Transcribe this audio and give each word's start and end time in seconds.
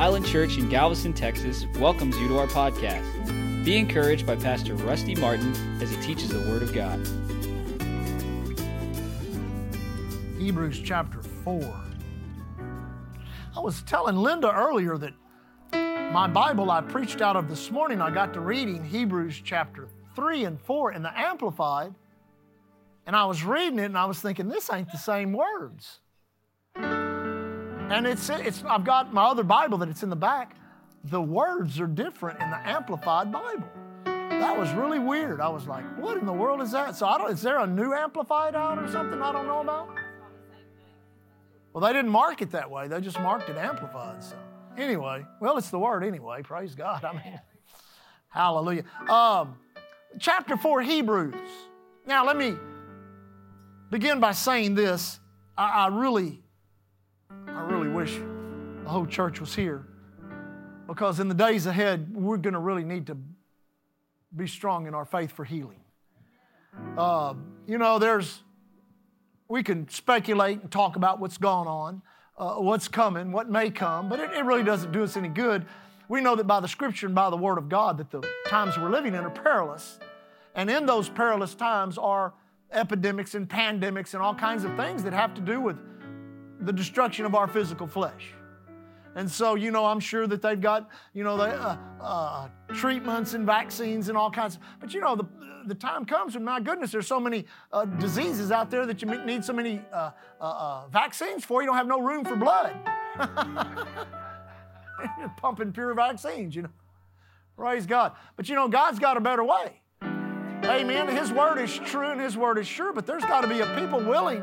Island 0.00 0.24
Church 0.24 0.56
in 0.56 0.70
Galveston, 0.70 1.12
Texas 1.12 1.66
welcomes 1.78 2.16
you 2.16 2.26
to 2.28 2.38
our 2.38 2.46
podcast. 2.46 3.04
Be 3.66 3.76
encouraged 3.76 4.26
by 4.26 4.34
Pastor 4.34 4.74
Rusty 4.74 5.14
Martin 5.14 5.52
as 5.82 5.90
he 5.90 6.00
teaches 6.00 6.30
the 6.30 6.40
Word 6.48 6.62
of 6.62 6.72
God. 6.72 6.98
Hebrews 10.38 10.80
chapter 10.82 11.20
4. 11.44 11.60
I 13.54 13.60
was 13.60 13.82
telling 13.82 14.16
Linda 14.16 14.50
earlier 14.50 14.96
that 14.96 15.12
my 16.14 16.26
Bible 16.26 16.70
I 16.70 16.80
preached 16.80 17.20
out 17.20 17.36
of 17.36 17.50
this 17.50 17.70
morning, 17.70 18.00
I 18.00 18.10
got 18.10 18.32
to 18.32 18.40
reading 18.40 18.82
Hebrews 18.82 19.42
chapter 19.44 19.86
3 20.16 20.44
and 20.44 20.58
4 20.58 20.92
in 20.92 21.02
the 21.02 21.12
Amplified, 21.14 21.94
and 23.04 23.14
I 23.14 23.26
was 23.26 23.44
reading 23.44 23.78
it 23.78 23.84
and 23.84 23.98
I 23.98 24.06
was 24.06 24.18
thinking, 24.18 24.48
this 24.48 24.72
ain't 24.72 24.90
the 24.90 24.96
same 24.96 25.34
words. 25.34 26.00
And 27.90 28.06
it's, 28.06 28.30
it's 28.30 28.62
I've 28.64 28.84
got 28.84 29.12
my 29.12 29.24
other 29.24 29.42
Bible 29.42 29.76
that 29.78 29.88
it's 29.88 30.04
in 30.04 30.10
the 30.10 30.16
back. 30.16 30.54
The 31.04 31.20
words 31.20 31.80
are 31.80 31.88
different 31.88 32.40
in 32.40 32.48
the 32.48 32.68
Amplified 32.68 33.32
Bible. 33.32 33.68
That 34.04 34.56
was 34.56 34.72
really 34.72 35.00
weird. 35.00 35.40
I 35.40 35.48
was 35.48 35.66
like, 35.66 35.84
what 35.98 36.16
in 36.16 36.24
the 36.24 36.32
world 36.32 36.60
is 36.60 36.70
that? 36.70 36.94
So 36.94 37.06
I 37.06 37.18
don't, 37.18 37.32
is 37.32 37.42
there 37.42 37.58
a 37.58 37.66
new 37.66 37.92
Amplified 37.92 38.54
out 38.54 38.78
or 38.78 38.86
something 38.88 39.20
I 39.20 39.32
don't 39.32 39.48
know 39.48 39.60
about? 39.60 39.88
Well, 41.72 41.84
they 41.84 41.92
didn't 41.92 42.12
mark 42.12 42.42
it 42.42 42.52
that 42.52 42.70
way. 42.70 42.86
They 42.86 43.00
just 43.00 43.18
marked 43.20 43.48
it 43.48 43.56
Amplified. 43.56 44.22
So 44.22 44.36
anyway, 44.78 45.26
well, 45.40 45.58
it's 45.58 45.70
the 45.70 45.78
word 45.78 46.04
anyway. 46.04 46.42
Praise 46.42 46.76
God. 46.76 47.04
I 47.04 47.12
mean, 47.12 47.40
hallelujah. 48.28 48.84
Um, 49.08 49.56
chapter 50.20 50.56
4, 50.56 50.82
Hebrews. 50.82 51.34
Now, 52.06 52.24
let 52.24 52.36
me 52.36 52.54
begin 53.90 54.20
by 54.20 54.30
saying 54.30 54.76
this. 54.76 55.18
I, 55.58 55.86
I 55.86 55.86
really, 55.88 56.40
I 57.54 57.62
really 57.62 57.88
wish 57.88 58.16
the 58.82 58.88
whole 58.88 59.06
church 59.06 59.40
was 59.40 59.54
here 59.54 59.86
because 60.86 61.20
in 61.20 61.28
the 61.28 61.34
days 61.34 61.66
ahead, 61.66 62.14
we're 62.14 62.36
going 62.36 62.54
to 62.54 62.60
really 62.60 62.84
need 62.84 63.06
to 63.06 63.16
be 64.34 64.46
strong 64.46 64.86
in 64.86 64.94
our 64.94 65.04
faith 65.04 65.32
for 65.32 65.44
healing. 65.44 65.80
Uh, 66.96 67.34
you 67.66 67.78
know, 67.78 67.98
there's, 67.98 68.42
we 69.48 69.62
can 69.62 69.88
speculate 69.88 70.60
and 70.62 70.70
talk 70.70 70.96
about 70.96 71.20
what's 71.20 71.38
going 71.38 71.68
on, 71.68 72.02
uh, 72.38 72.54
what's 72.54 72.88
coming, 72.88 73.32
what 73.32 73.48
may 73.48 73.70
come, 73.70 74.08
but 74.08 74.20
it, 74.20 74.30
it 74.32 74.44
really 74.44 74.64
doesn't 74.64 74.92
do 74.92 75.02
us 75.02 75.16
any 75.16 75.28
good. 75.28 75.66
We 76.08 76.20
know 76.20 76.34
that 76.36 76.46
by 76.48 76.60
the 76.60 76.68
scripture 76.68 77.06
and 77.06 77.14
by 77.14 77.30
the 77.30 77.36
word 77.36 77.58
of 77.58 77.68
God 77.68 77.98
that 77.98 78.10
the 78.10 78.26
times 78.46 78.76
we're 78.76 78.90
living 78.90 79.14
in 79.14 79.24
are 79.24 79.30
perilous. 79.30 79.98
And 80.54 80.68
in 80.70 80.86
those 80.86 81.08
perilous 81.08 81.54
times 81.54 81.98
are 81.98 82.32
epidemics 82.72 83.34
and 83.34 83.48
pandemics 83.48 84.14
and 84.14 84.22
all 84.22 84.34
kinds 84.34 84.64
of 84.64 84.74
things 84.76 85.02
that 85.04 85.12
have 85.12 85.34
to 85.34 85.40
do 85.40 85.60
with 85.60 85.76
the 86.60 86.72
destruction 86.72 87.24
of 87.24 87.34
our 87.34 87.48
physical 87.48 87.86
flesh. 87.86 88.34
And 89.16 89.30
so, 89.30 89.56
you 89.56 89.70
know, 89.70 89.86
I'm 89.86 90.00
sure 90.00 90.26
that 90.26 90.40
they've 90.40 90.60
got, 90.60 90.88
you 91.14 91.24
know, 91.24 91.36
the, 91.36 91.60
uh, 91.60 91.76
uh, 92.00 92.48
treatments 92.74 93.34
and 93.34 93.44
vaccines 93.44 94.08
and 94.08 94.16
all 94.16 94.30
kinds. 94.30 94.56
Of, 94.56 94.62
but 94.78 94.94
you 94.94 95.00
know, 95.00 95.16
the, 95.16 95.24
the 95.66 95.74
time 95.74 96.04
comes 96.04 96.34
when, 96.34 96.44
my 96.44 96.60
goodness, 96.60 96.92
there's 96.92 97.08
so 97.08 97.18
many 97.18 97.46
uh, 97.72 97.86
diseases 97.86 98.52
out 98.52 98.70
there 98.70 98.86
that 98.86 99.02
you 99.02 99.24
need 99.24 99.44
so 99.44 99.52
many 99.52 99.82
uh, 99.92 100.10
uh, 100.40 100.44
uh, 100.44 100.86
vaccines 100.88 101.44
for. 101.44 101.60
You 101.60 101.66
don't 101.66 101.76
have 101.76 101.88
no 101.88 102.00
room 102.00 102.24
for 102.24 102.36
blood. 102.36 102.76
Pumping 105.38 105.72
pure 105.72 105.94
vaccines, 105.94 106.54
you 106.54 106.62
know. 106.62 106.70
Praise 107.56 107.86
God. 107.86 108.12
But 108.36 108.48
you 108.48 108.54
know, 108.54 108.68
God's 108.68 108.98
got 108.98 109.16
a 109.16 109.20
better 109.20 109.44
way. 109.44 109.80
Amen. 110.64 111.08
His 111.08 111.32
word 111.32 111.58
is 111.58 111.76
true 111.78 112.10
and 112.10 112.20
His 112.20 112.36
word 112.36 112.58
is 112.58 112.66
sure, 112.66 112.92
but 112.92 113.06
there's 113.06 113.24
got 113.24 113.40
to 113.40 113.48
be 113.48 113.60
a 113.60 113.76
people 113.76 113.98
willing 113.98 114.42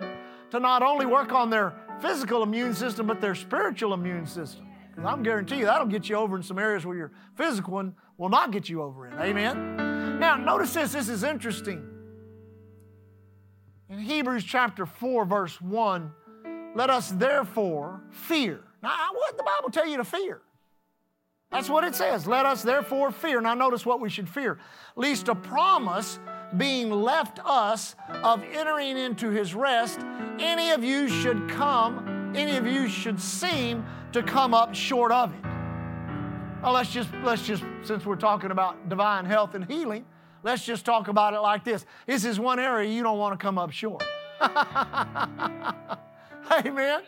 to 0.51 0.59
not 0.59 0.83
only 0.83 1.05
work 1.05 1.31
on 1.31 1.49
their 1.49 1.73
physical 2.01 2.43
immune 2.43 2.73
system, 2.73 3.07
but 3.07 3.21
their 3.21 3.35
spiritual 3.35 3.93
immune 3.93 4.25
system. 4.25 4.67
Because 4.89 5.05
I'm 5.05 5.23
guarantee 5.23 5.57
you 5.57 5.65
that'll 5.65 5.87
get 5.87 6.09
you 6.09 6.15
over 6.15 6.35
in 6.35 6.43
some 6.43 6.57
areas 6.57 6.85
where 6.85 6.97
your 6.97 7.11
physical 7.35 7.73
one 7.73 7.95
will 8.17 8.29
not 8.29 8.51
get 8.51 8.67
you 8.67 8.81
over 8.81 9.07
in. 9.07 9.13
Amen. 9.13 10.19
Now, 10.19 10.35
notice 10.35 10.73
this. 10.73 10.93
This 10.93 11.09
is 11.09 11.23
interesting. 11.23 11.87
In 13.89 13.99
Hebrews 13.99 14.43
chapter 14.43 14.85
4, 14.85 15.25
verse 15.25 15.61
1, 15.61 16.11
let 16.75 16.89
us 16.89 17.11
therefore 17.11 18.01
fear. 18.09 18.63
Now, 18.81 18.95
what 19.13 19.31
did 19.31 19.39
the 19.39 19.43
Bible 19.43 19.69
tell 19.71 19.87
you 19.87 19.97
to 19.97 20.03
fear? 20.03 20.41
That's 21.51 21.69
what 21.69 21.83
it 21.83 21.95
says. 21.95 22.27
Let 22.27 22.45
us 22.45 22.61
therefore 22.61 23.11
fear. 23.11 23.39
Now, 23.39 23.53
notice 23.53 23.85
what 23.85 24.01
we 24.01 24.09
should 24.09 24.27
fear. 24.27 24.59
Least 24.95 25.29
a 25.29 25.35
promise 25.35 26.19
being 26.55 26.89
left 26.89 27.39
us 27.43 27.95
of 28.23 28.43
entering 28.53 28.97
into 28.97 29.29
his 29.29 29.53
rest, 29.53 29.99
any 30.39 30.71
of 30.71 30.83
you 30.83 31.09
should 31.09 31.49
come, 31.49 32.33
any 32.35 32.55
of 32.57 32.65
you 32.65 32.87
should 32.87 33.19
seem 33.19 33.85
to 34.13 34.23
come 34.23 34.53
up 34.53 34.73
short 34.73 35.11
of 35.11 35.33
it. 35.33 35.43
Now 36.61 36.71
let's 36.71 36.91
just 36.91 37.09
let's 37.23 37.45
just 37.45 37.63
since 37.83 38.05
we're 38.05 38.15
talking 38.15 38.51
about 38.51 38.89
divine 38.89 39.25
health 39.25 39.55
and 39.55 39.65
healing, 39.65 40.05
let's 40.43 40.65
just 40.65 40.85
talk 40.85 41.07
about 41.07 41.33
it 41.33 41.39
like 41.39 41.63
this. 41.63 41.85
This 42.05 42.25
is 42.25 42.39
one 42.39 42.59
area 42.59 42.89
you 42.89 43.03
don't 43.03 43.17
want 43.17 43.37
to 43.37 43.43
come 43.43 43.57
up 43.57 43.71
short. 43.71 44.03
Amen. 46.51 47.01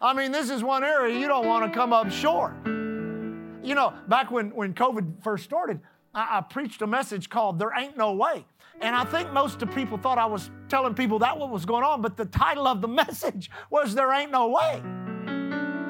I 0.00 0.12
mean, 0.14 0.32
this 0.32 0.50
is 0.50 0.62
one 0.62 0.84
area 0.84 1.18
you 1.18 1.28
don't 1.28 1.46
want 1.46 1.70
to 1.70 1.76
come 1.76 1.92
up 1.92 2.10
short. 2.10 2.54
You 2.66 3.74
know, 3.74 3.94
back 4.08 4.30
when, 4.30 4.50
when 4.50 4.74
COVID 4.74 5.22
first 5.22 5.44
started, 5.44 5.80
I, 6.14 6.38
I 6.38 6.40
preached 6.42 6.82
a 6.82 6.86
message 6.86 7.30
called 7.30 7.58
There 7.58 7.72
Ain't 7.76 7.96
No 7.96 8.12
Way. 8.12 8.44
And 8.80 8.94
I 8.94 9.04
think 9.04 9.32
most 9.32 9.62
of 9.62 9.72
people 9.74 9.96
thought 9.98 10.18
I 10.18 10.26
was 10.26 10.50
telling 10.68 10.94
people 10.94 11.18
that 11.20 11.38
what 11.38 11.50
was 11.50 11.64
going 11.64 11.84
on, 11.84 12.02
but 12.02 12.16
the 12.16 12.26
title 12.26 12.66
of 12.66 12.80
the 12.80 12.88
message 13.02 13.50
was 13.70 13.94
There 13.94 14.12
Ain't 14.12 14.30
No 14.30 14.48
Way. 14.48 14.82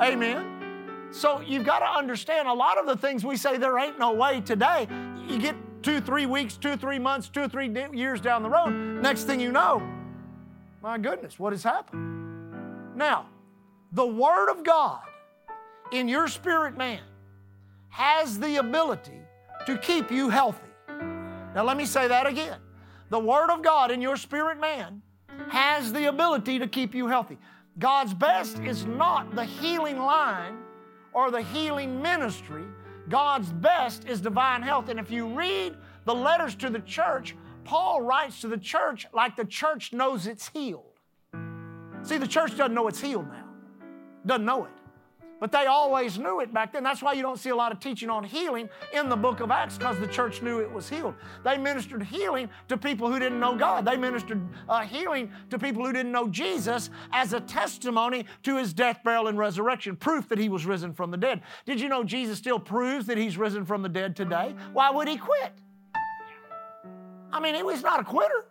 Amen. 0.00 0.54
So 1.10 1.40
you've 1.40 1.64
got 1.64 1.78
to 1.78 1.86
understand 1.86 2.48
a 2.48 2.52
lot 2.52 2.76
of 2.76 2.86
the 2.86 2.96
things 2.96 3.24
we 3.24 3.36
say 3.36 3.56
there 3.56 3.78
ain't 3.78 4.00
no 4.00 4.12
way 4.12 4.40
today, 4.40 4.88
you 5.28 5.38
get 5.38 5.54
two, 5.80 6.00
three 6.00 6.26
weeks, 6.26 6.56
two, 6.56 6.76
three 6.76 6.98
months, 6.98 7.28
two, 7.28 7.46
three 7.48 7.72
years 7.92 8.20
down 8.20 8.42
the 8.42 8.50
road. 8.50 8.70
Next 8.70 9.22
thing 9.22 9.38
you 9.38 9.52
know, 9.52 9.80
my 10.82 10.98
goodness, 10.98 11.38
what 11.38 11.52
has 11.52 11.62
happened? 11.62 12.96
Now, 12.96 13.26
the 13.92 14.04
Word 14.04 14.50
of 14.50 14.64
God 14.64 15.02
in 15.92 16.08
your 16.08 16.26
spirit 16.26 16.76
man 16.76 17.00
has 17.90 18.40
the 18.40 18.56
ability 18.56 19.20
to 19.66 19.78
keep 19.78 20.10
you 20.10 20.30
healthy. 20.30 20.66
Now, 20.88 21.62
let 21.62 21.76
me 21.76 21.86
say 21.86 22.08
that 22.08 22.26
again. 22.26 22.58
The 23.10 23.18
Word 23.18 23.50
of 23.50 23.62
God 23.62 23.90
in 23.90 24.00
your 24.00 24.16
spirit 24.16 24.60
man 24.60 25.02
has 25.48 25.92
the 25.92 26.08
ability 26.08 26.58
to 26.58 26.66
keep 26.66 26.94
you 26.94 27.06
healthy. 27.06 27.38
God's 27.78 28.14
best 28.14 28.58
is 28.60 28.86
not 28.86 29.34
the 29.34 29.44
healing 29.44 29.98
line 29.98 30.58
or 31.12 31.30
the 31.30 31.42
healing 31.42 32.00
ministry. 32.00 32.64
God's 33.08 33.52
best 33.52 34.06
is 34.08 34.20
divine 34.20 34.62
health. 34.62 34.88
And 34.88 34.98
if 34.98 35.10
you 35.10 35.26
read 35.26 35.76
the 36.04 36.14
letters 36.14 36.54
to 36.56 36.70
the 36.70 36.80
church, 36.80 37.36
Paul 37.64 38.02
writes 38.02 38.40
to 38.42 38.48
the 38.48 38.58
church 38.58 39.06
like 39.12 39.36
the 39.36 39.44
church 39.44 39.92
knows 39.92 40.26
it's 40.26 40.48
healed. 40.48 40.84
See, 42.02 42.18
the 42.18 42.28
church 42.28 42.56
doesn't 42.56 42.74
know 42.74 42.88
it's 42.88 43.00
healed 43.00 43.28
now, 43.28 43.48
doesn't 44.26 44.44
know 44.44 44.66
it. 44.66 44.72
But 45.44 45.52
they 45.52 45.66
always 45.66 46.18
knew 46.18 46.40
it 46.40 46.54
back 46.54 46.72
then. 46.72 46.82
That's 46.82 47.02
why 47.02 47.12
you 47.12 47.20
don't 47.20 47.38
see 47.38 47.50
a 47.50 47.54
lot 47.54 47.70
of 47.70 47.78
teaching 47.78 48.08
on 48.08 48.24
healing 48.24 48.66
in 48.94 49.10
the 49.10 49.16
book 49.16 49.40
of 49.40 49.50
Acts 49.50 49.76
because 49.76 49.98
the 49.98 50.06
church 50.06 50.40
knew 50.40 50.60
it 50.60 50.72
was 50.72 50.88
healed. 50.88 51.14
They 51.44 51.58
ministered 51.58 52.02
healing 52.02 52.48
to 52.68 52.78
people 52.78 53.12
who 53.12 53.18
didn't 53.18 53.40
know 53.40 53.54
God. 53.54 53.84
They 53.84 53.98
ministered 53.98 54.40
uh, 54.70 54.80
healing 54.86 55.30
to 55.50 55.58
people 55.58 55.84
who 55.84 55.92
didn't 55.92 56.12
know 56.12 56.28
Jesus 56.28 56.88
as 57.12 57.34
a 57.34 57.42
testimony 57.42 58.24
to 58.44 58.56
his 58.56 58.72
death, 58.72 59.00
burial, 59.04 59.26
and 59.26 59.36
resurrection, 59.36 59.96
proof 59.96 60.30
that 60.30 60.38
he 60.38 60.48
was 60.48 60.64
risen 60.64 60.94
from 60.94 61.10
the 61.10 61.18
dead. 61.18 61.42
Did 61.66 61.78
you 61.78 61.90
know 61.90 62.04
Jesus 62.04 62.38
still 62.38 62.58
proves 62.58 63.04
that 63.04 63.18
he's 63.18 63.36
risen 63.36 63.66
from 63.66 63.82
the 63.82 63.90
dead 63.90 64.16
today? 64.16 64.54
Why 64.72 64.90
would 64.90 65.08
he 65.08 65.18
quit? 65.18 65.52
I 67.30 67.38
mean, 67.38 67.54
he 67.54 67.62
was 67.62 67.82
not 67.82 68.00
a 68.00 68.04
quitter. 68.04 68.46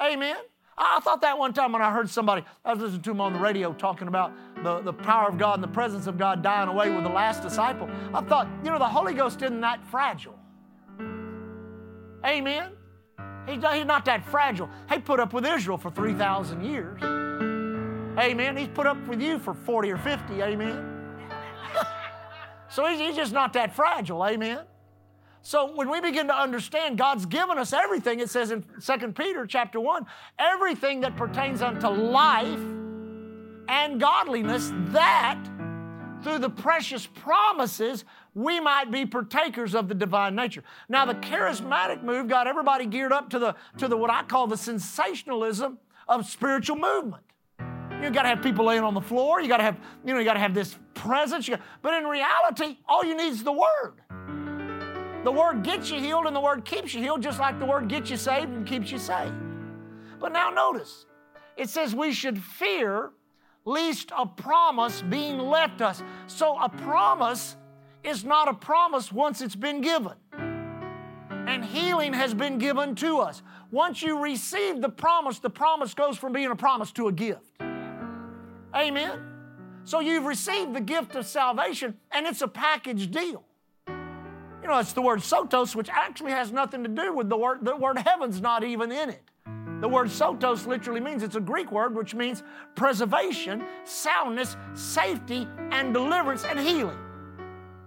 Amen. 0.00 0.36
I 0.82 0.98
thought 1.00 1.20
that 1.20 1.38
one 1.38 1.52
time 1.52 1.72
when 1.72 1.82
I 1.82 1.92
heard 1.92 2.08
somebody, 2.08 2.42
I 2.64 2.72
was 2.72 2.82
listening 2.82 3.02
to 3.02 3.10
him 3.10 3.20
on 3.20 3.34
the 3.34 3.38
radio 3.38 3.74
talking 3.74 4.08
about 4.08 4.32
the, 4.62 4.80
the 4.80 4.94
power 4.94 5.28
of 5.28 5.36
God 5.36 5.54
and 5.54 5.62
the 5.62 5.68
presence 5.68 6.06
of 6.06 6.16
God 6.16 6.42
dying 6.42 6.70
away 6.70 6.90
with 6.90 7.04
the 7.04 7.10
last 7.10 7.42
disciple. 7.42 7.88
I 8.14 8.22
thought, 8.22 8.48
you 8.64 8.70
know, 8.70 8.78
the 8.78 8.88
Holy 8.88 9.12
Ghost 9.12 9.42
isn't 9.42 9.60
that 9.60 9.84
fragile. 9.90 10.38
Amen. 12.24 12.72
He's, 13.46 13.62
he's 13.62 13.84
not 13.84 14.06
that 14.06 14.24
fragile. 14.24 14.70
He 14.90 14.98
put 14.98 15.20
up 15.20 15.34
with 15.34 15.44
Israel 15.44 15.76
for 15.76 15.90
3,000 15.90 16.64
years. 16.64 17.02
Amen. 18.18 18.56
He's 18.56 18.68
put 18.68 18.86
up 18.86 18.96
with 19.06 19.20
you 19.20 19.38
for 19.38 19.52
40 19.52 19.90
or 19.90 19.98
50. 19.98 20.42
Amen. 20.42 21.18
so 22.70 22.86
he's, 22.86 22.98
he's 23.00 23.16
just 23.16 23.34
not 23.34 23.52
that 23.52 23.76
fragile. 23.76 24.24
Amen. 24.24 24.60
So 25.42 25.74
when 25.74 25.90
we 25.90 26.00
begin 26.00 26.26
to 26.26 26.38
understand 26.38 26.98
God's 26.98 27.26
given 27.26 27.58
us 27.58 27.72
everything, 27.72 28.20
it 28.20 28.30
says 28.30 28.50
in 28.50 28.64
2 28.84 29.12
Peter 29.12 29.46
chapter 29.46 29.80
1, 29.80 30.06
everything 30.38 31.00
that 31.00 31.16
pertains 31.16 31.62
unto 31.62 31.88
life 31.88 32.60
and 33.68 33.98
godliness, 33.98 34.70
that 34.92 35.42
through 36.22 36.38
the 36.38 36.50
precious 36.50 37.06
promises 37.06 38.04
we 38.34 38.60
might 38.60 38.90
be 38.90 39.06
partakers 39.06 39.74
of 39.74 39.88
the 39.88 39.94
divine 39.94 40.34
nature. 40.34 40.62
Now 40.88 41.04
the 41.04 41.14
charismatic 41.14 42.02
move 42.02 42.28
got 42.28 42.46
everybody 42.46 42.86
geared 42.86 43.12
up 43.12 43.30
to 43.30 43.38
the 43.38 43.54
to 43.78 43.88
the 43.88 43.96
what 43.96 44.10
I 44.10 44.22
call 44.22 44.46
the 44.46 44.56
sensationalism 44.56 45.78
of 46.06 46.26
spiritual 46.26 46.76
movement. 46.76 47.24
You 48.02 48.10
got 48.10 48.22
to 48.22 48.28
have 48.28 48.42
people 48.42 48.64
laying 48.64 48.82
on 48.82 48.94
the 48.94 49.00
floor. 49.00 49.40
You 49.40 49.48
got 49.48 49.58
to 49.58 49.62
have, 49.62 49.78
you 50.04 50.14
know, 50.14 50.18
you 50.18 50.24
got 50.24 50.34
to 50.34 50.40
have 50.40 50.54
this 50.54 50.76
presence. 50.94 51.48
Got, 51.48 51.60
but 51.82 51.94
in 51.94 52.04
reality, 52.04 52.78
all 52.88 53.04
you 53.04 53.14
need 53.16 53.28
is 53.28 53.42
the 53.42 53.52
Word. 53.52 54.00
The 55.24 55.32
Word 55.32 55.62
gets 55.62 55.90
you 55.90 56.00
healed 56.00 56.26
and 56.26 56.34
the 56.34 56.40
Word 56.40 56.64
keeps 56.64 56.94
you 56.94 57.02
healed, 57.02 57.22
just 57.22 57.38
like 57.38 57.58
the 57.58 57.66
Word 57.66 57.88
gets 57.88 58.10
you 58.10 58.16
saved 58.16 58.50
and 58.50 58.66
keeps 58.66 58.90
you 58.90 58.98
saved. 58.98 59.34
But 60.18 60.32
now 60.32 60.50
notice, 60.50 61.06
it 61.56 61.68
says 61.68 61.94
we 61.94 62.12
should 62.12 62.42
fear 62.42 63.10
least 63.66 64.12
a 64.16 64.24
promise 64.24 65.02
being 65.02 65.38
left 65.38 65.82
us. 65.82 66.02
So 66.26 66.58
a 66.58 66.68
promise 66.68 67.56
is 68.02 68.24
not 68.24 68.48
a 68.48 68.54
promise 68.54 69.12
once 69.12 69.42
it's 69.42 69.56
been 69.56 69.82
given. 69.82 70.14
And 70.32 71.64
healing 71.64 72.14
has 72.14 72.32
been 72.32 72.58
given 72.58 72.94
to 72.96 73.18
us. 73.18 73.42
Once 73.70 74.02
you 74.02 74.22
receive 74.22 74.80
the 74.80 74.88
promise, 74.88 75.38
the 75.38 75.50
promise 75.50 75.92
goes 75.94 76.16
from 76.16 76.32
being 76.32 76.50
a 76.50 76.56
promise 76.56 76.92
to 76.92 77.08
a 77.08 77.12
gift. 77.12 77.60
Amen. 78.74 79.20
So 79.84 80.00
you've 80.00 80.24
received 80.24 80.74
the 80.74 80.80
gift 80.80 81.14
of 81.16 81.26
salvation, 81.26 81.96
and 82.10 82.26
it's 82.26 82.40
a 82.40 82.48
package 82.48 83.10
deal. 83.10 83.44
It's 84.78 84.92
the 84.92 85.02
word 85.02 85.20
sotos, 85.20 85.74
which 85.74 85.88
actually 85.88 86.32
has 86.32 86.52
nothing 86.52 86.82
to 86.82 86.88
do 86.88 87.14
with 87.14 87.28
the 87.28 87.36
word, 87.36 87.64
the 87.64 87.76
word 87.76 87.98
heaven's 87.98 88.40
not 88.40 88.64
even 88.64 88.92
in 88.92 89.10
it. 89.10 89.22
The 89.80 89.88
word 89.88 90.08
sotos 90.08 90.66
literally 90.66 91.00
means 91.00 91.22
it's 91.22 91.36
a 91.36 91.40
Greek 91.40 91.72
word 91.72 91.94
which 91.94 92.14
means 92.14 92.42
preservation, 92.74 93.64
soundness, 93.84 94.56
safety, 94.74 95.48
and 95.70 95.94
deliverance 95.94 96.44
and 96.44 96.58
healing. 96.58 96.98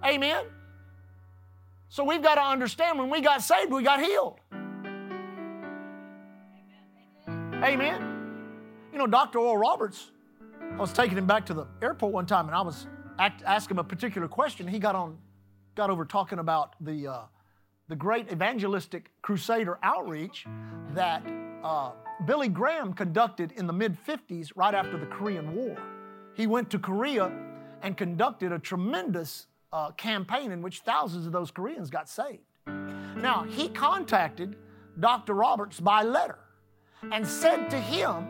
Amen? 0.03 0.45
So 1.89 2.03
we've 2.03 2.23
got 2.23 2.35
to 2.35 2.41
understand 2.41 2.97
when 2.97 3.11
we 3.11 3.21
got 3.21 3.43
saved, 3.43 3.71
we 3.71 3.83
got 3.83 4.01
healed. 4.01 4.39
Amen? 7.27 8.13
You 8.91 8.97
know, 8.97 9.07
Dr. 9.07 9.39
Oral 9.39 9.57
Roberts, 9.57 10.11
I 10.73 10.77
was 10.77 10.91
taking 10.91 11.17
him 11.17 11.27
back 11.27 11.45
to 11.45 11.53
the 11.53 11.67
airport 11.81 12.11
one 12.11 12.25
time 12.25 12.47
and 12.47 12.55
I 12.55 12.61
was 12.61 12.87
act, 13.19 13.43
asking 13.45 13.75
him 13.75 13.79
a 13.79 13.83
particular 13.83 14.27
question. 14.27 14.67
He 14.67 14.79
got 14.79 14.95
on, 14.95 15.17
got 15.75 15.89
over 15.89 16.05
talking 16.05 16.39
about 16.39 16.75
the, 16.81 17.07
uh, 17.07 17.21
the 17.87 17.95
great 17.95 18.31
evangelistic 18.31 19.11
crusader 19.21 19.79
outreach 19.83 20.45
that 20.93 21.23
uh, 21.63 21.91
Billy 22.25 22.47
Graham 22.47 22.93
conducted 22.93 23.51
in 23.53 23.67
the 23.67 23.73
mid 23.73 23.97
50s, 24.05 24.51
right 24.55 24.73
after 24.73 24.97
the 24.97 25.05
Korean 25.07 25.55
War. 25.55 25.77
He 26.35 26.47
went 26.47 26.69
to 26.71 26.79
Korea 26.79 27.31
and 27.81 27.97
conducted 27.97 28.51
a 28.51 28.59
tremendous 28.59 29.47
uh, 29.71 29.91
campaign 29.91 30.51
in 30.51 30.61
which 30.61 30.81
thousands 30.81 31.25
of 31.25 31.31
those 31.31 31.51
Koreans 31.51 31.89
got 31.89 32.07
saved. 32.07 32.43
Now, 32.67 33.45
he 33.49 33.69
contacted 33.69 34.55
Dr. 34.99 35.33
Roberts 35.33 35.79
by 35.79 36.03
letter 36.03 36.39
and 37.11 37.27
said 37.27 37.69
to 37.69 37.79
him 37.79 38.27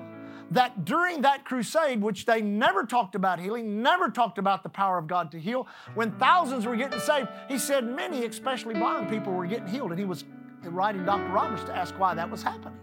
that 0.54 0.86
during 0.86 1.22
that 1.22 1.46
crusade, 1.46 2.02
which 2.02 2.26
they 2.26 2.42
never 2.42 2.86
talked 2.86 3.16
about 3.16 3.40
healing, 3.40 3.82
never 3.82 4.10
talked 4.10 4.38
about 4.38 4.64
the 4.64 4.70
power 4.70 4.98
of 4.98 5.08
God 5.08 5.32
to 5.32 5.40
heal, 5.40 5.68
when 5.96 6.12
thousands 6.14 6.66
were 6.66 6.76
getting 6.76 7.00
saved, 7.00 7.28
he 7.48 7.58
said 7.58 7.86
many, 7.86 8.26
especially 8.26 8.74
blind 8.74 9.10
people, 9.10 9.34
were 9.34 9.46
getting 9.46 9.68
healed. 9.68 9.92
And 9.92 10.00
he 10.00 10.06
was 10.06 10.26
writing 10.64 11.06
Dr. 11.06 11.28
Roberts 11.30 11.64
to 11.66 11.76
ask 11.76 11.98
why 12.00 12.14
that 12.16 12.30
was 12.30 12.44
happening. 12.44 12.80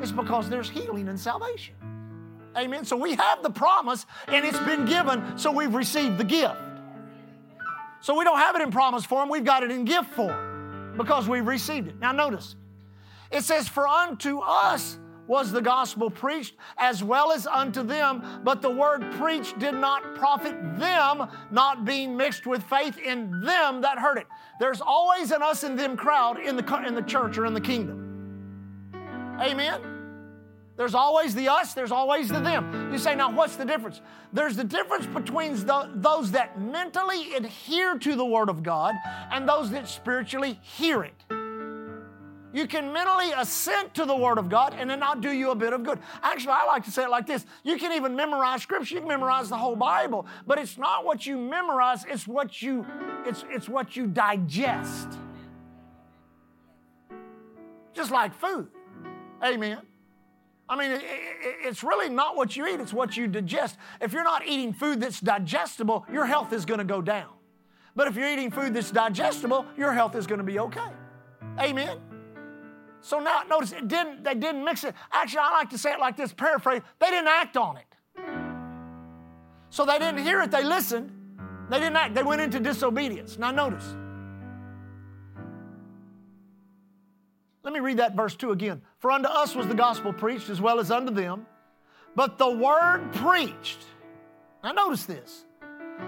It's 0.00 0.12
because 0.12 0.48
there's 0.48 0.70
healing 0.70 1.08
and 1.08 1.18
salvation. 1.18 1.74
Amen. 2.56 2.84
So 2.84 2.96
we 2.96 3.14
have 3.14 3.42
the 3.42 3.50
promise 3.50 4.06
and 4.28 4.44
it's 4.44 4.58
been 4.60 4.84
given, 4.84 5.38
so 5.38 5.52
we've 5.52 5.74
received 5.74 6.18
the 6.18 6.24
gift. 6.24 6.56
So 8.00 8.16
we 8.18 8.24
don't 8.24 8.38
have 8.38 8.56
it 8.56 8.62
in 8.62 8.70
promise 8.70 9.04
form, 9.04 9.28
we've 9.28 9.44
got 9.44 9.62
it 9.62 9.70
in 9.70 9.84
gift 9.84 10.10
form 10.14 10.94
because 10.96 11.28
we've 11.28 11.46
received 11.46 11.88
it. 11.88 11.98
Now 11.98 12.12
notice, 12.12 12.56
it 13.30 13.44
says, 13.44 13.68
For 13.68 13.86
unto 13.86 14.40
us 14.40 14.98
was 15.30 15.52
the 15.52 15.62
gospel 15.62 16.10
preached 16.10 16.56
as 16.76 17.04
well 17.04 17.30
as 17.30 17.46
unto 17.46 17.84
them, 17.84 18.40
but 18.42 18.60
the 18.60 18.68
word 18.68 19.00
preached 19.12 19.56
did 19.60 19.74
not 19.74 20.16
profit 20.16 20.56
them, 20.76 21.28
not 21.52 21.84
being 21.84 22.16
mixed 22.16 22.48
with 22.48 22.60
faith 22.64 22.98
in 22.98 23.40
them 23.40 23.80
that 23.80 23.96
heard 23.96 24.18
it. 24.18 24.26
There's 24.58 24.80
always 24.80 25.30
an 25.30 25.40
us 25.40 25.62
and 25.62 25.78
them 25.78 25.96
crowd 25.96 26.40
in 26.40 26.56
the, 26.56 26.84
in 26.84 26.96
the 26.96 27.02
church 27.02 27.38
or 27.38 27.46
in 27.46 27.54
the 27.54 27.60
kingdom. 27.60 29.38
Amen? 29.40 29.80
There's 30.76 30.96
always 30.96 31.32
the 31.32 31.48
us, 31.48 31.74
there's 31.74 31.92
always 31.92 32.26
the 32.26 32.40
them. 32.40 32.90
You 32.90 32.98
say, 32.98 33.14
now 33.14 33.30
what's 33.30 33.54
the 33.54 33.64
difference? 33.64 34.00
There's 34.32 34.56
the 34.56 34.64
difference 34.64 35.06
between 35.06 35.54
the, 35.64 35.92
those 35.94 36.32
that 36.32 36.60
mentally 36.60 37.34
adhere 37.34 37.98
to 37.98 38.16
the 38.16 38.24
Word 38.24 38.48
of 38.48 38.64
God 38.64 38.96
and 39.30 39.48
those 39.48 39.70
that 39.70 39.88
spiritually 39.88 40.58
hear 40.60 41.04
it. 41.04 41.39
You 42.52 42.66
can 42.66 42.92
mentally 42.92 43.30
assent 43.36 43.94
to 43.94 44.04
the 44.04 44.16
Word 44.16 44.38
of 44.38 44.48
God 44.48 44.74
and 44.76 44.90
it 44.90 44.98
not 44.98 45.20
do 45.20 45.30
you 45.30 45.50
a 45.50 45.54
bit 45.54 45.72
of 45.72 45.84
good. 45.84 45.98
Actually, 46.22 46.54
I 46.54 46.66
like 46.66 46.84
to 46.84 46.90
say 46.90 47.04
it 47.04 47.10
like 47.10 47.26
this 47.26 47.46
you 47.62 47.76
can 47.78 47.92
even 47.92 48.16
memorize 48.16 48.62
Scripture, 48.62 48.94
you 48.94 49.00
can 49.00 49.08
memorize 49.08 49.48
the 49.48 49.56
whole 49.56 49.76
Bible, 49.76 50.26
but 50.46 50.58
it's 50.58 50.76
not 50.76 51.04
what 51.04 51.26
you 51.26 51.38
memorize, 51.38 52.04
it's 52.08 52.26
what 52.26 52.60
you, 52.60 52.84
it's, 53.24 53.44
it's 53.50 53.68
what 53.68 53.96
you 53.96 54.06
digest. 54.06 55.08
Just 57.92 58.10
like 58.10 58.34
food. 58.34 58.68
Amen. 59.44 59.78
I 60.68 60.76
mean, 60.76 61.00
it's 61.64 61.82
really 61.82 62.08
not 62.08 62.36
what 62.36 62.56
you 62.56 62.66
eat, 62.66 62.80
it's 62.80 62.92
what 62.92 63.16
you 63.16 63.26
digest. 63.26 63.76
If 64.00 64.12
you're 64.12 64.24
not 64.24 64.46
eating 64.46 64.72
food 64.72 65.00
that's 65.00 65.20
digestible, 65.20 66.06
your 66.12 66.26
health 66.26 66.52
is 66.52 66.64
going 66.64 66.78
to 66.78 66.84
go 66.84 67.02
down. 67.02 67.28
But 67.96 68.06
if 68.06 68.14
you're 68.14 68.28
eating 68.28 68.50
food 68.50 68.74
that's 68.74 68.90
digestible, 68.90 69.66
your 69.76 69.92
health 69.92 70.14
is 70.14 70.26
going 70.26 70.38
to 70.38 70.44
be 70.44 70.60
okay. 70.60 70.88
Amen. 71.58 71.98
So 73.00 73.18
now 73.18 73.42
notice 73.48 73.72
it 73.72 73.88
didn't 73.88 74.24
they 74.24 74.34
didn't 74.34 74.64
mix 74.64 74.84
it. 74.84 74.94
Actually, 75.12 75.40
I 75.40 75.50
like 75.52 75.70
to 75.70 75.78
say 75.78 75.92
it 75.92 76.00
like 76.00 76.16
this, 76.16 76.32
paraphrase, 76.32 76.82
they 76.98 77.10
didn't 77.10 77.28
act 77.28 77.56
on 77.56 77.76
it. 77.76 77.86
So 79.70 79.86
they 79.86 79.98
didn't 79.98 80.18
hear 80.18 80.42
it, 80.42 80.50
they 80.50 80.64
listened. 80.64 81.12
They 81.70 81.78
didn't 81.78 81.96
act, 81.96 82.14
they 82.14 82.22
went 82.22 82.40
into 82.40 82.58
disobedience. 82.58 83.38
Now 83.38 83.52
notice. 83.52 83.94
Let 87.62 87.72
me 87.74 87.80
read 87.80 87.98
that 87.98 88.16
verse 88.16 88.34
2 88.34 88.50
again. 88.52 88.82
For 88.98 89.10
unto 89.10 89.28
us 89.28 89.54
was 89.54 89.66
the 89.66 89.74
gospel 89.74 90.12
preached 90.12 90.50
as 90.50 90.60
well 90.60 90.80
as 90.80 90.90
unto 90.90 91.12
them, 91.12 91.46
but 92.16 92.38
the 92.38 92.50
word 92.50 93.10
preached. 93.12 93.78
Now 94.64 94.72
notice 94.72 95.04
this. 95.04 95.44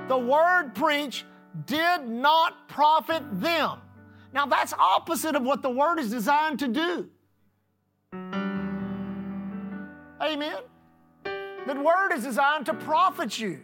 The 0.09 0.19
word 0.19 0.75
preached 0.75 1.25
did 1.67 2.09
not 2.09 2.69
profit 2.69 3.23
them. 3.41 3.79
Now 4.33 4.47
that's 4.47 4.73
opposite 4.73 5.37
of 5.37 5.43
what 5.43 5.63
the 5.63 5.71
word 5.71 5.99
is 5.99 6.11
designed 6.11 6.59
to 6.61 6.69
do. 6.69 7.09
Amen. 10.23 10.59
The 11.25 11.75
word 11.75 12.13
is 12.13 12.25
designed 12.25 12.67
to 12.67 12.75
profit 12.75 13.39
you. 13.39 13.61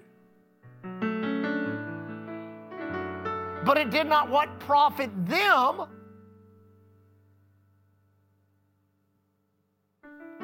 But 3.65 3.77
it 3.77 3.91
did 3.91 4.07
not 4.07 4.31
what 4.31 4.61
profit 4.61 5.11
them 5.27 5.87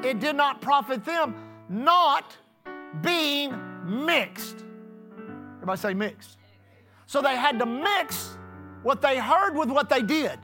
it 0.05 0.21
did 0.21 0.37
not 0.37 0.61
profit 0.61 1.05
them 1.05 1.35
not 1.69 2.37
being 3.01 3.55
mixed. 3.87 4.65
Everybody 5.57 5.81
say 5.81 5.95
mixed. 5.95 6.37
So 7.07 7.23
they 7.23 7.37
had 7.37 7.59
to 7.59 7.67
mix 7.67 8.37
what 8.85 9.03
they 9.03 9.19
heard 9.19 9.57
with 9.57 9.71
what 9.71 9.89
they 9.89 10.03
did. 10.03 10.39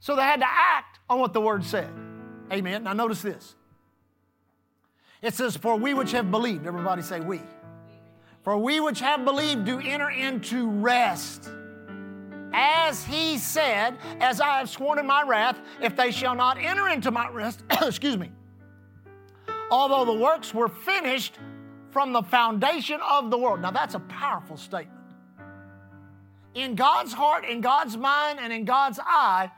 So 0.00 0.16
they 0.16 0.22
had 0.22 0.40
to 0.40 0.48
act 0.48 0.98
on 1.08 1.20
what 1.20 1.32
the 1.32 1.40
word 1.40 1.64
said. 1.64 1.90
Amen. 2.52 2.84
Now 2.84 2.92
notice 2.92 3.22
this. 3.22 3.54
It 5.22 5.34
says, 5.34 5.56
For 5.56 5.76
we 5.76 5.94
which 5.94 6.12
have 6.12 6.30
believed, 6.30 6.66
everybody 6.66 7.02
say 7.02 7.20
we. 7.20 7.40
For 8.42 8.56
we 8.58 8.80
which 8.80 9.00
have 9.00 9.24
believed 9.24 9.64
do 9.64 9.78
enter 9.78 10.10
into 10.10 10.68
rest 10.68 11.50
as 12.52 13.04
he 13.04 13.38
said, 13.38 13.96
As 14.18 14.40
I 14.40 14.58
have 14.58 14.68
sworn 14.68 14.98
in 14.98 15.06
my 15.06 15.22
wrath, 15.22 15.60
if 15.80 15.94
they 15.94 16.10
shall 16.10 16.34
not 16.34 16.58
enter 16.58 16.88
into 16.88 17.10
my 17.10 17.28
rest, 17.28 17.62
excuse 17.82 18.16
me, 18.16 18.32
although 19.70 20.04
the 20.04 20.18
works 20.18 20.52
were 20.52 20.68
finished 20.68 21.38
from 21.90 22.12
the 22.12 22.22
foundation 22.22 23.00
of 23.08 23.30
the 23.30 23.38
world. 23.38 23.60
Now 23.60 23.70
that's 23.70 23.94
a 23.94 24.00
powerful 24.00 24.56
statement. 24.56 24.99
In 26.54 26.74
God's 26.74 27.12
heart, 27.12 27.44
in 27.44 27.60
God's 27.60 27.96
mind, 27.96 28.38
and 28.40 28.52
in 28.52 28.64
God's 28.64 28.98
eye, 29.02 29.50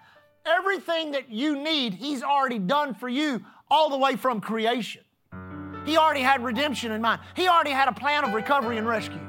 everything 0.45 1.13
that 1.13 1.31
you 1.31 1.63
need, 1.63 1.95
He's 1.95 2.23
already 2.23 2.59
done 2.59 2.95
for 2.95 3.09
you 3.09 3.45
all 3.71 3.91
the 3.91 3.99
way 3.99 4.17
from 4.17 4.41
creation. 4.41 5.03
He 5.87 5.97
already 5.97 6.21
had 6.21 6.45
redemption 6.45 6.93
in 6.93 7.01
mind. 7.01 7.21
He 7.35 7.49
already 7.49 7.71
had 7.71 7.89
a 7.89 7.93
plan 7.93 8.25
of 8.25 8.35
recovery 8.35 8.79
and 8.79 8.87
rescue. 8.87 9.21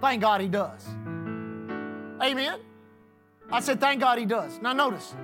Thank 0.00 0.20
God 0.20 0.40
He 0.40 0.48
does. 0.48 0.86
Amen. 2.22 2.60
I 3.50 3.60
said, 3.60 3.80
Thank 3.80 4.00
God 4.00 4.18
he 4.18 4.26
does. 4.26 4.60
Now 4.60 4.72
notice. 4.72 5.14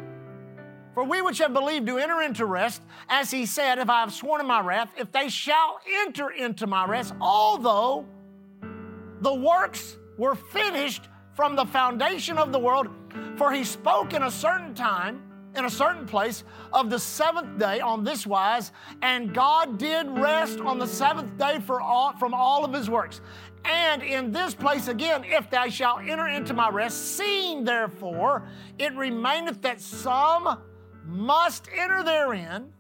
For 0.94 1.04
we 1.04 1.20
which 1.20 1.38
have 1.38 1.52
believed 1.52 1.87
do 1.87 1.99
enter 1.99 2.23
into 2.23 2.46
rest, 2.46 2.82
as 3.08 3.30
he 3.30 3.44
said, 3.46 3.78
If 3.78 3.90
I 3.90 4.00
have 4.00 4.12
sworn 4.12 4.40
in 4.40 4.46
my 4.46 4.61
wrath, 4.61 4.90
if 4.96 5.12
they 5.12 5.28
shall 5.28 5.78
enter 6.02 6.30
into 6.30 6.66
my 6.66 6.87
rest, 6.87 7.14
although 7.20 8.06
the 9.20 9.35
works 9.35 9.96
were 10.18 10.35
finished 10.35 11.08
from 11.36 11.54
the 11.54 11.66
foundation 11.66 12.38
of 12.38 12.50
the 12.50 12.58
world, 12.58 12.88
for 13.36 13.52
he 13.52 13.62
spoke 13.62 14.14
in 14.14 14.22
a 14.24 14.30
certain 14.30 14.74
time 14.74 15.22
in 15.56 15.64
a 15.64 15.70
certain 15.70 16.06
place 16.06 16.44
of 16.72 16.90
the 16.90 16.98
seventh 16.98 17.58
day 17.58 17.80
on 17.80 18.04
this 18.04 18.26
wise, 18.26 18.72
and 19.02 19.34
God 19.34 19.78
did 19.78 20.06
rest 20.10 20.60
on 20.60 20.78
the 20.78 20.86
seventh 20.86 21.36
day 21.38 21.58
for 21.60 21.80
all, 21.80 22.12
from 22.18 22.34
all 22.34 22.64
of 22.64 22.72
his 22.72 22.90
works. 22.90 23.20
And 23.64 24.02
in 24.02 24.30
this 24.30 24.54
place 24.54 24.88
again, 24.88 25.24
if 25.24 25.50
thou 25.50 25.68
shalt 25.68 26.02
enter 26.02 26.28
into 26.28 26.54
my 26.54 26.68
rest, 26.68 27.16
seeing 27.16 27.64
therefore 27.64 28.46
it 28.78 28.94
remaineth 28.94 29.62
that 29.62 29.80
some 29.80 30.60
must 31.04 31.68
enter 31.74 32.02
therein, 32.02 32.72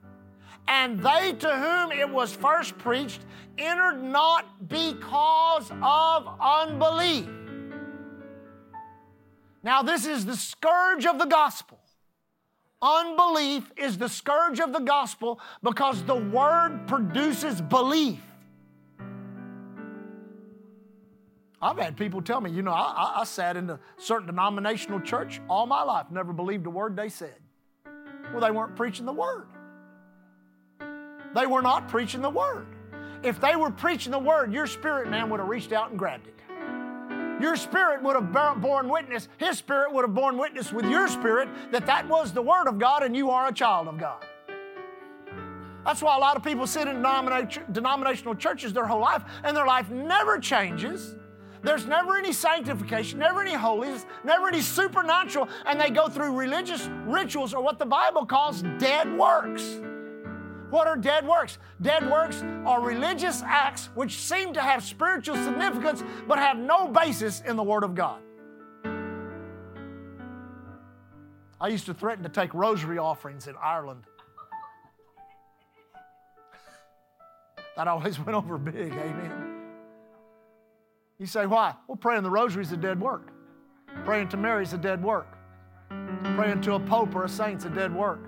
and 0.68 1.00
they 1.00 1.32
to 1.32 1.56
whom 1.56 1.92
it 1.92 2.08
was 2.08 2.34
first 2.34 2.76
preached 2.78 3.24
entered 3.58 4.02
not 4.02 4.68
because 4.68 5.70
of 5.82 6.28
unbelief. 6.40 7.28
Now, 9.66 9.82
this 9.82 10.06
is 10.06 10.24
the 10.24 10.36
scourge 10.36 11.06
of 11.06 11.18
the 11.18 11.24
gospel. 11.24 11.80
Unbelief 12.80 13.68
is 13.76 13.98
the 13.98 14.08
scourge 14.08 14.60
of 14.60 14.72
the 14.72 14.78
gospel 14.78 15.40
because 15.60 16.04
the 16.04 16.14
word 16.14 16.82
produces 16.86 17.60
belief. 17.60 18.20
I've 21.60 21.78
had 21.78 21.96
people 21.96 22.22
tell 22.22 22.40
me, 22.40 22.52
you 22.52 22.62
know, 22.62 22.70
I, 22.70 23.14
I, 23.16 23.24
sat 23.24 23.56
in 23.56 23.68
a 23.68 23.80
certain 23.96 24.28
denominational 24.28 25.00
church 25.00 25.40
all 25.48 25.66
my 25.66 25.82
life, 25.82 26.06
never 26.12 26.32
believed 26.32 26.64
a 26.66 26.70
word 26.70 26.94
they 26.94 27.08
said. 27.08 27.34
Well, 28.30 28.40
they 28.40 28.52
weren't 28.52 28.76
preaching 28.76 29.04
the 29.04 29.12
word. 29.12 29.48
They 31.34 31.46
were 31.46 31.62
not 31.62 31.88
preaching 31.88 32.22
the 32.22 32.30
word. 32.30 32.68
If 33.24 33.40
they 33.40 33.56
were 33.56 33.72
preaching 33.72 34.12
the 34.12 34.18
word, 34.20 34.52
your 34.52 34.68
spirit 34.68 35.10
man 35.10 35.28
would 35.30 35.40
have 35.40 35.48
reached 35.48 35.72
out 35.72 35.90
and 35.90 35.98
grabbed 35.98 36.28
it. 36.28 36.35
Your 37.40 37.56
spirit 37.56 38.02
would 38.02 38.14
have 38.14 38.60
borne 38.62 38.88
witness, 38.88 39.28
his 39.38 39.58
spirit 39.58 39.92
would 39.92 40.02
have 40.02 40.14
borne 40.14 40.38
witness 40.38 40.72
with 40.72 40.86
your 40.86 41.06
spirit 41.08 41.48
that 41.70 41.86
that 41.86 42.08
was 42.08 42.32
the 42.32 42.42
word 42.42 42.66
of 42.66 42.78
God 42.78 43.02
and 43.02 43.16
you 43.16 43.30
are 43.30 43.48
a 43.48 43.52
child 43.52 43.88
of 43.88 43.98
God. 43.98 44.24
That's 45.84 46.02
why 46.02 46.16
a 46.16 46.18
lot 46.18 46.36
of 46.36 46.42
people 46.42 46.66
sit 46.66 46.88
in 46.88 46.96
denominational 47.72 48.34
churches 48.34 48.72
their 48.72 48.86
whole 48.86 49.00
life 49.00 49.22
and 49.44 49.56
their 49.56 49.66
life 49.66 49.88
never 49.90 50.38
changes. 50.38 51.14
There's 51.62 51.86
never 51.86 52.16
any 52.16 52.32
sanctification, 52.32 53.18
never 53.18 53.40
any 53.40 53.54
holiness, 53.54 54.06
never 54.24 54.48
any 54.48 54.60
supernatural, 54.60 55.48
and 55.64 55.80
they 55.80 55.90
go 55.90 56.08
through 56.08 56.36
religious 56.36 56.88
rituals 57.04 57.54
or 57.54 57.62
what 57.62 57.78
the 57.78 57.86
Bible 57.86 58.26
calls 58.26 58.62
dead 58.78 59.16
works. 59.16 59.80
What 60.70 60.88
are 60.88 60.96
dead 60.96 61.26
works? 61.26 61.58
Dead 61.80 62.10
works 62.10 62.42
are 62.64 62.80
religious 62.80 63.42
acts 63.42 63.88
which 63.94 64.18
seem 64.18 64.52
to 64.54 64.60
have 64.60 64.82
spiritual 64.82 65.36
significance 65.36 66.02
but 66.26 66.38
have 66.38 66.58
no 66.58 66.88
basis 66.88 67.40
in 67.46 67.56
the 67.56 67.62
Word 67.62 67.84
of 67.84 67.94
God. 67.94 68.20
I 71.60 71.68
used 71.68 71.86
to 71.86 71.94
threaten 71.94 72.22
to 72.24 72.28
take 72.28 72.52
rosary 72.52 72.98
offerings 72.98 73.46
in 73.46 73.54
Ireland. 73.62 74.04
That 77.76 77.88
always 77.88 78.18
went 78.24 78.34
over 78.34 78.58
big, 78.58 78.92
amen. 78.92 79.54
You 81.18 81.26
say, 81.26 81.46
why? 81.46 81.74
Well, 81.86 81.96
praying 81.96 82.24
the 82.24 82.30
rosary 82.30 82.62
is 82.62 82.72
a 82.72 82.76
dead 82.76 83.00
work. 83.00 83.30
Praying 84.04 84.28
to 84.28 84.36
Mary 84.36 84.64
is 84.64 84.74
a 84.74 84.78
dead 84.78 85.02
work. 85.02 85.38
Praying 85.88 86.60
to 86.62 86.74
a 86.74 86.80
pope 86.80 87.14
or 87.14 87.24
a 87.24 87.28
saint 87.28 87.60
is 87.60 87.64
a 87.64 87.70
dead 87.70 87.94
work. 87.94 88.25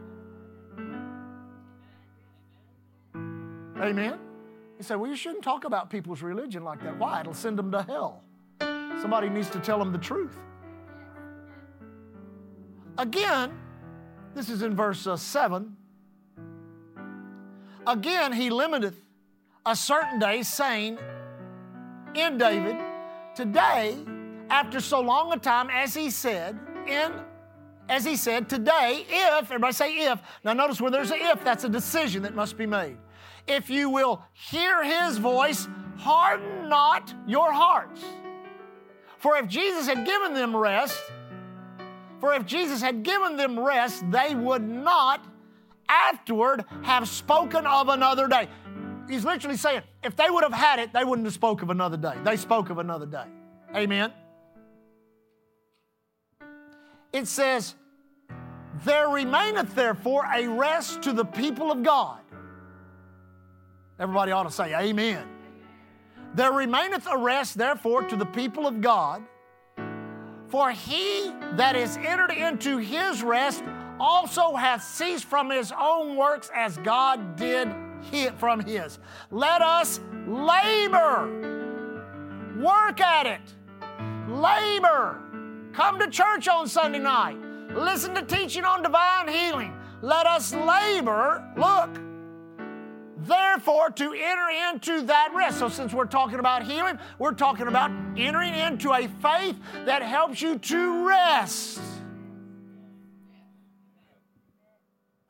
Amen? 3.81 4.19
You 4.79 4.85
say, 4.85 4.97
well, 4.97 5.11
you 5.11 5.17
shouldn't 5.17 5.43
talk 5.43 5.65
about 5.65 5.91
people's 5.91 6.23
religion 6.23 6.65
like 6.65 6.83
that. 6.83 6.99
Why? 6.99 7.21
It'll 7.21 7.35
send 7.35 7.59
them 7.59 7.71
to 7.73 7.83
hell. 7.83 8.23
Somebody 8.61 9.29
needs 9.29 9.51
to 9.51 9.61
tell 9.61 9.79
them 9.79 9.93
the 9.93 9.99
truth. 9.99 10.37
Again, 12.97 13.53
this 14.35 14.49
is 14.49 14.63
in 14.63 14.75
verse 14.75 15.07
uh, 15.07 15.17
7. 15.17 15.77
Again, 17.87 18.33
he 18.33 18.51
limiteth 18.51 18.97
a 19.65 19.77
certain 19.77 20.19
day, 20.19 20.43
saying, 20.43 20.99
in 22.15 22.39
David, 22.39 22.77
today, 23.35 23.97
after 24.51 24.81
so 24.81 25.01
long 25.01 25.33
a 25.33 25.39
time, 25.39 25.71
as 25.71 25.95
he 25.95 26.11
said, 26.11 26.59
in 26.87 27.13
as 27.91 28.05
he 28.05 28.17
said, 28.17 28.51
today, 28.51 29.07
if, 29.09 29.45
everybody 29.45 29.73
say 29.73 29.97
if. 30.11 30.21
Now 30.45 30.53
notice 30.53 30.79
where 30.79 30.91
there's 30.91 31.11
an 31.11 31.21
if, 31.23 31.43
that's 31.43 31.65
a 31.65 31.71
decision 31.71 32.23
that 32.25 32.35
must 32.35 32.59
be 32.59 32.67
made 32.67 32.99
if 33.49 33.71
you 33.71 33.91
will 33.91 34.23
hear 34.33 34.85
his 34.85 35.19
voice, 35.19 35.69
harden 35.97 36.69
not 36.69 37.13
your 37.27 37.53
hearts. 37.53 38.05
For 39.19 39.37
if 39.37 39.49
Jesus 39.49 39.89
had 39.89 40.07
given 40.07 40.35
them 40.35 40.57
rest, 40.57 41.01
for 42.21 42.35
if 42.35 42.47
Jesus 42.47 42.81
had 42.81 43.03
given 43.03 43.37
them 43.37 43.59
rest, 43.59 44.09
they 44.11 44.35
would 44.35 44.63
not 44.63 45.25
afterward 45.89 46.65
have 46.83 47.09
spoken 47.09 47.67
of 47.67 47.89
another 47.89 48.29
day. 48.29 48.49
He's 49.09 49.25
literally 49.25 49.57
saying, 49.57 49.83
if 50.05 50.15
they 50.17 50.29
would 50.29 50.45
have 50.45 50.53
had 50.53 50.79
it, 50.79 50.93
they 50.93 51.05
wouldn't 51.05 51.27
have 51.27 51.35
spoke 51.35 51.63
of 51.63 51.71
another 51.71 51.97
day. 51.97 52.15
They 52.25 52.37
spoke 52.37 52.71
of 52.71 52.79
another 52.79 53.07
day. 53.07 53.25
Amen. 53.75 54.13
It 57.13 57.27
says, 57.27 57.75
There 58.85 59.09
remaineth 59.09 59.75
therefore 59.75 60.27
a 60.33 60.47
rest 60.47 61.03
to 61.03 61.13
the 61.13 61.25
people 61.25 61.73
of 61.73 61.83
God. 61.83 62.21
Everybody 63.99 64.33
ought 64.33 64.45
to 64.45 64.51
say, 64.51 64.75
Amen. 64.75 65.27
There 66.35 66.53
remaineth 66.53 67.07
a 67.11 67.17
rest, 67.17 67.57
therefore, 67.57 68.03
to 68.05 68.17
the 68.17 68.27
people 68.27 68.67
of 68.67 68.81
God. 68.81 69.23
For 70.49 70.71
he 70.71 71.33
that 71.57 71.77
is 71.77 71.97
entered 71.99 72.31
into 72.31 72.79
his 72.79 73.23
rest 73.23 73.63
also 74.01 74.55
hath 74.55 74.83
ceased 74.83 75.25
from 75.25 75.51
his 75.51 75.73
own 75.79 76.17
works 76.17 76.51
as 76.55 76.77
God 76.79 77.37
did 77.37 77.69
from 78.37 78.61
his. 78.61 78.99
Let 79.31 79.61
us 79.61 80.01
labor, 80.27 81.27
work 82.59 83.01
at 83.01 83.27
it, 83.27 83.41
labor. 84.29 85.21
Come 85.73 85.99
to 85.99 86.09
church 86.09 86.49
on 86.49 86.69
Sunday 86.69 86.99
night, 86.99 87.37
listen 87.75 88.15
to 88.15 88.23
teaching 88.23 88.65
on 88.65 88.83
divine 88.83 89.29
healing. 89.29 89.75
Let 90.01 90.27
us 90.27 90.55
labor, 90.55 91.45
look, 91.57 91.91
therefore 93.29 93.91
to 93.91 94.13
enter 94.13 94.49
into 94.71 95.03
that 95.07 95.31
rest. 95.35 95.59
So, 95.59 95.69
since 95.69 95.93
we're 95.93 96.07
talking 96.07 96.39
about 96.39 96.65
healing, 96.65 96.99
we're 97.19 97.33
talking 97.33 97.69
about 97.69 97.91
entering 98.17 98.55
into 98.55 98.93
a 98.93 99.07
faith 99.23 99.57
that 99.85 100.03
helps 100.03 100.43
you 100.43 100.59
to 100.59 101.07
rest. 101.07 101.81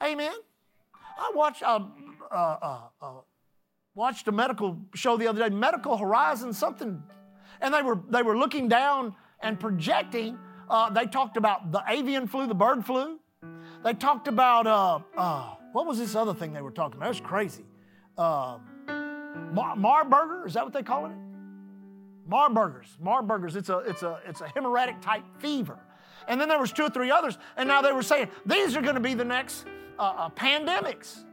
Amen. 0.02 0.32
I 1.18 1.32
watched 1.34 1.62
uh, 1.62 1.80
uh, 2.30 2.34
uh, 2.34 2.78
uh, 3.02 3.12
watched 3.94 4.28
a 4.28 4.32
medical 4.32 4.78
show 4.94 5.16
the 5.16 5.26
other 5.26 5.48
day, 5.48 5.54
Medical 5.54 5.96
Horizon, 5.96 6.52
something, 6.52 7.02
and 7.60 7.74
they 7.74 7.82
were 7.82 7.98
they 8.08 8.22
were 8.22 8.38
looking 8.38 8.68
down 8.68 9.14
and 9.40 9.58
projecting. 9.58 10.38
They 10.92 11.06
talked 11.06 11.36
about 11.36 11.72
the 11.72 11.82
avian 11.88 12.28
flu, 12.28 12.46
the 12.46 12.54
bird 12.54 12.86
flu. 12.86 13.18
They 13.82 13.94
talked 13.94 14.28
about 14.28 15.02
what 15.72 15.86
was 15.86 15.98
this 15.98 16.14
other 16.14 16.34
thing 16.34 16.52
they 16.52 16.62
were 16.62 16.70
talking 16.70 16.98
about? 16.98 17.06
It 17.06 17.08
was 17.08 17.20
crazy 17.20 17.64
uh, 18.18 18.58
Mar- 19.52 19.76
Marburger. 19.76 20.46
Is 20.46 20.54
that 20.54 20.64
what 20.64 20.72
they 20.72 20.82
call 20.82 21.06
it? 21.06 21.12
Marburgers. 22.26 22.88
Marburgers. 23.00 23.56
It's 23.56 23.70
a 23.70 23.78
it's 23.78 24.02
a 24.02 24.18
it's 24.26 24.40
a 24.40 24.44
hemorrhagic 24.44 25.00
type 25.00 25.24
fever. 25.38 25.78
And 26.26 26.38
then 26.38 26.48
there 26.48 26.58
was 26.58 26.72
two 26.72 26.82
or 26.82 26.90
three 26.90 27.10
others, 27.10 27.38
and 27.56 27.66
now 27.66 27.80
they 27.80 27.92
were 27.92 28.02
saying 28.02 28.28
these 28.44 28.76
are 28.76 28.82
going 28.82 28.96
to 28.96 29.00
be 29.00 29.14
the 29.14 29.24
next 29.24 29.64
uh, 29.98 30.02
uh, 30.02 30.28
pandemics. 30.30 31.24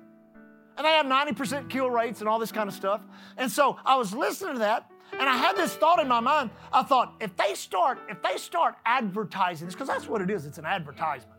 And 0.78 0.86
they 0.86 0.92
have 0.92 1.06
90% 1.06 1.70
kill 1.70 1.90
rates 1.90 2.20
and 2.20 2.28
all 2.28 2.38
this 2.38 2.52
kind 2.52 2.68
of 2.68 2.76
stuff. 2.76 3.02
And 3.38 3.50
so 3.50 3.78
I 3.86 3.96
was 3.96 4.14
listening 4.14 4.54
to 4.54 4.60
that, 4.60 4.92
and 5.14 5.22
I 5.22 5.38
had 5.38 5.56
this 5.56 5.74
thought 5.76 6.00
in 6.00 6.08
my 6.08 6.20
mind. 6.20 6.50
I 6.72 6.84
thought, 6.84 7.14
if 7.22 7.36
they 7.38 7.56
start, 7.56 8.00
if 8.10 8.22
they 8.22 8.38
start 8.38 8.76
advertising 8.86 9.68
this, 9.68 9.76
because 9.76 9.88
that's 9.88 10.08
what 10.08 10.22
it 10.22 10.30
is, 10.30 10.46
it's 10.46 10.58
an 10.58 10.66
advertisement 10.66 11.35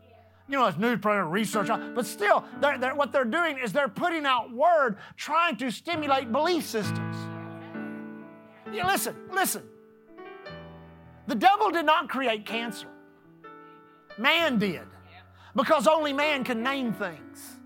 you 0.49 0.57
know, 0.57 0.65
it's 0.65 0.77
newspaper 0.77 1.25
research, 1.25 1.69
uh, 1.69 1.77
but 1.93 2.05
still, 2.05 2.45
they're, 2.61 2.77
they're, 2.77 2.95
what 2.95 3.11
they're 3.11 3.25
doing 3.25 3.57
is 3.57 3.73
they're 3.73 3.89
putting 3.89 4.25
out 4.25 4.51
word 4.51 4.97
trying 5.17 5.57
to 5.57 5.69
stimulate 5.71 6.31
belief 6.31 6.65
systems. 6.65 7.15
Yeah, 8.71 8.87
listen, 8.87 9.15
listen. 9.31 9.63
The 11.27 11.35
devil 11.35 11.71
did 11.71 11.85
not 11.85 12.07
create 12.07 12.45
cancer, 12.45 12.87
man 14.17 14.57
did, 14.57 14.87
because 15.55 15.85
only 15.87 16.13
man 16.13 16.45
can 16.45 16.63
name 16.63 16.93
things. 16.93 17.57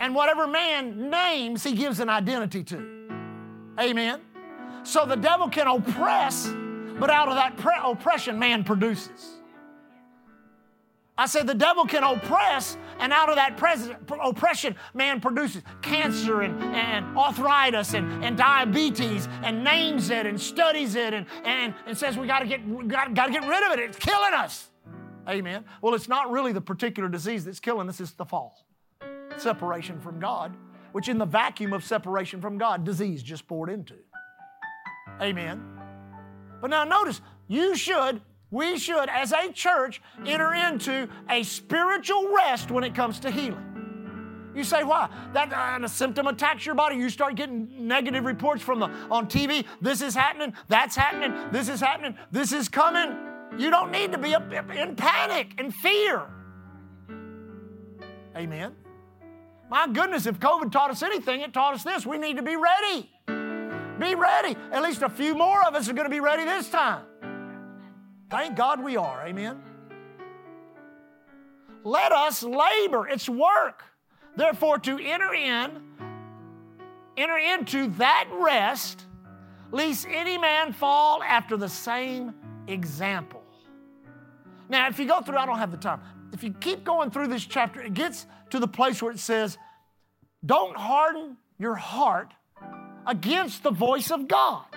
And 0.00 0.14
whatever 0.14 0.46
man 0.46 1.10
names, 1.10 1.64
he 1.64 1.72
gives 1.72 2.00
an 2.00 2.08
identity 2.08 2.62
to. 2.64 3.08
Amen. 3.80 4.20
So 4.82 5.06
the 5.06 5.16
devil 5.16 5.48
can 5.48 5.66
oppress, 5.66 6.52
but 7.00 7.10
out 7.10 7.28
of 7.28 7.34
that 7.34 7.56
pre- 7.56 7.80
oppression, 7.82 8.38
man 8.38 8.64
produces. 8.64 9.37
I 11.18 11.26
said 11.26 11.48
the 11.48 11.54
devil 11.54 11.84
can 11.84 12.04
oppress, 12.04 12.76
and 13.00 13.12
out 13.12 13.28
of 13.28 13.34
that 13.34 13.56
pres- 13.56 13.90
oppression, 14.22 14.76
man 14.94 15.20
produces 15.20 15.62
cancer 15.82 16.42
and, 16.42 16.62
and 16.62 17.18
arthritis 17.18 17.94
and, 17.94 18.24
and 18.24 18.36
diabetes 18.36 19.28
and 19.42 19.64
names 19.64 20.10
it 20.10 20.26
and 20.26 20.40
studies 20.40 20.94
it 20.94 21.12
and, 21.12 21.26
and, 21.44 21.74
and 21.86 21.98
says 21.98 22.16
we 22.16 22.28
got 22.28 22.38
to 22.38 22.46
get 22.46 22.66
we 22.66 22.84
got, 22.84 23.12
got 23.14 23.26
to 23.26 23.32
get 23.32 23.42
rid 23.48 23.64
of 23.64 23.76
it. 23.76 23.80
It's 23.80 23.98
killing 23.98 24.32
us. 24.32 24.68
Amen. 25.28 25.64
Well, 25.82 25.94
it's 25.94 26.08
not 26.08 26.30
really 26.30 26.52
the 26.52 26.60
particular 26.60 27.08
disease 27.08 27.44
that's 27.44 27.60
killing 27.60 27.88
us, 27.88 28.00
it's 28.00 28.12
the 28.12 28.24
fall. 28.24 28.64
Separation 29.36 30.00
from 30.00 30.20
God, 30.20 30.56
which 30.92 31.08
in 31.08 31.18
the 31.18 31.26
vacuum 31.26 31.72
of 31.72 31.84
separation 31.84 32.40
from 32.40 32.58
God, 32.58 32.84
disease 32.84 33.24
just 33.24 33.46
poured 33.48 33.70
into. 33.70 33.94
Amen. 35.20 35.62
But 36.60 36.70
now 36.70 36.84
notice, 36.84 37.20
you 37.48 37.76
should, 37.76 38.20
we 38.50 38.78
should, 38.78 39.08
as 39.08 39.32
a 39.32 39.52
church, 39.52 40.00
enter 40.26 40.54
into 40.54 41.08
a 41.28 41.42
spiritual 41.42 42.34
rest 42.34 42.70
when 42.70 42.84
it 42.84 42.94
comes 42.94 43.20
to 43.20 43.30
healing. 43.30 43.64
You 44.54 44.64
say, 44.64 44.82
why? 44.82 45.08
That 45.34 45.52
uh, 45.52 45.84
a 45.84 45.88
symptom 45.88 46.26
attacks 46.26 46.66
your 46.66 46.74
body. 46.74 46.96
You 46.96 47.10
start 47.10 47.36
getting 47.36 47.86
negative 47.86 48.24
reports 48.24 48.62
from 48.62 48.80
the 48.80 48.86
on 49.10 49.28
TV. 49.28 49.64
This 49.80 50.00
is 50.00 50.14
happening. 50.14 50.54
That's 50.66 50.96
happening. 50.96 51.52
This 51.52 51.68
is 51.68 51.80
happening. 51.80 52.16
This 52.32 52.52
is 52.52 52.68
coming. 52.68 53.16
You 53.56 53.70
don't 53.70 53.92
need 53.92 54.12
to 54.12 54.18
be 54.18 54.34
up 54.34 54.50
in 54.52 54.96
panic 54.96 55.54
and 55.58 55.72
fear. 55.74 56.22
Amen. 58.36 58.74
My 59.70 59.86
goodness, 59.86 60.26
if 60.26 60.40
COVID 60.40 60.72
taught 60.72 60.90
us 60.90 61.02
anything, 61.02 61.42
it 61.42 61.52
taught 61.52 61.74
us 61.74 61.84
this. 61.84 62.06
We 62.06 62.18
need 62.18 62.36
to 62.36 62.42
be 62.42 62.56
ready. 62.56 63.10
Be 63.98 64.14
ready. 64.14 64.56
At 64.72 64.82
least 64.82 65.02
a 65.02 65.08
few 65.08 65.34
more 65.34 65.62
of 65.66 65.74
us 65.74 65.88
are 65.88 65.92
going 65.92 66.06
to 66.06 66.10
be 66.10 66.20
ready 66.20 66.44
this 66.44 66.68
time. 66.70 67.04
Thank 68.30 68.56
God 68.56 68.82
we 68.82 68.96
are. 68.96 69.26
Amen. 69.26 69.62
Let 71.84 72.12
us 72.12 72.42
labor. 72.42 73.08
It's 73.08 73.28
work. 73.28 73.82
Therefore, 74.36 74.78
to 74.80 74.98
enter 74.98 75.32
in, 75.32 75.82
enter 77.16 77.38
into 77.38 77.88
that 77.98 78.28
rest, 78.32 79.06
lest 79.72 80.06
any 80.08 80.38
man 80.38 80.72
fall 80.72 81.22
after 81.22 81.56
the 81.56 81.68
same 81.68 82.34
example. 82.66 83.42
Now, 84.68 84.88
if 84.88 84.98
you 84.98 85.06
go 85.06 85.22
through, 85.22 85.38
I 85.38 85.46
don't 85.46 85.58
have 85.58 85.70
the 85.70 85.78
time. 85.78 86.00
If 86.32 86.44
you 86.44 86.52
keep 86.52 86.84
going 86.84 87.10
through 87.10 87.28
this 87.28 87.44
chapter, 87.44 87.80
it 87.80 87.94
gets 87.94 88.26
to 88.50 88.58
the 88.58 88.68
place 88.68 89.02
where 89.02 89.12
it 89.12 89.18
says, 89.18 89.56
Don't 90.44 90.76
harden 90.76 91.38
your 91.58 91.74
heart 91.74 92.32
against 93.06 93.62
the 93.62 93.70
voice 93.70 94.10
of 94.10 94.28
God. 94.28 94.67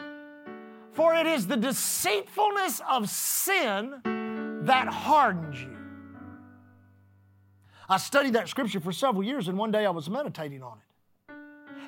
For 0.94 1.16
it 1.16 1.26
is 1.26 1.48
the 1.48 1.58
deceitfulness 1.58 2.82
of 2.90 3.10
sin 3.10 4.62
that 4.66 4.88
hardens 4.88 5.62
you. 5.62 5.78
I 7.88 7.98
studied 7.98 8.34
that 8.34 8.48
scripture 8.48 8.80
for 8.80 8.92
several 8.92 9.24
years, 9.24 9.48
and 9.48 9.58
one 9.58 9.72
day 9.72 9.86
I 9.86 9.90
was 9.90 10.10
meditating 10.10 10.64
on 10.64 10.78
it. 10.78 11.34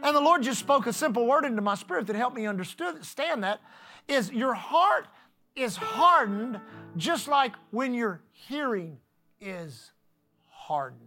And 0.03 0.15
the 0.15 0.22
Lord 0.22 0.43
just 0.43 0.60
spoke 0.60 0.86
a 0.86 0.91
simple 0.93 1.25
word 1.25 1.45
into 1.45 1.62
my 1.62 1.75
spirit 1.75 2.07
that 2.07 2.15
helped 2.15 2.36
me 2.36 2.45
understand 2.45 3.43
that 3.43 3.62
is 4.07 4.31
your 4.31 4.53
heart 4.53 5.07
is 5.55 5.77
hardened 5.77 6.60
just 6.98 7.27
like 7.27 7.53
when 7.72 7.93
your 7.93 8.22
hearing 8.31 8.98
is 9.39 9.91
hardened. 10.50 11.00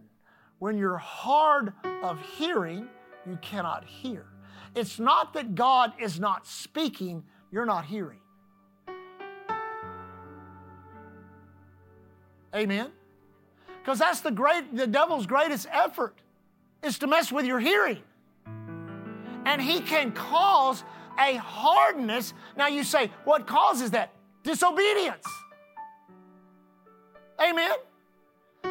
When 0.59 0.77
you're 0.77 0.97
hard 0.97 1.73
of 2.01 2.19
hearing, 2.37 2.87
you 3.27 3.37
cannot 3.41 3.85
hear. 3.85 4.25
It's 4.73 4.99
not 4.99 5.33
that 5.33 5.53
God 5.53 5.93
is 5.99 6.19
not 6.19 6.47
speaking, 6.47 7.23
you're 7.51 7.65
not 7.65 7.85
hearing. 7.85 8.19
Amen. 12.55 12.91
Because 13.81 13.99
that's 13.99 14.21
the 14.21 14.31
great 14.31 14.75
the 14.75 14.87
devil's 14.87 15.25
greatest 15.25 15.67
effort 15.71 16.15
is 16.83 16.99
to 16.99 17.07
mess 17.07 17.31
with 17.31 17.45
your 17.45 17.59
hearing. 17.59 18.01
And 19.45 19.61
he 19.61 19.79
can 19.79 20.11
cause 20.11 20.83
a 21.19 21.35
hardness. 21.35 22.33
Now 22.57 22.67
you 22.67 22.83
say, 22.83 23.11
what 23.23 23.47
causes 23.47 23.91
that? 23.91 24.13
Disobedience. 24.43 25.25
Amen. 27.41 27.71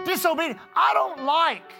Disobedience. 0.04 0.60
I 0.74 0.92
don't 0.92 1.24
like 1.24 1.72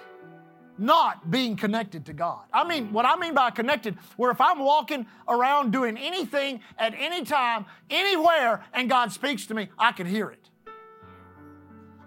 not 0.78 1.30
being 1.30 1.56
connected 1.56 2.06
to 2.06 2.12
God. 2.12 2.44
I 2.52 2.66
mean, 2.66 2.92
what 2.92 3.04
I 3.04 3.16
mean 3.16 3.34
by 3.34 3.50
connected, 3.50 3.96
where 4.16 4.30
if 4.30 4.40
I'm 4.40 4.58
walking 4.58 5.06
around 5.28 5.72
doing 5.72 5.96
anything 5.96 6.60
at 6.78 6.94
any 6.96 7.24
time, 7.24 7.66
anywhere, 7.90 8.64
and 8.72 8.88
God 8.88 9.12
speaks 9.12 9.46
to 9.46 9.54
me, 9.54 9.68
I 9.78 9.92
can 9.92 10.06
hear 10.06 10.28
it. 10.30 10.50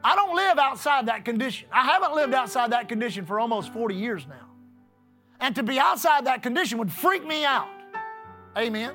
I 0.03 0.15
don't 0.15 0.35
live 0.35 0.57
outside 0.57 1.07
that 1.07 1.25
condition. 1.25 1.67
I 1.71 1.83
haven't 1.83 2.13
lived 2.13 2.33
outside 2.33 2.71
that 2.71 2.87
condition 2.87 3.25
for 3.25 3.39
almost 3.39 3.73
40 3.73 3.95
years 3.95 4.25
now. 4.27 4.47
And 5.41 5.55
to 5.55 5.63
be 5.63 5.79
outside 5.79 6.25
that 6.25 6.43
condition 6.43 6.77
would 6.77 6.91
freak 6.91 7.25
me 7.25 7.45
out. 7.45 7.67
Amen. 8.57 8.93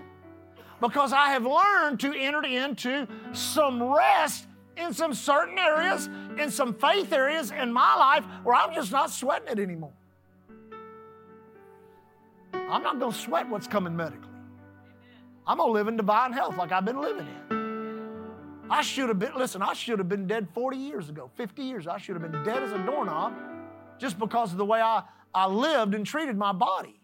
Because 0.80 1.12
I 1.12 1.28
have 1.28 1.44
learned 1.46 2.00
to 2.00 2.14
enter 2.14 2.44
into 2.44 3.06
some 3.32 3.82
rest 3.82 4.46
in 4.76 4.92
some 4.92 5.14
certain 5.14 5.58
areas, 5.58 6.08
in 6.38 6.50
some 6.50 6.74
faith 6.74 7.12
areas 7.12 7.50
in 7.50 7.72
my 7.72 7.94
life 7.96 8.24
where 8.42 8.54
I'm 8.54 8.74
just 8.74 8.92
not 8.92 9.10
sweating 9.10 9.48
it 9.48 9.58
anymore. 9.58 9.92
I'm 12.52 12.82
not 12.82 12.98
going 12.98 13.12
to 13.12 13.18
sweat 13.18 13.48
what's 13.48 13.66
coming 13.66 13.94
medically. 13.96 14.28
I'm 15.46 15.58
going 15.58 15.68
to 15.68 15.72
live 15.72 15.88
in 15.88 15.96
divine 15.96 16.32
health 16.32 16.56
like 16.56 16.72
I've 16.72 16.84
been 16.84 17.00
living 17.00 17.26
in. 17.50 17.64
I 18.70 18.80
should 18.82 19.08
have 19.08 19.18
been, 19.18 19.34
listen, 19.36 19.60
I 19.60 19.74
should 19.74 19.98
have 19.98 20.08
been 20.08 20.26
dead 20.26 20.48
40 20.54 20.76
years 20.76 21.08
ago, 21.10 21.30
50 21.36 21.62
years. 21.62 21.86
I 21.86 21.98
should 21.98 22.18
have 22.20 22.30
been 22.30 22.42
dead 22.44 22.62
as 22.62 22.72
a 22.72 22.78
doorknob 22.78 23.34
just 23.98 24.18
because 24.18 24.52
of 24.52 24.58
the 24.58 24.64
way 24.64 24.80
I, 24.80 25.02
I 25.34 25.46
lived 25.46 25.94
and 25.94 26.06
treated 26.06 26.36
my 26.36 26.52
body. 26.52 26.98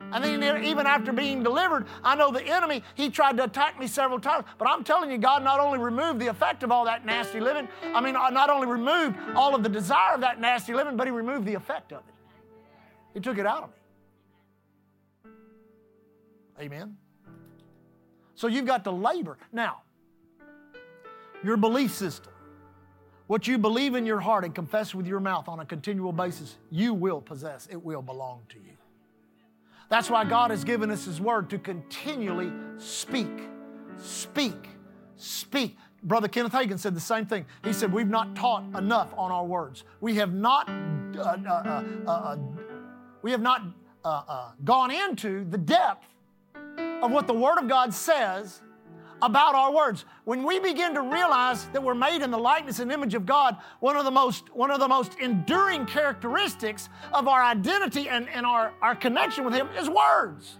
And 0.00 0.24
then 0.24 0.64
even 0.64 0.86
after 0.86 1.12
being 1.12 1.42
delivered, 1.42 1.86
I 2.02 2.14
know 2.14 2.30
the 2.30 2.42
enemy, 2.42 2.82
he 2.94 3.10
tried 3.10 3.36
to 3.36 3.44
attack 3.44 3.78
me 3.78 3.86
several 3.86 4.18
times. 4.18 4.46
But 4.56 4.68
I'm 4.68 4.82
telling 4.82 5.10
you, 5.10 5.18
God 5.18 5.44
not 5.44 5.60
only 5.60 5.78
removed 5.78 6.18
the 6.18 6.28
effect 6.28 6.62
of 6.62 6.72
all 6.72 6.86
that 6.86 7.04
nasty 7.04 7.40
living, 7.40 7.68
I 7.82 8.00
mean, 8.00 8.16
uh, 8.16 8.30
not 8.30 8.48
only 8.48 8.66
removed 8.66 9.16
all 9.34 9.54
of 9.54 9.62
the 9.62 9.68
desire 9.68 10.14
of 10.14 10.22
that 10.22 10.40
nasty 10.40 10.72
living, 10.72 10.96
but 10.96 11.06
he 11.06 11.10
removed 11.10 11.44
the 11.44 11.54
effect 11.54 11.92
of 11.92 11.98
it. 11.98 12.14
He 13.12 13.20
took 13.20 13.36
it 13.36 13.46
out 13.46 13.64
of 13.64 13.70
me. 13.70 13.74
Amen. 16.60 16.96
So 18.34 18.46
you've 18.46 18.66
got 18.66 18.84
to 18.84 18.90
labor. 18.90 19.36
Now, 19.52 19.82
your 21.44 21.56
belief 21.56 21.92
system, 21.92 22.32
what 23.26 23.46
you 23.46 23.58
believe 23.58 23.94
in 23.94 24.06
your 24.06 24.20
heart 24.20 24.44
and 24.44 24.54
confess 24.54 24.94
with 24.94 25.06
your 25.06 25.20
mouth 25.20 25.48
on 25.48 25.60
a 25.60 25.66
continual 25.66 26.12
basis, 26.12 26.56
you 26.70 26.94
will 26.94 27.20
possess. 27.20 27.68
It 27.70 27.82
will 27.82 28.00
belong 28.00 28.40
to 28.48 28.56
you. 28.56 28.77
That's 29.88 30.10
why 30.10 30.24
God 30.24 30.50
has 30.50 30.64
given 30.64 30.90
us 30.90 31.04
His 31.04 31.20
Word 31.20 31.48
to 31.50 31.58
continually 31.58 32.52
speak, 32.78 33.48
speak, 33.96 34.68
speak. 35.16 35.76
Brother 36.02 36.28
Kenneth 36.28 36.52
Hagin 36.52 36.78
said 36.78 36.94
the 36.94 37.00
same 37.00 37.26
thing. 37.26 37.46
He 37.64 37.72
said, 37.72 37.92
We've 37.92 38.08
not 38.08 38.36
taught 38.36 38.64
enough 38.76 39.12
on 39.16 39.32
our 39.32 39.44
words. 39.44 39.84
We 40.00 40.14
have 40.16 40.32
not, 40.32 40.68
uh, 40.68 41.20
uh, 41.20 41.82
uh, 42.06 42.10
uh 42.10 42.36
we 43.22 43.32
have 43.32 43.40
not 43.40 43.62
uh, 44.04 44.22
uh, 44.28 44.50
gone 44.64 44.90
into 44.90 45.44
the 45.44 45.58
depth 45.58 46.06
of 46.78 47.10
what 47.10 47.26
the 47.26 47.34
Word 47.34 47.58
of 47.58 47.68
God 47.68 47.92
says 47.92 48.62
about 49.22 49.54
our 49.54 49.72
words. 49.72 50.04
When 50.24 50.44
we 50.44 50.60
begin 50.60 50.94
to 50.94 51.02
realize 51.02 51.66
that 51.68 51.82
we're 51.82 51.94
made 51.94 52.22
in 52.22 52.30
the 52.30 52.38
likeness 52.38 52.78
and 52.78 52.92
image 52.92 53.14
of 53.14 53.26
God, 53.26 53.56
one 53.80 53.96
of 53.96 54.04
the 54.04 54.10
most, 54.10 54.54
one 54.54 54.70
of 54.70 54.80
the 54.80 54.88
most 54.88 55.18
enduring 55.18 55.86
characteristics 55.86 56.88
of 57.12 57.28
our 57.28 57.42
identity 57.42 58.08
and, 58.08 58.28
and 58.28 58.46
our, 58.46 58.72
our 58.82 58.94
connection 58.94 59.44
with 59.44 59.54
Him 59.54 59.68
is 59.78 59.88
words. 59.88 60.58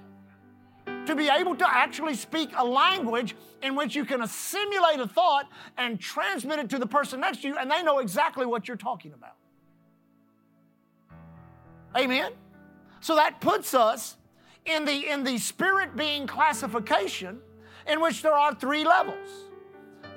To 1.07 1.15
be 1.15 1.29
able 1.29 1.55
to 1.57 1.69
actually 1.69 2.15
speak 2.15 2.51
a 2.57 2.65
language 2.65 3.35
in 3.63 3.75
which 3.75 3.95
you 3.95 4.05
can 4.05 4.23
assimilate 4.23 5.01
a 5.01 5.07
thought 5.07 5.49
and 5.77 6.01
transmit 6.01 6.59
it 6.59 6.71
to 6.71 6.79
the 6.79 6.87
person 6.87 7.21
next 7.21 7.43
to 7.43 7.49
you, 7.49 7.57
and 7.57 7.71
they 7.71 7.83
know 7.83 7.99
exactly 7.99 8.47
what 8.47 8.69
you're 8.69 8.77
talking 8.77 9.13
about. 9.13 9.35
Amen? 11.97 12.33
So 13.01 13.17
that 13.17 13.41
puts 13.41 13.75
us 13.75 14.17
in 14.65 14.85
the, 14.85 15.09
in 15.09 15.25
the 15.25 15.39
spirit 15.39 15.97
being 15.97 16.27
classification 16.27 17.41
in 17.89 18.01
which 18.01 18.23
there 18.23 18.35
are 18.35 18.55
three 18.55 18.85
levels 18.85 19.49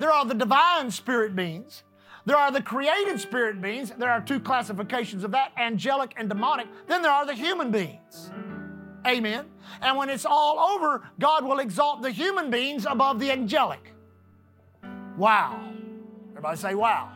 there 0.02 0.10
are 0.10 0.24
the 0.24 0.34
divine 0.34 0.90
spirit 0.90 1.36
beings, 1.36 1.84
there 2.24 2.36
are 2.36 2.50
the 2.50 2.60
created 2.60 3.20
spirit 3.20 3.62
beings, 3.62 3.92
there 3.98 4.10
are 4.10 4.20
two 4.20 4.40
classifications 4.40 5.22
of 5.22 5.30
that 5.30 5.52
angelic 5.56 6.12
and 6.16 6.28
demonic, 6.28 6.66
then 6.88 7.02
there 7.02 7.12
are 7.12 7.24
the 7.24 7.34
human 7.34 7.70
beings. 7.70 8.32
Amen. 9.06 9.46
And 9.80 9.96
when 9.96 10.10
it's 10.10 10.24
all 10.24 10.58
over, 10.58 11.08
God 11.20 11.44
will 11.44 11.60
exalt 11.60 12.02
the 12.02 12.10
human 12.10 12.50
beings 12.50 12.84
above 12.84 13.20
the 13.20 13.30
angelic. 13.30 13.94
Wow. 15.16 15.68
Everybody 16.30 16.56
say, 16.56 16.74
wow. 16.74 17.12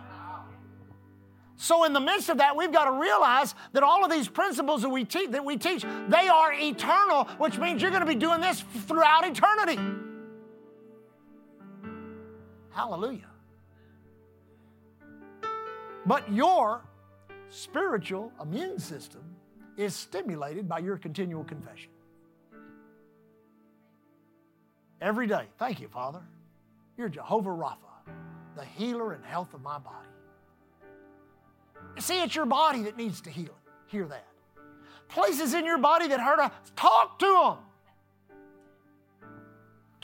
So, 1.56 1.84
in 1.84 1.92
the 1.92 2.00
midst 2.00 2.28
of 2.28 2.38
that, 2.38 2.54
we've 2.54 2.72
got 2.72 2.84
to 2.84 2.92
realize 2.92 3.54
that 3.72 3.82
all 3.82 4.04
of 4.04 4.10
these 4.12 4.28
principles 4.28 4.82
that 4.82 4.90
we, 4.90 5.04
te- 5.04 5.26
that 5.28 5.44
we 5.44 5.56
teach, 5.56 5.84
they 6.08 6.28
are 6.28 6.52
eternal, 6.52 7.24
which 7.38 7.58
means 7.58 7.80
you're 7.80 7.90
going 7.90 8.02
to 8.02 8.06
be 8.06 8.14
doing 8.14 8.40
this 8.40 8.62
throughout 8.86 9.26
eternity. 9.26 9.80
Hallelujah. 12.76 13.30
But 16.04 16.30
your 16.30 16.84
spiritual 17.48 18.30
immune 18.42 18.78
system 18.78 19.22
is 19.78 19.94
stimulated 19.94 20.68
by 20.68 20.80
your 20.80 20.98
continual 20.98 21.42
confession. 21.42 21.88
Every 25.00 25.26
day. 25.26 25.44
Thank 25.58 25.80
you, 25.80 25.88
Father. 25.88 26.20
You're 26.98 27.08
Jehovah 27.08 27.48
Rapha. 27.48 27.76
the 28.56 28.64
healer 28.64 29.12
and 29.12 29.24
health 29.24 29.54
of 29.54 29.62
my 29.62 29.78
body. 29.78 30.08
See, 31.98 32.22
it's 32.22 32.34
your 32.34 32.46
body 32.46 32.82
that 32.82 32.98
needs 32.98 33.22
to 33.22 33.30
heal. 33.30 33.56
Hear 33.86 34.04
that. 34.06 34.26
Places 35.08 35.54
in 35.54 35.64
your 35.64 35.78
body 35.78 36.08
that 36.08 36.20
hurt, 36.20 36.50
talk 36.74 37.18
to 37.20 37.26
them. 37.26 37.65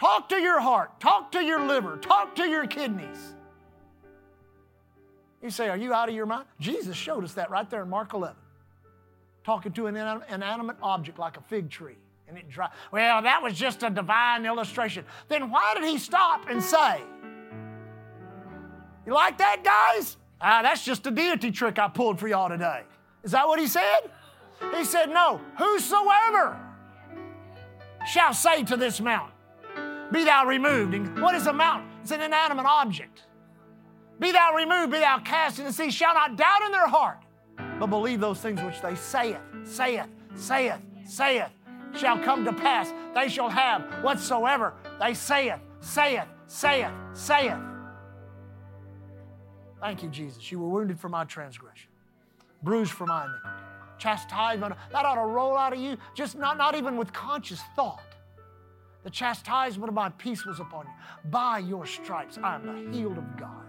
Talk 0.02 0.30
to 0.30 0.36
your 0.36 0.58
heart. 0.58 0.98
Talk 0.98 1.30
to 1.30 1.44
your 1.44 1.64
liver. 1.64 1.96
Talk 1.96 2.34
to 2.34 2.42
your 2.42 2.66
kidneys. 2.66 3.36
You 5.40 5.48
say, 5.48 5.68
Are 5.68 5.76
you 5.76 5.94
out 5.94 6.08
of 6.08 6.14
your 6.16 6.26
mind? 6.26 6.46
Jesus 6.58 6.96
showed 6.96 7.22
us 7.22 7.34
that 7.34 7.52
right 7.52 7.70
there 7.70 7.82
in 7.82 7.88
Mark 7.88 8.12
11. 8.12 8.34
Talking 9.44 9.70
to 9.74 9.86
an 9.86 9.94
inanimate 10.28 10.76
object 10.82 11.20
like 11.20 11.36
a 11.36 11.40
fig 11.42 11.70
tree. 11.70 11.94
And 12.26 12.36
it 12.36 12.48
dry. 12.48 12.68
Well, 12.90 13.22
that 13.22 13.44
was 13.44 13.54
just 13.54 13.84
a 13.84 13.90
divine 13.90 14.44
illustration. 14.44 15.04
Then 15.28 15.50
why 15.50 15.74
did 15.76 15.84
he 15.84 15.98
stop 15.98 16.48
and 16.50 16.60
say, 16.60 17.00
You 19.06 19.14
like 19.14 19.38
that, 19.38 19.62
guys? 19.62 20.16
Ah, 20.40 20.62
that's 20.62 20.84
just 20.84 21.06
a 21.06 21.12
deity 21.12 21.52
trick 21.52 21.78
I 21.78 21.86
pulled 21.86 22.18
for 22.18 22.26
y'all 22.26 22.48
today. 22.48 22.82
Is 23.22 23.30
that 23.30 23.46
what 23.46 23.60
he 23.60 23.68
said? 23.68 24.10
He 24.74 24.84
said, 24.84 25.10
No, 25.10 25.40
whosoever 25.56 26.58
shall 28.04 28.34
say 28.34 28.64
to 28.64 28.76
this 28.76 29.00
mountain, 29.00 29.31
be 30.12 30.24
thou 30.24 30.46
removed. 30.46 30.94
And 30.94 31.20
what 31.20 31.34
is 31.34 31.46
a 31.46 31.52
mountain? 31.52 31.88
It's 32.02 32.10
an 32.10 32.20
inanimate 32.20 32.66
object. 32.66 33.22
Be 34.18 34.30
thou 34.30 34.54
removed, 34.54 34.92
be 34.92 34.98
thou 34.98 35.18
cast 35.18 35.58
in 35.58 35.64
the 35.64 35.72
sea, 35.72 35.90
shall 35.90 36.14
not 36.14 36.36
doubt 36.36 36.62
in 36.62 36.70
their 36.70 36.86
heart, 36.86 37.18
but 37.80 37.86
believe 37.86 38.20
those 38.20 38.40
things 38.40 38.62
which 38.62 38.80
they 38.80 38.94
saith, 38.94 39.40
saith, 39.64 40.06
saith, 40.36 40.78
saith, 41.04 41.48
shall 41.94 42.18
come 42.18 42.44
to 42.44 42.52
pass. 42.52 42.92
They 43.14 43.28
shall 43.28 43.48
have 43.48 43.82
whatsoever 44.04 44.74
they 45.00 45.14
saith, 45.14 45.58
saith, 45.80 46.26
saith, 46.46 46.92
saith. 47.14 47.58
Thank 49.80 50.04
you, 50.04 50.08
Jesus. 50.10 50.52
You 50.52 50.60
were 50.60 50.68
wounded 50.68 51.00
for 51.00 51.08
my 51.08 51.24
transgression, 51.24 51.90
bruised 52.62 52.92
for 52.92 53.06
my 53.06 53.24
iniquity. 53.24 53.48
Chastisement, 53.98 54.74
that 54.92 55.04
ought 55.04 55.16
to 55.16 55.22
roll 55.22 55.56
out 55.56 55.72
of 55.72 55.80
you, 55.80 55.96
just 56.14 56.36
not, 56.36 56.56
not 56.58 56.76
even 56.76 56.96
with 56.96 57.12
conscious 57.12 57.60
thought. 57.74 58.02
The 59.04 59.10
chastisement 59.10 59.88
of 59.88 59.94
my 59.94 60.10
peace 60.10 60.44
was 60.46 60.60
upon 60.60 60.86
you. 60.86 61.30
By 61.30 61.58
your 61.58 61.86
stripes, 61.86 62.38
I 62.42 62.54
am 62.54 62.66
the 62.66 62.96
healed 62.96 63.18
of 63.18 63.36
God. 63.36 63.64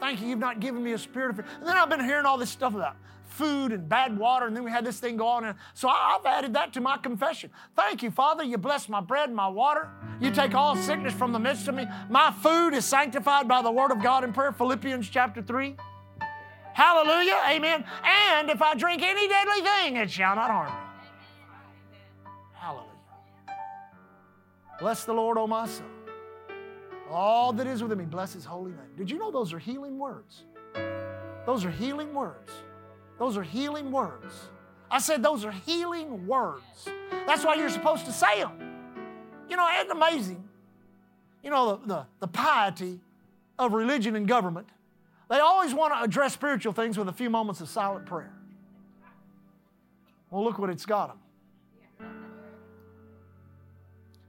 Thank 0.00 0.20
you, 0.20 0.28
you've 0.28 0.38
not 0.38 0.60
given 0.60 0.82
me 0.82 0.92
a 0.92 0.98
spirit 0.98 1.30
of 1.30 1.36
fear. 1.36 1.44
And 1.58 1.66
then 1.68 1.76
I've 1.76 1.88
been 1.88 2.04
hearing 2.04 2.24
all 2.24 2.38
this 2.38 2.50
stuff 2.50 2.74
about 2.74 2.96
food 3.24 3.72
and 3.72 3.88
bad 3.88 4.16
water, 4.16 4.46
and 4.46 4.56
then 4.56 4.64
we 4.64 4.70
had 4.70 4.84
this 4.84 5.00
thing 5.00 5.16
go 5.16 5.26
on. 5.26 5.44
And 5.44 5.58
so 5.74 5.88
I've 5.88 6.24
added 6.24 6.54
that 6.54 6.72
to 6.74 6.80
my 6.80 6.96
confession. 6.96 7.50
Thank 7.76 8.02
you, 8.02 8.10
Father. 8.10 8.42
You 8.42 8.58
bless 8.58 8.88
my 8.88 9.00
bread 9.00 9.28
and 9.28 9.36
my 9.36 9.48
water. 9.48 9.88
You 10.20 10.30
take 10.30 10.54
all 10.54 10.76
sickness 10.76 11.12
from 11.12 11.32
the 11.32 11.38
midst 11.38 11.68
of 11.68 11.74
me. 11.74 11.86
My 12.08 12.30
food 12.30 12.74
is 12.74 12.84
sanctified 12.84 13.46
by 13.46 13.60
the 13.60 13.70
word 13.70 13.90
of 13.90 14.02
God 14.02 14.24
in 14.24 14.32
prayer. 14.32 14.52
Philippians 14.52 15.08
chapter 15.08 15.42
3. 15.42 15.76
Hallelujah. 16.72 17.40
Amen. 17.48 17.84
And 18.04 18.50
if 18.50 18.62
I 18.62 18.74
drink 18.74 19.02
any 19.02 19.28
deadly 19.28 19.60
thing, 19.62 19.96
it 19.96 20.10
shall 20.10 20.36
not 20.36 20.50
harm 20.50 20.72
me. 20.72 20.87
Bless 24.78 25.04
the 25.04 25.12
Lord, 25.12 25.38
O 25.38 25.46
my 25.46 25.66
soul. 25.66 25.86
All 27.10 27.52
that 27.54 27.66
is 27.66 27.82
within 27.82 27.98
me, 27.98 28.04
bless 28.04 28.34
his 28.34 28.44
holy 28.44 28.70
name. 28.70 28.80
Did 28.96 29.10
you 29.10 29.18
know 29.18 29.30
those 29.30 29.52
are 29.52 29.58
healing 29.58 29.98
words? 29.98 30.44
Those 31.46 31.64
are 31.64 31.70
healing 31.70 32.12
words. 32.12 32.52
Those 33.18 33.36
are 33.36 33.42
healing 33.42 33.90
words. 33.90 34.34
I 34.90 34.98
said 34.98 35.22
those 35.22 35.44
are 35.44 35.50
healing 35.50 36.26
words. 36.26 36.88
That's 37.26 37.44
why 37.44 37.54
you're 37.54 37.70
supposed 37.70 38.06
to 38.06 38.12
say 38.12 38.40
them. 38.40 38.52
You 39.48 39.56
know, 39.56 39.66
it's 39.70 39.90
amazing. 39.90 40.44
You 41.42 41.50
know, 41.50 41.76
the, 41.76 41.86
the, 41.86 42.06
the 42.20 42.28
piety 42.28 43.00
of 43.58 43.72
religion 43.72 44.14
and 44.16 44.28
government. 44.28 44.68
They 45.28 45.38
always 45.38 45.74
want 45.74 45.94
to 45.94 46.02
address 46.02 46.34
spiritual 46.34 46.72
things 46.72 46.96
with 46.96 47.08
a 47.08 47.12
few 47.12 47.30
moments 47.30 47.60
of 47.60 47.68
silent 47.68 48.06
prayer. 48.06 48.32
Well, 50.30 50.44
look 50.44 50.58
what 50.58 50.70
it's 50.70 50.86
got 50.86 51.08
them. 51.08 51.18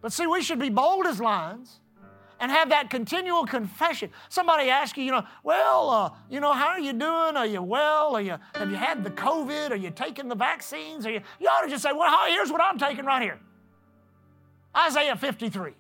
But 0.01 0.13
see, 0.13 0.27
we 0.27 0.41
should 0.41 0.59
be 0.59 0.69
bold 0.69 1.05
as 1.05 1.19
lions 1.19 1.79
and 2.39 2.51
have 2.51 2.69
that 2.69 2.89
continual 2.89 3.45
confession. 3.45 4.09
Somebody 4.29 4.69
asks 4.69 4.97
you, 4.97 5.03
you 5.03 5.11
know, 5.11 5.25
well, 5.43 5.89
uh, 5.89 6.09
you 6.29 6.39
know, 6.39 6.53
how 6.53 6.67
are 6.67 6.79
you 6.79 6.93
doing? 6.93 7.35
Are 7.35 7.45
you 7.45 7.61
well? 7.61 8.15
Are 8.15 8.21
you, 8.21 8.37
have 8.55 8.69
you 8.69 8.77
had 8.77 9.03
the 9.03 9.09
COVID? 9.11 9.71
Are 9.71 9.75
you 9.75 9.91
taking 9.91 10.29
the 10.29 10.35
vaccines? 10.35 11.05
Are 11.05 11.11
you, 11.11 11.21
you 11.39 11.47
ought 11.47 11.61
to 11.61 11.69
just 11.69 11.83
say, 11.83 11.91
well, 11.91 12.27
here's 12.27 12.51
what 12.51 12.61
I'm 12.61 12.77
taking 12.77 13.05
right 13.05 13.21
here. 13.21 13.39
Isaiah 14.75 15.15
53. 15.15 15.73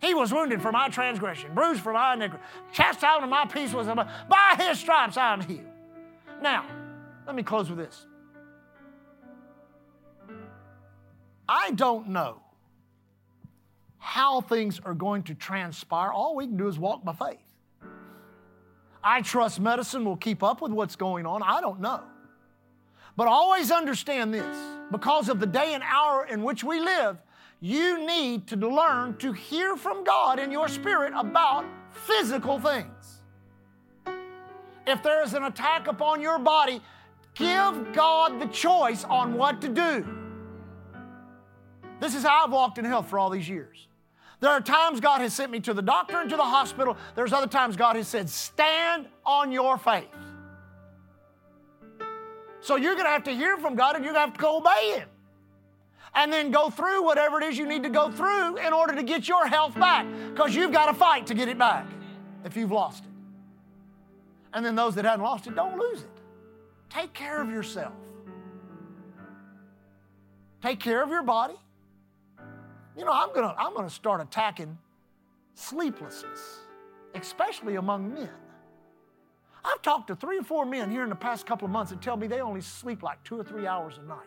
He 0.00 0.14
was 0.14 0.32
wounded 0.32 0.60
for 0.60 0.72
my 0.72 0.88
transgression, 0.88 1.54
bruised 1.54 1.80
for 1.80 1.92
my 1.92 2.14
iniquity. 2.14 2.42
Chastisement 2.72 3.24
of 3.24 3.30
my 3.30 3.44
peace 3.44 3.72
was 3.72 3.86
upon. 3.86 4.10
By 4.28 4.56
his 4.58 4.80
stripes 4.80 5.16
I 5.16 5.32
am 5.32 5.40
healed. 5.40 5.60
Now, 6.40 6.66
let 7.24 7.36
me 7.36 7.44
close 7.44 7.68
with 7.68 7.78
this. 7.78 8.06
I 11.48 11.70
don't 11.72 12.08
know 12.08 12.41
how 14.02 14.40
things 14.40 14.80
are 14.84 14.94
going 14.94 15.22
to 15.22 15.34
transpire. 15.34 16.10
All 16.10 16.34
we 16.34 16.46
can 16.46 16.56
do 16.56 16.66
is 16.66 16.76
walk 16.76 17.04
by 17.04 17.12
faith. 17.12 17.38
I 19.02 19.22
trust 19.22 19.60
medicine 19.60 20.04
will 20.04 20.16
keep 20.16 20.42
up 20.42 20.60
with 20.60 20.72
what's 20.72 20.96
going 20.96 21.24
on. 21.24 21.40
I 21.40 21.60
don't 21.60 21.80
know. 21.80 22.02
But 23.16 23.28
always 23.28 23.70
understand 23.70 24.34
this 24.34 24.56
because 24.90 25.28
of 25.28 25.38
the 25.38 25.46
day 25.46 25.74
and 25.74 25.84
hour 25.84 26.26
in 26.26 26.42
which 26.42 26.64
we 26.64 26.80
live, 26.80 27.16
you 27.60 28.04
need 28.04 28.48
to 28.48 28.56
learn 28.56 29.16
to 29.18 29.32
hear 29.32 29.76
from 29.76 30.02
God 30.02 30.40
in 30.40 30.50
your 30.50 30.66
spirit 30.66 31.12
about 31.16 31.64
physical 31.92 32.58
things. 32.58 33.20
If 34.84 35.00
there 35.04 35.22
is 35.22 35.34
an 35.34 35.44
attack 35.44 35.86
upon 35.86 36.20
your 36.20 36.40
body, 36.40 36.82
give 37.36 37.92
God 37.92 38.40
the 38.40 38.48
choice 38.48 39.04
on 39.04 39.34
what 39.34 39.60
to 39.60 39.68
do. 39.68 40.04
This 42.00 42.16
is 42.16 42.24
how 42.24 42.46
I've 42.46 42.52
walked 42.52 42.78
in 42.78 42.84
health 42.84 43.08
for 43.08 43.20
all 43.20 43.30
these 43.30 43.48
years. 43.48 43.86
There 44.42 44.50
are 44.50 44.60
times 44.60 44.98
God 44.98 45.20
has 45.20 45.32
sent 45.32 45.52
me 45.52 45.60
to 45.60 45.72
the 45.72 45.82
doctor 45.82 46.20
and 46.20 46.28
to 46.28 46.36
the 46.36 46.42
hospital. 46.42 46.96
There's 47.14 47.32
other 47.32 47.46
times 47.46 47.76
God 47.76 47.94
has 47.94 48.08
said, 48.08 48.28
stand 48.28 49.06
on 49.24 49.52
your 49.52 49.78
faith. 49.78 50.08
So 52.60 52.74
you're 52.74 52.94
going 52.94 53.06
to 53.06 53.12
have 53.12 53.22
to 53.24 53.30
hear 53.30 53.56
from 53.56 53.76
God 53.76 53.94
and 53.94 54.04
you're 54.04 54.12
going 54.12 54.26
to 54.26 54.32
have 54.32 54.40
to 54.40 54.48
obey 54.48 54.98
Him. 54.98 55.08
And 56.16 56.32
then 56.32 56.50
go 56.50 56.70
through 56.70 57.04
whatever 57.04 57.40
it 57.40 57.44
is 57.44 57.56
you 57.56 57.68
need 57.68 57.84
to 57.84 57.88
go 57.88 58.10
through 58.10 58.56
in 58.56 58.72
order 58.72 58.96
to 58.96 59.04
get 59.04 59.28
your 59.28 59.46
health 59.46 59.78
back 59.78 60.08
because 60.32 60.56
you've 60.56 60.72
got 60.72 60.86
to 60.86 60.94
fight 60.94 61.28
to 61.28 61.34
get 61.34 61.48
it 61.48 61.56
back 61.56 61.86
if 62.44 62.56
you've 62.56 62.72
lost 62.72 63.04
it. 63.04 63.10
And 64.54 64.66
then 64.66 64.74
those 64.74 64.96
that 64.96 65.04
haven't 65.04 65.24
lost 65.24 65.46
it, 65.46 65.54
don't 65.54 65.78
lose 65.78 66.00
it. 66.00 66.10
Take 66.90 67.12
care 67.12 67.40
of 67.40 67.48
yourself. 67.48 67.92
Take 70.60 70.80
care 70.80 71.00
of 71.00 71.10
your 71.10 71.22
body. 71.22 71.54
You 72.96 73.04
know, 73.04 73.12
I'm 73.12 73.32
gonna, 73.34 73.54
I'm 73.58 73.74
gonna 73.74 73.90
start 73.90 74.20
attacking 74.20 74.76
sleeplessness, 75.54 76.60
especially 77.14 77.76
among 77.76 78.12
men. 78.12 78.28
I've 79.64 79.80
talked 79.82 80.08
to 80.08 80.16
three 80.16 80.38
or 80.38 80.42
four 80.42 80.66
men 80.66 80.90
here 80.90 81.04
in 81.04 81.08
the 81.08 81.16
past 81.16 81.46
couple 81.46 81.66
of 81.66 81.70
months 81.70 81.90
that 81.90 82.02
tell 82.02 82.16
me 82.16 82.26
they 82.26 82.40
only 82.40 82.60
sleep 82.60 83.02
like 83.02 83.22
two 83.22 83.38
or 83.38 83.44
three 83.44 83.66
hours 83.66 83.98
a 83.98 84.02
night. 84.02 84.18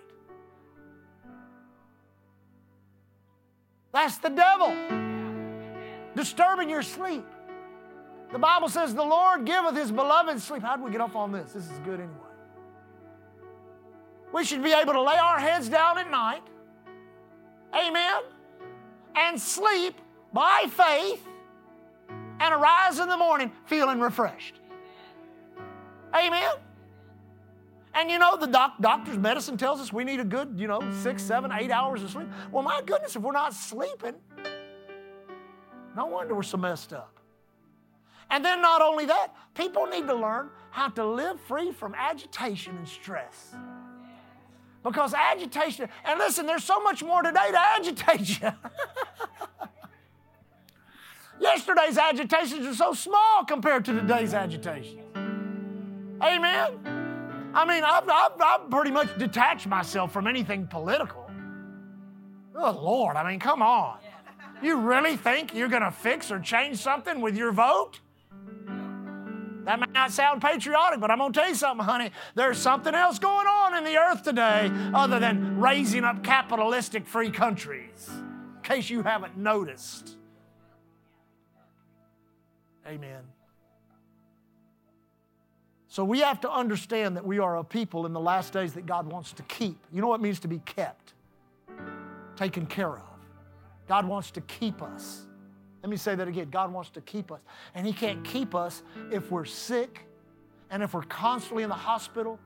That's 3.92 4.18
the 4.18 4.30
devil 4.30 4.76
disturbing 6.16 6.70
your 6.70 6.82
sleep. 6.82 7.26
The 8.32 8.40
Bible 8.40 8.70
says, 8.70 8.96
The 8.96 9.04
Lord 9.04 9.46
giveth 9.46 9.76
his 9.76 9.92
beloved 9.92 10.42
sleep. 10.42 10.62
How 10.62 10.76
do 10.76 10.84
we 10.84 10.92
get 10.92 11.02
off 11.02 11.16
on 11.16 11.32
this? 11.32 11.54
This 11.54 11.70
is 11.70 11.80
good 11.80 12.00
anyway. 12.00 12.12
We 14.34 14.44
should 14.44 14.64
be 14.64 14.74
able 14.74 14.94
to 14.94 15.02
lay 15.02 15.16
our 15.16 15.40
heads 15.40 15.70
down 15.70 15.98
at 15.98 16.10
night. 16.10 16.44
Amen 17.74 18.24
and 19.16 19.40
sleep 19.40 20.00
by 20.34 20.66
faith 20.70 21.26
and 22.40 22.54
arise 22.54 23.00
in 23.00 23.08
the 23.08 23.18
morning 23.18 23.52
feeling 23.66 24.00
refreshed. 24.00 24.60
Amen. 26.14 26.52
And 27.94 28.12
you 28.12 28.20
know, 28.20 28.36
the 28.36 28.48
doc, 28.48 28.74
doctor's 28.82 29.18
medicine 29.18 29.58
tells 29.58 29.80
us 29.80 29.94
we 29.94 30.04
need 30.04 30.20
a 30.20 30.26
good, 30.26 30.56
you 30.58 30.68
know, 30.68 30.82
six, 31.02 31.24
seven, 31.24 31.52
eight 31.54 31.72
hours 31.72 32.04
of 32.04 32.12
sleep. 32.12 32.28
Well, 32.52 32.64
my 32.64 32.82
goodness, 32.86 33.16
if 33.16 33.22
we're 33.22 33.32
not 33.32 33.54
sleeping, 33.54 34.16
no 35.96 36.06
wonder 36.08 36.36
we're 36.36 36.44
so 36.44 36.58
messed 36.58 36.92
up. 36.92 37.20
And 38.30 38.44
then, 38.44 38.62
not 38.62 38.82
only 38.82 39.06
that, 39.06 39.30
people 39.54 39.86
need 39.86 40.08
to 40.08 40.16
learn 40.16 40.50
how 40.72 40.90
to 40.90 41.06
live 41.06 41.40
free 41.42 41.72
from 41.72 41.96
agitation 41.96 42.76
and 42.76 42.88
stress. 42.88 43.56
Because 44.86 45.14
agitation, 45.16 45.90
and 46.06 46.20
listen, 46.20 46.46
there's 46.46 46.64
so 46.64 46.80
much 46.80 47.02
more 47.02 47.24
today 47.24 47.50
to 47.50 47.60
agitate 47.60 48.40
you. 48.40 48.52
Yesterday's 51.42 51.98
agitations 51.98 52.68
are 52.68 52.76
so 52.76 52.94
small 52.94 53.44
compared 53.48 53.84
to 53.86 53.94
today's 53.94 54.36
agitations. 54.36 55.02
Amen. 56.22 57.52
I 57.56 57.66
mean, 57.66 57.84
I've, 57.84 58.08
I've, 58.08 58.40
I've 58.40 58.70
pretty 58.70 58.92
much 58.92 59.18
detached 59.18 59.66
myself 59.66 60.14
from 60.14 60.28
anything 60.28 60.68
political. 60.68 61.32
Oh, 62.56 62.80
Lord, 62.80 63.16
I 63.16 63.28
mean, 63.28 63.40
come 63.40 63.64
on. 63.64 63.98
You 64.62 64.78
really 64.78 65.18
think 65.18 65.56
you're 65.56 65.68
going 65.68 65.82
to 65.82 65.92
fix 65.92 66.32
or 66.32 66.40
change 66.40 66.78
something 66.78 67.22
with 67.22 67.36
your 67.36 67.52
vote? 67.52 68.02
That 69.66 69.80
may 69.80 69.88
not 69.92 70.12
sound 70.12 70.42
patriotic, 70.42 71.00
but 71.00 71.10
I'm 71.10 71.18
going 71.18 71.34
to 71.34 71.40
tell 71.40 71.50
you 71.50 71.56
something, 71.56 71.86
honey. 71.86 72.12
There's 72.36 72.58
something 72.60 72.94
else 72.94 73.18
going 73.18 73.48
on 73.48 73.76
in 73.76 73.84
the 73.84 73.98
earth 73.98 74.24
today 74.24 74.72
other 74.94 75.20
than 75.20 75.60
raising 75.60 76.04
up 76.04 76.24
capitalistic 76.24 77.08
free 77.08 77.32
countries, 77.32 78.10
in 78.10 78.62
case 78.62 78.90
you 78.90 79.02
haven't 79.02 79.38
noticed. 79.38 80.18
Amen. 82.88 83.24
So 85.88 86.04
we 86.04 86.20
have 86.20 86.42
to 86.42 86.52
understand 86.52 87.16
that 87.16 87.26
we 87.26 87.40
are 87.40 87.58
a 87.58 87.64
people 87.64 88.06
in 88.06 88.14
the 88.14 88.20
last 88.20 88.54
days 88.54 88.74
that 88.74 88.86
God 88.86 89.08
wants 89.08 89.32
to 89.34 89.44
keep. 89.44 89.78
You 89.92 90.02
know 90.02 90.08
what 90.08 90.20
it 90.20 90.24
means 90.24 90.40
to 90.42 90.48
be 90.48 90.60
kept? 90.60 91.14
Taken 92.36 92.66
care 92.66 92.92
of. 92.98 93.02
God 93.88 94.06
wants 94.06 94.30
to 94.32 94.42
keep 94.42 94.82
us. 94.82 95.26
Let 95.86 95.92
me 95.92 95.98
say 95.98 96.16
that 96.16 96.28
again. 96.28 96.50
God 96.50 96.74
wants 96.74 96.90
to 96.90 97.02
keep 97.02 97.32
us. 97.32 97.42
And 97.76 97.86
He 97.86 97.94
can't 97.94 98.24
keep 98.24 98.56
us 98.56 98.82
if 99.12 99.30
we're 99.30 99.46
sick 99.46 100.08
and 100.72 100.82
if 100.82 100.96
we're 100.96 101.04
constantly 101.04 101.62
in 101.62 101.70
the 101.70 101.76
hospital, 101.76 102.40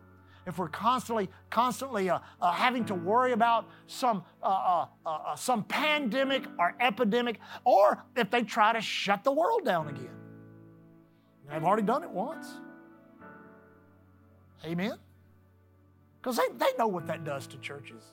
if 0.46 0.58
we're 0.58 0.68
constantly, 0.68 1.30
constantly 1.50 2.10
uh, 2.10 2.20
uh, 2.42 2.52
having 2.52 2.84
to 2.84 2.96
worry 2.96 3.32
about 3.32 3.70
some, 3.88 4.26
uh, 4.44 4.46
uh, 4.46 4.86
uh, 5.06 5.10
uh 5.10 5.36
some 5.38 5.64
pandemic 5.64 6.48
or 6.60 6.76
epidemic, 6.82 7.40
or 7.64 8.04
if 8.18 8.30
they 8.30 8.44
try 8.44 8.74
to 8.74 8.82
shut 8.82 9.24
the 9.24 9.32
world 9.32 9.64
down 9.64 9.88
again. 9.88 10.18
They've 11.50 11.64
already 11.64 11.84
done 11.84 12.04
it 12.04 12.10
once. 12.10 12.46
Amen? 14.66 14.98
Because 16.22 16.36
they, 16.36 16.48
they 16.58 16.74
know 16.78 16.88
what 16.88 17.08
that 17.08 17.24
does 17.24 17.48
to 17.48 17.58
churches. 17.60 18.04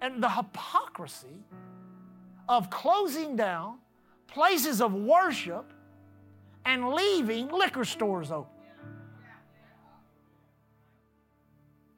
And 0.00 0.22
the 0.22 0.30
hypocrisy 0.30 1.42
of 2.48 2.70
closing 2.70 3.34
down 3.34 3.78
places 4.26 4.80
of 4.80 4.94
worship 4.94 5.72
and 6.64 6.90
leaving 6.90 7.48
liquor 7.48 7.84
stores 7.84 8.30
open. 8.30 8.50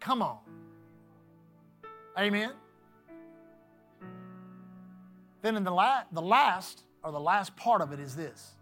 Come 0.00 0.22
on. 0.22 0.38
Amen. 2.18 2.52
Then 5.42 5.56
in 5.56 5.64
the, 5.64 5.70
la- 5.70 6.04
the 6.12 6.22
last, 6.22 6.82
or 7.02 7.12
the 7.12 7.20
last 7.20 7.56
part 7.56 7.80
of 7.82 7.92
it 7.92 8.00
is 8.00 8.14
this. 8.14 8.52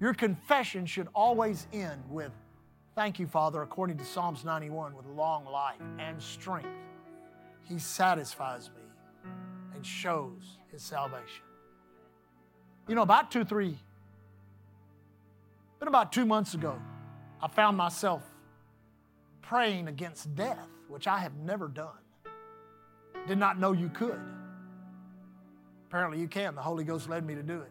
Your 0.00 0.14
confession 0.14 0.86
should 0.86 1.08
always 1.14 1.66
end 1.72 2.02
with, 2.08 2.32
Thank 2.94 3.20
you, 3.20 3.28
Father, 3.28 3.62
according 3.62 3.96
to 3.98 4.04
Psalms 4.04 4.44
91, 4.44 4.96
with 4.96 5.06
long 5.06 5.44
life 5.44 5.80
and 6.00 6.20
strength. 6.20 6.68
He 7.62 7.78
satisfies 7.78 8.70
me 8.74 9.30
and 9.72 9.86
shows 9.86 10.58
his 10.72 10.82
salvation. 10.82 11.47
You 12.88 12.94
know, 12.94 13.02
about 13.02 13.30
two, 13.30 13.44
three, 13.44 13.76
been 15.78 15.88
about 15.88 16.10
two 16.10 16.26
months 16.26 16.54
ago, 16.54 16.80
I 17.40 17.48
found 17.48 17.76
myself 17.76 18.22
praying 19.42 19.88
against 19.88 20.34
death, 20.34 20.66
which 20.88 21.06
I 21.06 21.18
have 21.18 21.34
never 21.36 21.68
done. 21.68 21.98
Did 23.26 23.38
not 23.38 23.60
know 23.60 23.72
you 23.72 23.90
could. 23.90 24.18
Apparently, 25.88 26.18
you 26.18 26.28
can. 26.28 26.54
The 26.54 26.62
Holy 26.62 26.82
Ghost 26.82 27.08
led 27.08 27.24
me 27.24 27.34
to 27.34 27.42
do 27.42 27.60
it. 27.60 27.70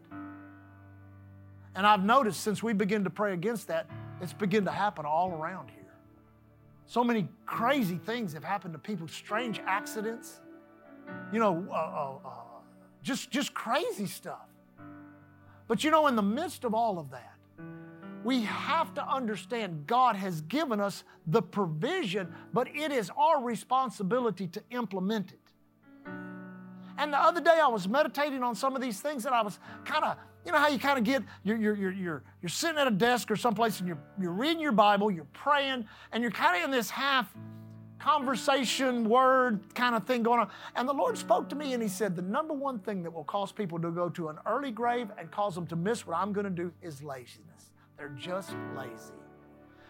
And 1.75 1.86
I've 1.86 2.03
noticed 2.03 2.41
since 2.41 2.63
we 2.63 2.73
begin 2.73 3.03
to 3.03 3.10
pray 3.10 3.34
against 3.34 3.67
that, 3.67 3.88
it's 4.21 4.34
begun 4.34 4.65
to 4.65 4.71
happen 4.71 5.06
all 5.06 5.32
around 5.32 5.69
here. 5.69 5.77
So 6.86 7.03
many 7.03 7.27
crazy 7.45 7.97
things 7.97 8.34
have 8.34 8.43
happened 8.43 8.73
to 8.73 8.80
people, 8.80 9.08
strange 9.08 9.62
accidents, 9.67 10.39
you 11.32 11.39
know, 11.39 11.67
uh, 11.69 11.73
uh, 11.73 12.17
uh, 12.25 12.32
just, 13.03 13.30
just 13.30 13.53
crazy 13.53 14.06
stuff. 14.06 14.47
But 15.67 15.84
you 15.84 15.91
know, 15.91 16.08
in 16.08 16.15
the 16.15 16.21
midst 16.21 16.63
of 16.63 16.73
all 16.73 16.99
of 16.99 17.12
that, 17.12 17.34
we 18.23 18.41
have 18.41 18.93
to 18.95 19.08
understand 19.08 19.88
God 19.88 20.15
has 20.15 20.41
given 20.41 20.82
us 20.82 21.03
the 21.27 21.41
provision, 21.41 22.34
but 22.53 22.67
it 22.75 22.91
is 22.91 23.10
our 23.17 23.41
responsibility 23.41 24.47
to 24.47 24.62
implement 24.71 25.32
it. 25.32 25.39
And 26.97 27.13
the 27.13 27.17
other 27.17 27.41
day 27.41 27.60
I 27.62 27.67
was 27.67 27.88
meditating 27.88 28.41
on 28.43 28.56
some 28.56 28.75
of 28.75 28.82
these 28.82 28.99
things 28.99 29.25
and 29.25 29.36
I 29.36 29.41
was 29.41 29.60
kind 29.86 30.03
of, 30.03 30.17
you 30.45 30.51
know 30.51 30.58
how 30.58 30.67
you 30.67 30.80
kind 30.80 30.97
of 30.97 31.03
get, 31.03 31.23
you're, 31.43 31.58
you're, 31.58 31.75
you're, 31.75 31.91
you're, 31.91 32.23
you're 32.41 32.49
sitting 32.49 32.77
at 32.77 32.88
a 32.88 32.91
desk 32.91 33.30
or 33.30 33.36
someplace 33.36 33.80
and 33.80 33.88
you're, 33.88 33.99
you're 34.19 34.32
reading 34.32 34.60
your 34.60 34.71
Bible, 34.71 35.12
you're 35.12 35.27
praying, 35.34 35.86
and 36.12 36.21
you're 36.23 36.32
kind 36.32 36.58
of 36.58 36.63
in 36.63 36.71
this 36.71 36.89
half 36.89 37.34
conversation, 38.08 39.10
word 39.10 39.60
kind 39.76 39.93
of 39.93 40.06
thing 40.06 40.24
going 40.24 40.39
on. 40.39 40.50
And 40.78 40.88
the 40.88 40.93
Lord 40.93 41.17
spoke 41.17 41.50
to 41.50 41.56
me 41.56 41.74
and 41.74 41.84
He 41.84 41.89
said, 41.89 42.15
The 42.15 42.22
number 42.22 42.54
one 42.54 42.80
thing 42.80 43.04
that 43.04 43.12
will 43.12 43.26
cause 43.26 43.52
people 43.52 43.78
to 43.80 43.91
go 43.91 44.08
to 44.10 44.30
an 44.30 44.38
early 44.46 44.72
grave 44.72 45.10
and 45.17 45.30
cause 45.30 45.56
them 45.56 45.67
to 45.67 45.76
miss 45.76 46.08
what 46.08 46.15
I'm 46.15 46.32
going 46.32 46.46
to 46.46 46.50
do 46.50 46.72
is 46.82 47.04
laziness. 47.04 47.72
They're 47.98 48.15
just 48.17 48.56
lazy 48.78 49.13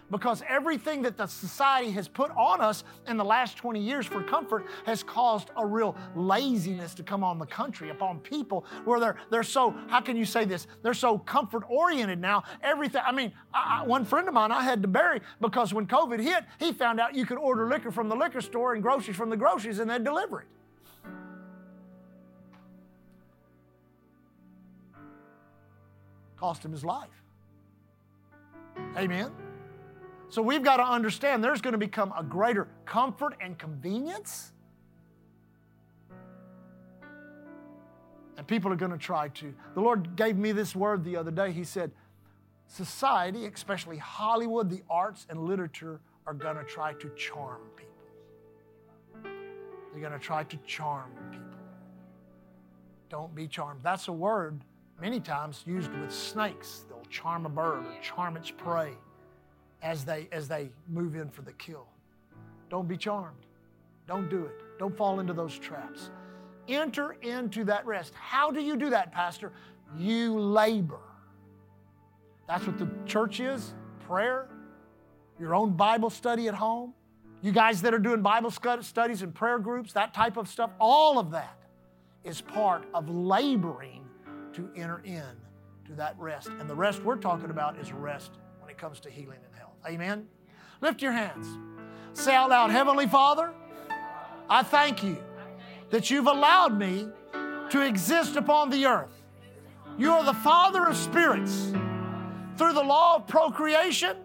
because 0.09 0.41
everything 0.47 1.01
that 1.01 1.17
the 1.17 1.27
society 1.27 1.91
has 1.91 2.07
put 2.07 2.31
on 2.31 2.61
us 2.61 2.83
in 3.07 3.17
the 3.17 3.25
last 3.25 3.57
20 3.57 3.79
years 3.79 4.05
for 4.05 4.23
comfort 4.23 4.65
has 4.85 5.03
caused 5.03 5.51
a 5.57 5.65
real 5.65 5.95
laziness 6.15 6.93
to 6.95 7.03
come 7.03 7.23
on 7.23 7.39
the 7.39 7.45
country, 7.45 7.89
upon 7.89 8.19
people 8.19 8.65
where 8.85 8.99
they're, 8.99 9.17
they're 9.29 9.43
so, 9.43 9.75
how 9.87 9.99
can 9.99 10.15
you 10.15 10.25
say 10.25 10.45
this? 10.45 10.67
They're 10.81 10.93
so 10.93 11.17
comfort 11.17 11.63
oriented 11.67 12.19
now. 12.19 12.43
Everything, 12.63 13.01
I 13.05 13.11
mean, 13.11 13.33
I, 13.53 13.83
one 13.85 14.05
friend 14.05 14.27
of 14.27 14.33
mine 14.33 14.51
I 14.51 14.63
had 14.63 14.81
to 14.81 14.87
bury 14.87 15.21
because 15.41 15.73
when 15.73 15.87
COVID 15.87 16.19
hit, 16.19 16.43
he 16.59 16.71
found 16.71 16.99
out 16.99 17.15
you 17.15 17.25
could 17.25 17.37
order 17.37 17.67
liquor 17.67 17.91
from 17.91 18.09
the 18.09 18.15
liquor 18.15 18.41
store 18.41 18.73
and 18.73 18.81
groceries 18.81 19.17
from 19.17 19.29
the 19.29 19.37
groceries 19.37 19.79
and 19.79 19.89
they'd 19.89 20.03
deliver 20.03 20.41
it. 20.41 20.47
Cost 26.37 26.63
him 26.63 26.71
his 26.71 26.85
life. 26.85 27.09
Amen. 28.95 29.31
So 30.29 30.41
we've 30.41 30.63
got 30.63 30.77
to 30.77 30.83
understand 30.83 31.43
there's 31.43 31.61
going 31.61 31.73
to 31.73 31.77
become 31.77 32.13
a 32.17 32.23
greater 32.23 32.67
comfort 32.85 33.35
and 33.39 33.57
convenience. 33.57 34.51
And 38.37 38.45
people 38.45 38.71
are 38.71 38.75
going 38.75 38.91
to 38.91 38.97
try 38.97 39.29
to. 39.29 39.53
The 39.73 39.79
Lord 39.79 40.15
gave 40.15 40.37
me 40.37 40.51
this 40.51 40.75
word 40.75 41.03
the 41.03 41.15
other 41.15 41.31
day. 41.31 41.51
He 41.51 41.63
said, 41.63 41.91
Society, 42.67 43.45
especially 43.45 43.97
Hollywood, 43.97 44.69
the 44.69 44.83
arts, 44.89 45.25
and 45.29 45.39
literature, 45.39 46.01
are 46.25 46.33
going 46.33 46.57
to 46.57 46.65
try 46.65 46.93
to 46.93 47.09
charm 47.15 47.61
people. 47.77 49.31
They're 49.91 50.01
going 50.01 50.11
to 50.11 50.19
try 50.19 50.43
to 50.43 50.57
charm 50.67 51.11
people. 51.31 51.45
Don't 53.09 53.33
be 53.33 53.47
charmed. 53.47 53.79
That's 53.81 54.09
a 54.09 54.11
word 54.11 54.59
many 55.01 55.21
times 55.21 55.63
used 55.65 55.91
with 55.93 56.11
snakes. 56.11 56.83
They'll 56.89 57.05
charm 57.09 57.45
a 57.45 57.49
bird 57.49 57.85
or 57.85 57.95
charm 58.01 58.35
its 58.35 58.51
prey 58.51 58.91
as 59.81 60.05
they 60.05 60.27
as 60.31 60.47
they 60.47 60.69
move 60.87 61.15
in 61.15 61.29
for 61.29 61.41
the 61.41 61.53
kill. 61.53 61.87
Don't 62.69 62.87
be 62.87 62.97
charmed. 62.97 63.45
Don't 64.07 64.29
do 64.29 64.45
it. 64.45 64.79
Don't 64.79 64.95
fall 64.95 65.19
into 65.19 65.33
those 65.33 65.57
traps. 65.57 66.11
Enter 66.67 67.15
into 67.21 67.63
that 67.65 67.85
rest. 67.85 68.13
How 68.15 68.51
do 68.51 68.61
you 68.61 68.75
do 68.75 68.89
that, 68.89 69.11
Pastor? 69.11 69.51
You 69.97 70.37
labor. 70.37 70.99
That's 72.47 72.65
what 72.65 72.77
the 72.77 72.89
church 73.05 73.39
is 73.39 73.73
prayer, 74.05 74.47
your 75.37 75.53
own 75.53 75.71
Bible 75.71 76.09
study 76.09 76.47
at 76.47 76.53
home. 76.53 76.93
You 77.41 77.51
guys 77.51 77.81
that 77.81 77.93
are 77.93 77.99
doing 77.99 78.21
Bible 78.21 78.49
studies 78.49 79.21
and 79.21 79.35
prayer 79.35 79.59
groups, 79.59 79.93
that 79.93 80.13
type 80.13 80.37
of 80.37 80.47
stuff, 80.47 80.71
all 80.79 81.19
of 81.19 81.31
that 81.31 81.57
is 82.23 82.41
part 82.41 82.85
of 82.93 83.09
laboring 83.09 84.05
to 84.53 84.69
enter 84.75 85.01
in 85.03 85.23
to 85.85 85.93
that 85.93 86.15
rest. 86.17 86.47
And 86.47 86.69
the 86.69 86.75
rest 86.75 87.03
we're 87.03 87.17
talking 87.17 87.49
about 87.49 87.77
is 87.77 87.91
rest 87.91 88.31
when 88.59 88.71
it 88.71 88.77
comes 88.77 88.99
to 89.01 89.09
healing 89.09 89.39
and. 89.43 89.56
Amen. 89.87 90.27
Lift 90.81 91.01
your 91.01 91.13
hands. 91.13 91.47
Say 92.13 92.35
out 92.35 92.49
loud, 92.49 92.71
Heavenly 92.71 93.07
Father, 93.07 93.53
I 94.49 94.61
thank 94.61 95.01
you 95.01 95.17
that 95.91 96.09
you've 96.09 96.27
allowed 96.27 96.77
me 96.77 97.07
to 97.69 97.81
exist 97.81 98.35
upon 98.35 98.69
the 98.69 98.85
earth. 98.85 99.23
You 99.97 100.11
are 100.11 100.25
the 100.25 100.33
Father 100.33 100.85
of 100.87 100.97
spirits. 100.97 101.71
Through 102.57 102.73
the 102.73 102.83
law 102.83 103.15
of 103.15 103.27
procreation, 103.27 104.17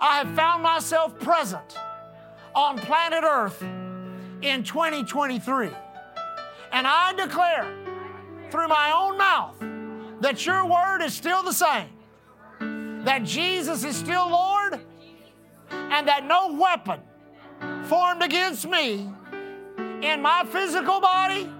I 0.00 0.18
have 0.18 0.34
found 0.34 0.62
myself 0.62 1.18
present 1.18 1.76
on 2.54 2.78
planet 2.78 3.24
Earth 3.24 3.62
in 4.42 4.62
2023. 4.62 5.70
And 6.72 6.86
I 6.86 7.12
declare 7.14 7.66
through 8.50 8.68
my 8.68 8.92
own 8.92 9.18
mouth 9.18 9.56
that 10.20 10.46
your 10.46 10.64
word 10.66 11.02
is 11.02 11.14
still 11.14 11.42
the 11.42 11.52
same 11.52 11.88
that 13.04 13.24
Jesus 13.24 13.84
is 13.84 13.96
still 13.96 14.28
Lord 14.28 14.80
and 15.70 16.08
that 16.08 16.24
no 16.26 16.52
weapon 16.52 17.00
formed 17.84 18.22
against 18.22 18.66
me 18.68 19.08
in 20.02 20.22
my 20.22 20.44
physical 20.50 21.00
body 21.00 21.50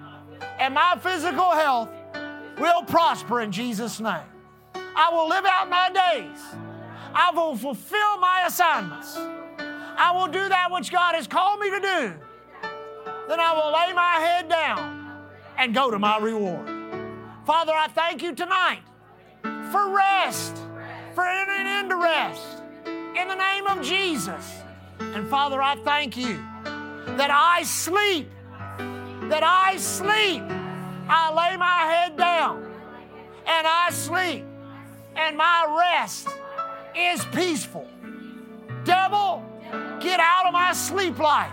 and 0.58 0.74
my 0.74 0.98
physical 1.00 1.50
health 1.50 1.88
will 2.58 2.82
prosper 2.82 3.40
in 3.40 3.52
Jesus' 3.52 4.00
name. 4.00 4.22
I 4.74 5.10
will 5.12 5.28
live 5.28 5.44
out 5.46 5.68
my 5.68 5.90
days. 5.90 6.40
I 7.14 7.30
will 7.34 7.56
fulfill 7.56 8.18
my 8.18 8.44
assignments. 8.46 9.16
I 9.16 10.12
will 10.14 10.28
do 10.28 10.48
that 10.48 10.70
which 10.70 10.90
God 10.92 11.14
has 11.14 11.26
called 11.26 11.60
me 11.60 11.70
to 11.70 11.80
do. 11.80 12.14
Then 13.28 13.40
I 13.40 13.52
will 13.52 13.72
lay 13.72 13.92
my 13.92 14.14
head 14.20 14.48
down 14.48 15.22
and 15.56 15.74
go 15.74 15.90
to 15.90 15.98
my 15.98 16.18
reward. 16.18 16.66
Father, 17.44 17.72
I 17.74 17.88
thank 17.88 18.22
you 18.22 18.34
tonight 18.34 18.82
for 19.42 19.90
rest 19.90 20.56
for 21.18 21.26
entering 21.26 21.66
into 21.66 21.96
rest 21.96 22.62
in 22.86 23.26
the 23.26 23.34
name 23.34 23.66
of 23.66 23.82
Jesus. 23.82 24.62
And 25.00 25.28
Father, 25.28 25.60
I 25.60 25.74
thank 25.74 26.16
you 26.16 26.36
that 27.16 27.32
I 27.32 27.64
sleep, 27.64 28.30
that 29.28 29.42
I 29.42 29.76
sleep. 29.78 30.44
I 31.08 31.34
lay 31.34 31.56
my 31.56 31.78
head 31.92 32.16
down 32.16 32.62
and 33.48 33.66
I 33.66 33.88
sleep, 33.90 34.44
and 35.16 35.36
my 35.36 35.90
rest 35.90 36.28
is 36.96 37.24
peaceful. 37.34 37.88
Devil, 38.84 39.42
get 39.98 40.20
out 40.20 40.46
of 40.46 40.52
my 40.52 40.72
sleep 40.72 41.18
life, 41.18 41.50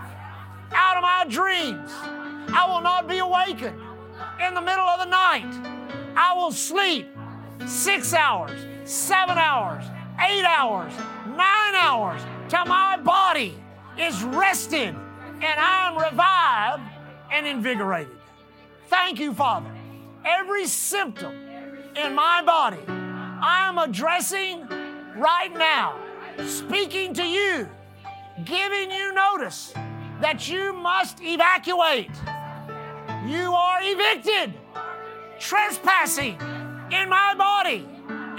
out 0.74 0.98
of 0.98 1.02
my 1.02 1.26
dreams. 1.28 1.90
I 2.54 2.68
will 2.72 2.82
not 2.82 3.08
be 3.08 3.18
awakened 3.18 3.82
in 4.46 4.54
the 4.54 4.62
middle 4.62 4.88
of 4.88 5.00
the 5.00 5.10
night. 5.10 5.50
I 6.16 6.36
will 6.36 6.52
sleep 6.52 7.08
six 7.66 8.14
hours, 8.14 8.64
seven 8.86 9.38
hours, 9.38 9.84
eight 10.30 10.46
hours, 10.46 10.94
nine 11.28 11.76
hours 11.76 12.22
till 12.48 12.66
my 12.66 12.98
body 12.98 13.56
is 13.98 14.24
rested 14.24 14.96
and 15.42 15.60
I'm 15.60 15.98
revived 15.98 16.84
and 17.32 17.48
invigorated. 17.48 18.16
Thank 18.88 19.20
you, 19.20 19.34
Father. 19.34 19.72
Every 20.24 20.66
symptom 20.68 21.34
in 21.96 22.14
my 22.14 22.44
body, 22.46 22.78
I'm 22.88 23.78
addressing 23.78 24.68
right 25.18 25.52
now, 25.54 26.00
speaking 26.46 27.14
to 27.16 27.24
you, 27.24 27.68
giving 28.44 28.92
you 28.92 29.14
notice 29.14 29.74
that 30.22 30.48
you 30.48 30.74
must 30.74 31.22
evacuate. 31.22 32.12
You 33.26 33.54
are 33.54 33.80
evicted. 33.82 34.54
Trespassing 35.40 36.40
in 36.92 37.10
my 37.10 37.34
body 37.36 37.86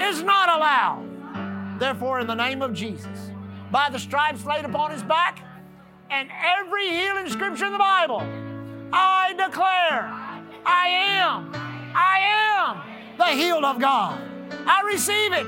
is 0.00 0.22
not 0.22 0.48
allowed. 0.48 1.78
Therefore, 1.78 2.20
in 2.20 2.26
the 2.26 2.34
name 2.34 2.62
of 2.62 2.72
Jesus, 2.72 3.30
by 3.70 3.90
the 3.90 3.98
stripes 3.98 4.44
laid 4.44 4.64
upon 4.64 4.90
his 4.90 5.02
back 5.02 5.40
and 6.10 6.30
every 6.58 6.88
healing 6.88 7.28
scripture 7.28 7.66
in 7.66 7.72
the 7.72 7.78
Bible, 7.78 8.22
I 8.92 9.34
declare 9.36 10.10
I 10.64 10.88
am, 10.88 11.52
I 11.94 12.18
am 12.20 13.16
the 13.18 13.26
healed 13.26 13.64
of 13.64 13.78
God. 13.78 14.20
I 14.66 14.82
receive 14.86 15.32
it. 15.32 15.46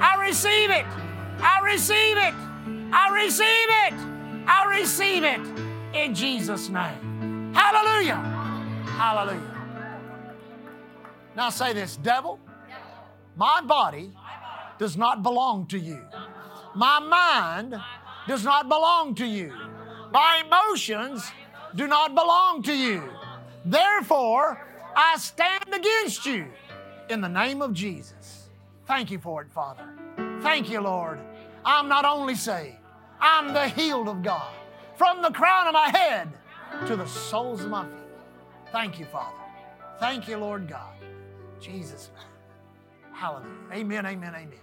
I 0.00 0.16
receive 0.20 0.70
it. 0.70 0.86
I 1.40 1.60
receive 1.62 2.16
it. 2.16 2.34
I 2.92 3.10
receive 3.24 3.46
it. 3.46 3.94
I 4.46 4.76
receive 4.78 5.24
it 5.24 5.40
in 5.94 6.14
Jesus' 6.14 6.68
name. 6.68 7.52
Hallelujah. 7.54 8.16
Hallelujah. 8.96 9.52
Now 11.36 11.50
say 11.50 11.72
this, 11.72 11.96
devil, 11.96 12.38
my 13.36 13.60
body 13.60 14.10
does 14.78 14.96
not 14.96 15.22
belong 15.22 15.66
to 15.66 15.78
you. 15.78 16.00
My 16.74 16.98
mind 17.00 17.80
does 18.26 18.44
not 18.44 18.68
belong 18.68 19.14
to 19.16 19.26
you. 19.26 19.52
My 20.12 20.42
emotions 20.46 21.30
do 21.74 21.86
not 21.86 22.14
belong 22.14 22.62
to 22.64 22.74
you. 22.74 23.02
Therefore, 23.64 24.66
I 24.94 25.16
stand 25.16 25.72
against 25.72 26.26
you 26.26 26.46
in 27.08 27.20
the 27.20 27.28
name 27.28 27.62
of 27.62 27.72
Jesus. 27.72 28.48
Thank 28.86 29.10
you 29.10 29.18
for 29.18 29.42
it, 29.42 29.50
Father. 29.50 29.84
Thank 30.40 30.68
you, 30.68 30.80
Lord. 30.80 31.18
I'm 31.64 31.88
not 31.88 32.04
only 32.04 32.34
saved, 32.34 32.76
I'm 33.20 33.54
the 33.54 33.68
healed 33.68 34.08
of 34.08 34.22
God 34.22 34.52
from 34.96 35.22
the 35.22 35.30
crown 35.30 35.68
of 35.68 35.72
my 35.72 35.88
head 35.88 36.28
to 36.86 36.96
the 36.96 37.06
soles 37.06 37.62
of 37.62 37.70
my 37.70 37.84
feet. 37.84 37.92
Thank 38.72 38.98
you, 38.98 39.06
Father. 39.06 39.36
Thank 40.00 40.28
you, 40.28 40.38
Lord 40.38 40.68
God. 40.68 40.94
Jesus. 41.60 42.10
Hallelujah. 43.22 43.54
Amen, 43.72 44.04
amen, 44.04 44.34
amen. 44.34 44.58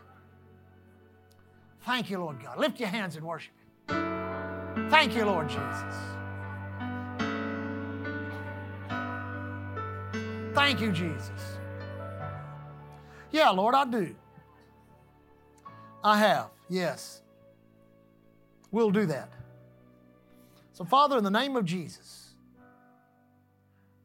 Thank 1.86 2.10
you, 2.10 2.20
Lord 2.20 2.44
God. 2.44 2.58
Lift 2.58 2.78
your 2.78 2.90
hands 2.90 3.16
and 3.16 3.26
worship 3.26 3.54
Him. 3.88 4.90
Thank 4.90 5.16
you, 5.16 5.24
Lord 5.24 5.48
Jesus. 5.48 5.96
Thank 10.54 10.82
you, 10.82 10.92
Jesus. 10.92 11.58
Yeah, 13.32 13.50
Lord, 13.52 13.76
I 13.76 13.86
do. 13.86 14.14
I 16.04 16.18
have, 16.18 16.50
yes. 16.68 17.22
We'll 18.72 18.92
do 18.92 19.06
that. 19.06 19.32
So, 20.74 20.84
Father, 20.84 21.18
in 21.18 21.24
the 21.24 21.32
name 21.32 21.56
of 21.56 21.64
Jesus, 21.64 22.36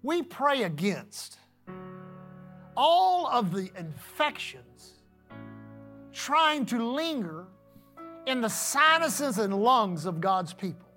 we 0.01 0.23
pray 0.23 0.63
against 0.63 1.39
all 2.77 3.27
of 3.27 3.53
the 3.53 3.71
infections 3.79 4.93
trying 6.13 6.67
to 6.67 6.83
linger 6.83 7.47
in 8.27 8.41
the 8.41 8.49
sinuses 8.49 9.39
and 9.39 9.55
lungs 9.55 10.07
of 10.07 10.21
God's 10.21 10.53
people. 10.53 10.89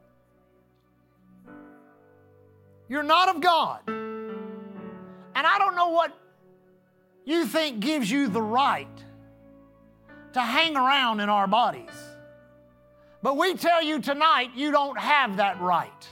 You're 2.88 3.04
not 3.04 3.36
of 3.36 3.42
God. 3.42 3.82
And 3.88 5.46
I 5.46 5.58
don't 5.58 5.76
know 5.76 5.90
what 5.90 6.18
you 7.26 7.46
think 7.46 7.80
gives 7.80 8.10
you 8.10 8.28
the 8.28 8.42
right 8.42 8.88
to 10.34 10.42
hang 10.42 10.78
around 10.78 11.20
in 11.20 11.30
our 11.30 11.48
bodies. 11.48 11.90
But 13.22 13.38
we 13.38 13.56
tell 13.56 13.84
you 13.84 14.00
tonight 14.00 14.52
you 14.56 14.72
don't 14.72 14.98
have 14.98 15.38
that 15.38 15.60
right. 15.60 16.08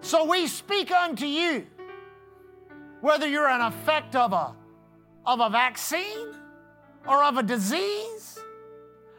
So 0.00 0.24
we 0.24 0.46
speak 0.46 0.90
unto 0.90 1.26
you, 1.26 1.66
whether 3.06 3.28
you're 3.28 3.46
an 3.46 3.60
effect 3.60 4.16
of 4.16 4.32
a, 4.32 4.52
of 5.24 5.38
a 5.38 5.48
vaccine 5.48 6.34
or 7.06 7.22
of 7.22 7.36
a 7.36 7.42
disease, 7.44 8.36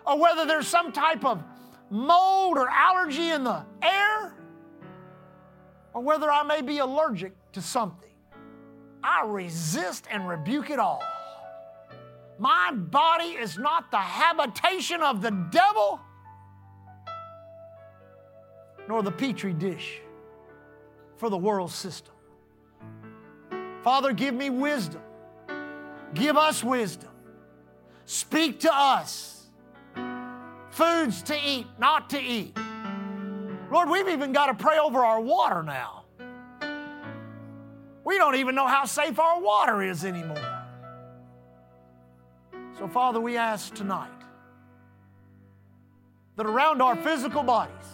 or 0.06 0.20
whether 0.20 0.46
there's 0.46 0.68
some 0.68 0.92
type 0.92 1.24
of 1.24 1.42
mold 1.90 2.58
or 2.58 2.68
allergy 2.70 3.30
in 3.30 3.46
the 3.46 3.64
air, 3.82 4.36
or 5.94 6.02
whether 6.02 6.30
I 6.30 6.44
may 6.44 6.62
be 6.62 6.80
allergic 6.80 7.32
to 7.54 7.62
something. 7.62 8.10
I 9.02 9.24
resist 9.26 10.06
and 10.12 10.28
rebuke 10.28 10.70
it 10.70 10.80
all. 10.80 11.02
My 12.40 12.74
body 12.74 13.38
is 13.40 13.58
not 13.58 13.90
the 13.90 14.00
habitation 14.00 15.02
of 15.02 15.22
the 15.22 15.32
devil, 15.50 16.02
nor 18.90 19.02
the 19.02 19.12
petri 19.12 19.54
dish 19.54 20.02
for 21.16 21.30
the 21.30 21.38
world 21.38 21.72
system. 21.72 22.17
Father, 23.88 24.12
give 24.12 24.36
me 24.36 24.50
wisdom. 24.50 25.02
Give 26.14 26.36
us 26.36 26.62
wisdom. 26.62 27.10
Speak 28.04 28.60
to 28.60 28.70
us. 28.70 29.48
Foods 30.72 31.22
to 31.22 31.38
eat, 31.42 31.68
not 31.80 32.10
to 32.10 32.22
eat. 32.22 32.54
Lord, 33.72 33.90
we've 33.90 34.10
even 34.10 34.34
got 34.34 34.48
to 34.48 34.56
pray 34.56 34.78
over 34.78 35.06
our 35.06 35.22
water 35.22 35.64
now. 35.64 36.04
We 38.04 38.18
don't 38.18 38.36
even 38.36 38.56
know 38.56 38.68
how 38.68 38.84
safe 38.84 39.18
our 39.20 39.40
water 39.40 39.82
is 39.82 40.04
anymore. 40.04 40.66
So, 42.78 42.90
Father, 42.90 43.22
we 43.22 43.38
ask 43.38 43.74
tonight 43.74 44.10
that 46.36 46.46
around 46.46 46.82
our 46.82 46.98
physical 46.98 47.42
bodies, 47.42 47.88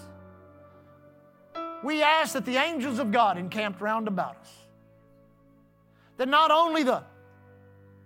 we 1.84 2.02
ask 2.02 2.34
that 2.34 2.46
the 2.46 2.58
angels 2.58 2.98
of 2.98 3.12
God 3.12 3.38
encamped 3.38 3.80
round 3.80 4.08
about 4.08 4.38
us. 4.38 4.63
That 6.18 6.28
not 6.28 6.52
only 6.52 6.84
the 6.84 7.04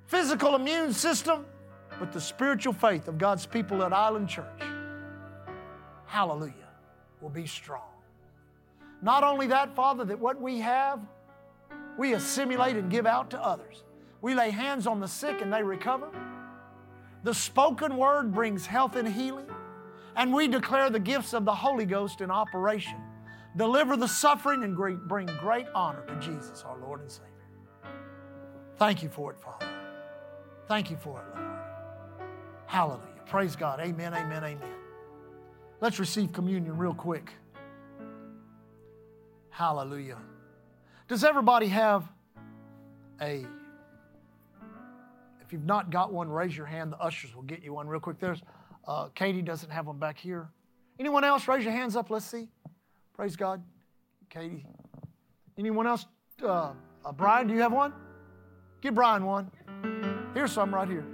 physical 0.06 0.56
immune 0.56 0.94
system, 0.94 1.46
but 2.00 2.12
the 2.12 2.22
spiritual 2.22 2.74
faith 2.74 3.08
of 3.08 3.18
God's 3.18 3.46
people 3.46 3.84
at 3.84 3.92
Island 3.92 4.30
Church, 4.30 4.62
hallelujah, 6.06 6.54
will 7.22 7.30
be 7.30 7.46
strong. 7.46 7.82
Not 9.02 9.24
only 9.24 9.48
that, 9.48 9.76
Father, 9.76 10.06
that 10.06 10.20
what 10.20 10.40
we 10.42 10.60
have, 10.60 11.00
we 11.98 12.14
assimilate 12.14 12.76
and 12.76 12.90
give 12.90 13.06
out 13.06 13.30
to 13.32 13.44
others. 13.44 13.84
We 14.22 14.34
lay 14.36 14.52
hands 14.52 14.88
on 14.88 15.00
the 15.00 15.08
sick 15.08 15.42
and 15.42 15.52
they 15.52 15.64
recover. 15.64 16.08
The 17.24 17.34
spoken 17.34 17.98
word 17.98 18.34
brings 18.34 18.66
health 18.66 18.96
and 18.96 19.08
healing, 19.08 19.48
and 20.16 20.34
we 20.34 20.48
declare 20.48 20.90
the 20.90 21.00
gifts 21.00 21.34
of 21.34 21.46
the 21.46 21.54
Holy 21.54 21.86
Ghost 21.86 22.22
in 22.22 22.32
operation. 22.32 22.96
Deliver 23.56 23.98
the 23.98 24.08
suffering 24.08 24.64
and 24.64 24.76
bring 25.08 25.26
great 25.40 25.68
honor 25.74 26.04
to 26.08 26.16
Jesus, 26.20 26.64
our 26.64 26.78
Lord 26.78 27.02
and 27.02 27.12
Savior. 27.12 27.32
Thank 28.78 29.02
you 29.02 29.10
for 29.10 29.32
it, 29.32 29.40
Father. 29.40 29.68
Thank 30.68 30.92
you 30.92 30.98
for 30.98 31.20
it, 31.20 31.36
Lord. 31.36 31.50
Hallelujah. 32.68 33.24
Praise 33.26 33.56
God. 33.56 33.80
Amen, 33.80 34.14
amen, 34.14 34.44
amen. 34.44 34.70
Let's 35.82 36.00
receive 36.00 36.32
communion 36.32 36.78
real 36.78 36.94
quick. 36.94 37.32
Hallelujah. 39.50 40.18
Does 41.08 41.24
everybody 41.24 41.68
have 41.68 42.08
a 43.22 43.46
if 45.42 45.54
you've 45.54 45.66
not 45.66 45.90
got 45.92 46.12
one, 46.12 46.30
raise 46.30 46.58
your 46.58 46.66
hand. 46.66 46.92
The 46.92 46.98
ushers 46.98 47.34
will 47.34 47.44
get 47.44 47.64
you 47.64 47.74
one 47.74 47.88
real 47.88 48.02
quick. 48.02 48.20
There's 48.20 48.42
uh, 48.86 49.08
Katie 49.16 49.42
doesn't 49.42 49.70
have 49.70 49.88
one 49.88 49.98
back 49.98 50.18
here. 50.18 50.50
Anyone 51.00 51.24
else? 51.24 51.48
Raise 51.48 51.64
your 51.64 51.72
hands 51.72 51.96
up. 51.96 52.10
Let's 52.10 52.26
see. 52.26 52.50
Praise 53.16 53.38
God. 53.38 53.64
Katie. 54.30 54.66
Anyone 55.58 55.88
else? 55.88 56.06
Uh, 56.44 56.74
uh, 57.06 57.12
Brian, 57.14 57.48
do 57.48 57.54
you 57.54 57.62
have 57.62 57.72
one? 57.72 57.94
Give 58.82 58.94
Brian 58.94 59.26
one. 59.26 59.52
Here's 60.34 60.52
some 60.52 60.74
right 60.74 60.88
here. 60.88 61.06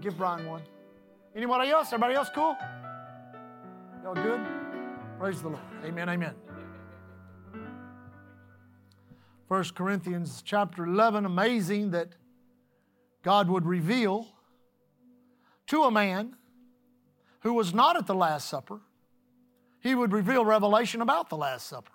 Give 0.00 0.16
Brian 0.16 0.46
one. 0.46 0.62
Anybody 1.34 1.70
else? 1.70 1.86
Everybody 1.88 2.14
else 2.14 2.28
cool? 2.34 2.56
Y'all 4.02 4.14
good? 4.14 4.40
Praise 5.18 5.40
the 5.40 5.48
Lord. 5.48 5.62
Amen, 5.84 6.10
amen. 6.10 6.34
1 9.48 9.64
Corinthians 9.74 10.42
chapter 10.44 10.84
11, 10.84 11.24
amazing 11.24 11.92
that 11.92 12.08
God 13.22 13.48
would 13.48 13.64
reveal 13.64 14.28
to 15.68 15.84
a 15.84 15.90
man 15.90 16.36
who 17.40 17.54
was 17.54 17.72
not 17.72 17.96
at 17.96 18.06
the 18.06 18.14
Last 18.14 18.48
Supper, 18.48 18.80
he 19.80 19.94
would 19.94 20.12
reveal 20.12 20.44
revelation 20.44 21.00
about 21.00 21.30
the 21.30 21.36
Last 21.36 21.66
Supper. 21.66 21.92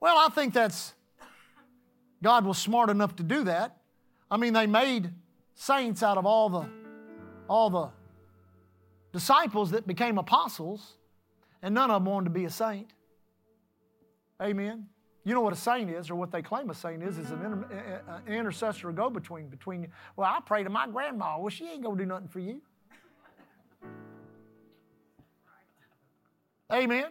Well, 0.00 0.16
I 0.18 0.28
think 0.28 0.52
that's, 0.52 0.94
God 2.22 2.44
was 2.44 2.58
smart 2.58 2.90
enough 2.90 3.16
to 3.16 3.22
do 3.22 3.44
that. 3.44 3.76
I 4.30 4.36
mean, 4.36 4.52
they 4.52 4.66
made 4.66 5.10
saints 5.54 6.02
out 6.02 6.18
of 6.18 6.26
all 6.26 6.48
the, 6.48 6.68
all 7.48 7.70
the 7.70 7.90
disciples 9.12 9.70
that 9.70 9.86
became 9.86 10.18
apostles, 10.18 10.96
and 11.62 11.74
none 11.74 11.90
of 11.90 12.02
them 12.02 12.12
wanted 12.12 12.24
to 12.24 12.30
be 12.30 12.44
a 12.44 12.50
saint. 12.50 12.88
Amen. 14.42 14.86
You 15.24 15.34
know 15.34 15.40
what 15.40 15.52
a 15.52 15.56
saint 15.56 15.90
is, 15.90 16.10
or 16.10 16.14
what 16.14 16.30
they 16.30 16.42
claim 16.42 16.70
a 16.70 16.74
saint 16.74 17.02
is, 17.02 17.18
is 17.18 17.30
an, 17.32 17.44
inter- 17.44 18.02
an 18.26 18.32
intercessor, 18.32 18.90
a 18.90 18.92
go 18.92 19.10
between 19.10 19.48
between. 19.48 19.82
you. 19.82 19.88
Well, 20.14 20.28
I 20.28 20.40
pray 20.44 20.62
to 20.62 20.70
my 20.70 20.86
grandma. 20.86 21.38
Well, 21.38 21.48
she 21.48 21.68
ain't 21.68 21.82
gonna 21.82 21.98
do 21.98 22.06
nothing 22.06 22.28
for 22.28 22.40
you. 22.40 22.60
Amen. 26.72 27.06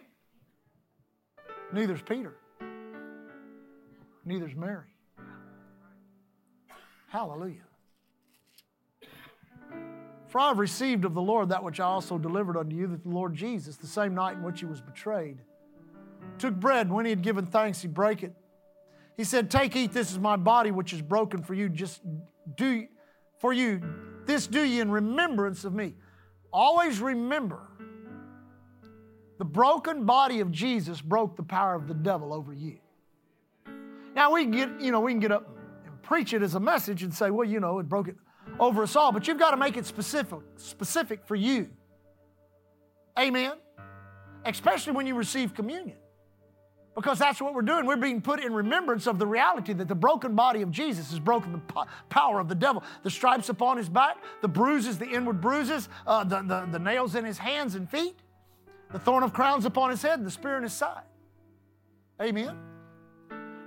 Neither's 1.72 2.02
Peter. 2.02 2.36
Neither's 4.24 4.54
Mary. 4.54 4.95
Hallelujah. 7.06 7.62
For 10.28 10.40
I 10.40 10.48
have 10.48 10.58
received 10.58 11.04
of 11.04 11.14
the 11.14 11.22
Lord 11.22 11.48
that 11.50 11.62
which 11.62 11.80
I 11.80 11.84
also 11.84 12.18
delivered 12.18 12.56
unto 12.56 12.74
you, 12.74 12.86
that 12.88 13.04
the 13.04 13.08
Lord 13.08 13.34
Jesus, 13.34 13.76
the 13.76 13.86
same 13.86 14.14
night 14.14 14.36
in 14.36 14.42
which 14.42 14.60
he 14.60 14.66
was 14.66 14.80
betrayed, 14.80 15.38
took 16.38 16.54
bread, 16.54 16.86
and 16.86 16.94
when 16.94 17.04
he 17.04 17.10
had 17.10 17.22
given 17.22 17.46
thanks, 17.46 17.80
he 17.80 17.88
brake 17.88 18.22
it. 18.22 18.34
He 19.16 19.24
said, 19.24 19.50
Take, 19.50 19.74
eat, 19.76 19.92
this 19.92 20.10
is 20.10 20.18
my 20.18 20.36
body 20.36 20.70
which 20.70 20.92
is 20.92 21.00
broken 21.00 21.42
for 21.42 21.54
you. 21.54 21.68
Just 21.68 22.02
do 22.56 22.86
for 23.38 23.52
you. 23.52 23.80
This 24.26 24.46
do 24.46 24.62
ye 24.62 24.80
in 24.80 24.90
remembrance 24.90 25.64
of 25.64 25.72
me. 25.72 25.94
Always 26.52 27.00
remember 27.00 27.60
the 29.38 29.44
broken 29.44 30.04
body 30.04 30.40
of 30.40 30.50
Jesus 30.50 31.00
broke 31.00 31.36
the 31.36 31.42
power 31.42 31.74
of 31.74 31.88
the 31.88 31.94
devil 31.94 32.32
over 32.32 32.52
you. 32.52 32.78
Now 34.14 34.32
we 34.32 34.46
get, 34.46 34.80
you 34.80 34.90
know, 34.90 35.00
we 35.00 35.12
can 35.12 35.20
get 35.20 35.32
up 35.32 35.55
preach 36.06 36.32
it 36.32 36.42
as 36.42 36.54
a 36.54 36.60
message 36.60 37.02
and 37.02 37.12
say, 37.12 37.30
well, 37.30 37.46
you 37.46 37.60
know, 37.60 37.78
it 37.80 37.88
broke 37.88 38.08
it 38.08 38.16
over 38.60 38.82
us 38.84 38.94
all, 38.96 39.12
but 39.12 39.26
you've 39.26 39.38
got 39.38 39.50
to 39.50 39.56
make 39.56 39.76
it 39.76 39.84
specific, 39.84 40.38
specific 40.56 41.26
for 41.26 41.34
you. 41.34 41.68
Amen. 43.18 43.52
Especially 44.44 44.92
when 44.92 45.06
you 45.06 45.14
receive 45.14 45.52
communion. 45.52 45.96
Because 46.94 47.18
that's 47.18 47.42
what 47.42 47.52
we're 47.52 47.62
doing. 47.62 47.84
We're 47.84 47.96
being 47.96 48.22
put 48.22 48.42
in 48.42 48.54
remembrance 48.54 49.06
of 49.06 49.18
the 49.18 49.26
reality 49.26 49.74
that 49.74 49.88
the 49.88 49.94
broken 49.94 50.34
body 50.34 50.62
of 50.62 50.70
Jesus 50.70 51.10
has 51.10 51.18
broken 51.18 51.52
the 51.52 51.58
po- 51.58 51.84
power 52.08 52.40
of 52.40 52.48
the 52.48 52.54
devil. 52.54 52.82
The 53.02 53.10
stripes 53.10 53.50
upon 53.50 53.76
his 53.76 53.88
back, 53.88 54.16
the 54.40 54.48
bruises, 54.48 54.96
the 54.96 55.06
inward 55.06 55.40
bruises, 55.40 55.90
uh, 56.06 56.24
the, 56.24 56.40
the, 56.42 56.68
the 56.70 56.78
nails 56.78 57.14
in 57.14 57.24
his 57.24 57.36
hands 57.36 57.74
and 57.74 57.90
feet, 57.90 58.16
the 58.92 58.98
thorn 58.98 59.22
of 59.24 59.34
crowns 59.34 59.66
upon 59.66 59.90
his 59.90 60.00
head, 60.00 60.18
and 60.18 60.26
the 60.26 60.30
spear 60.30 60.56
in 60.56 60.62
his 60.62 60.72
side. 60.72 61.02
Amen. 62.22 62.56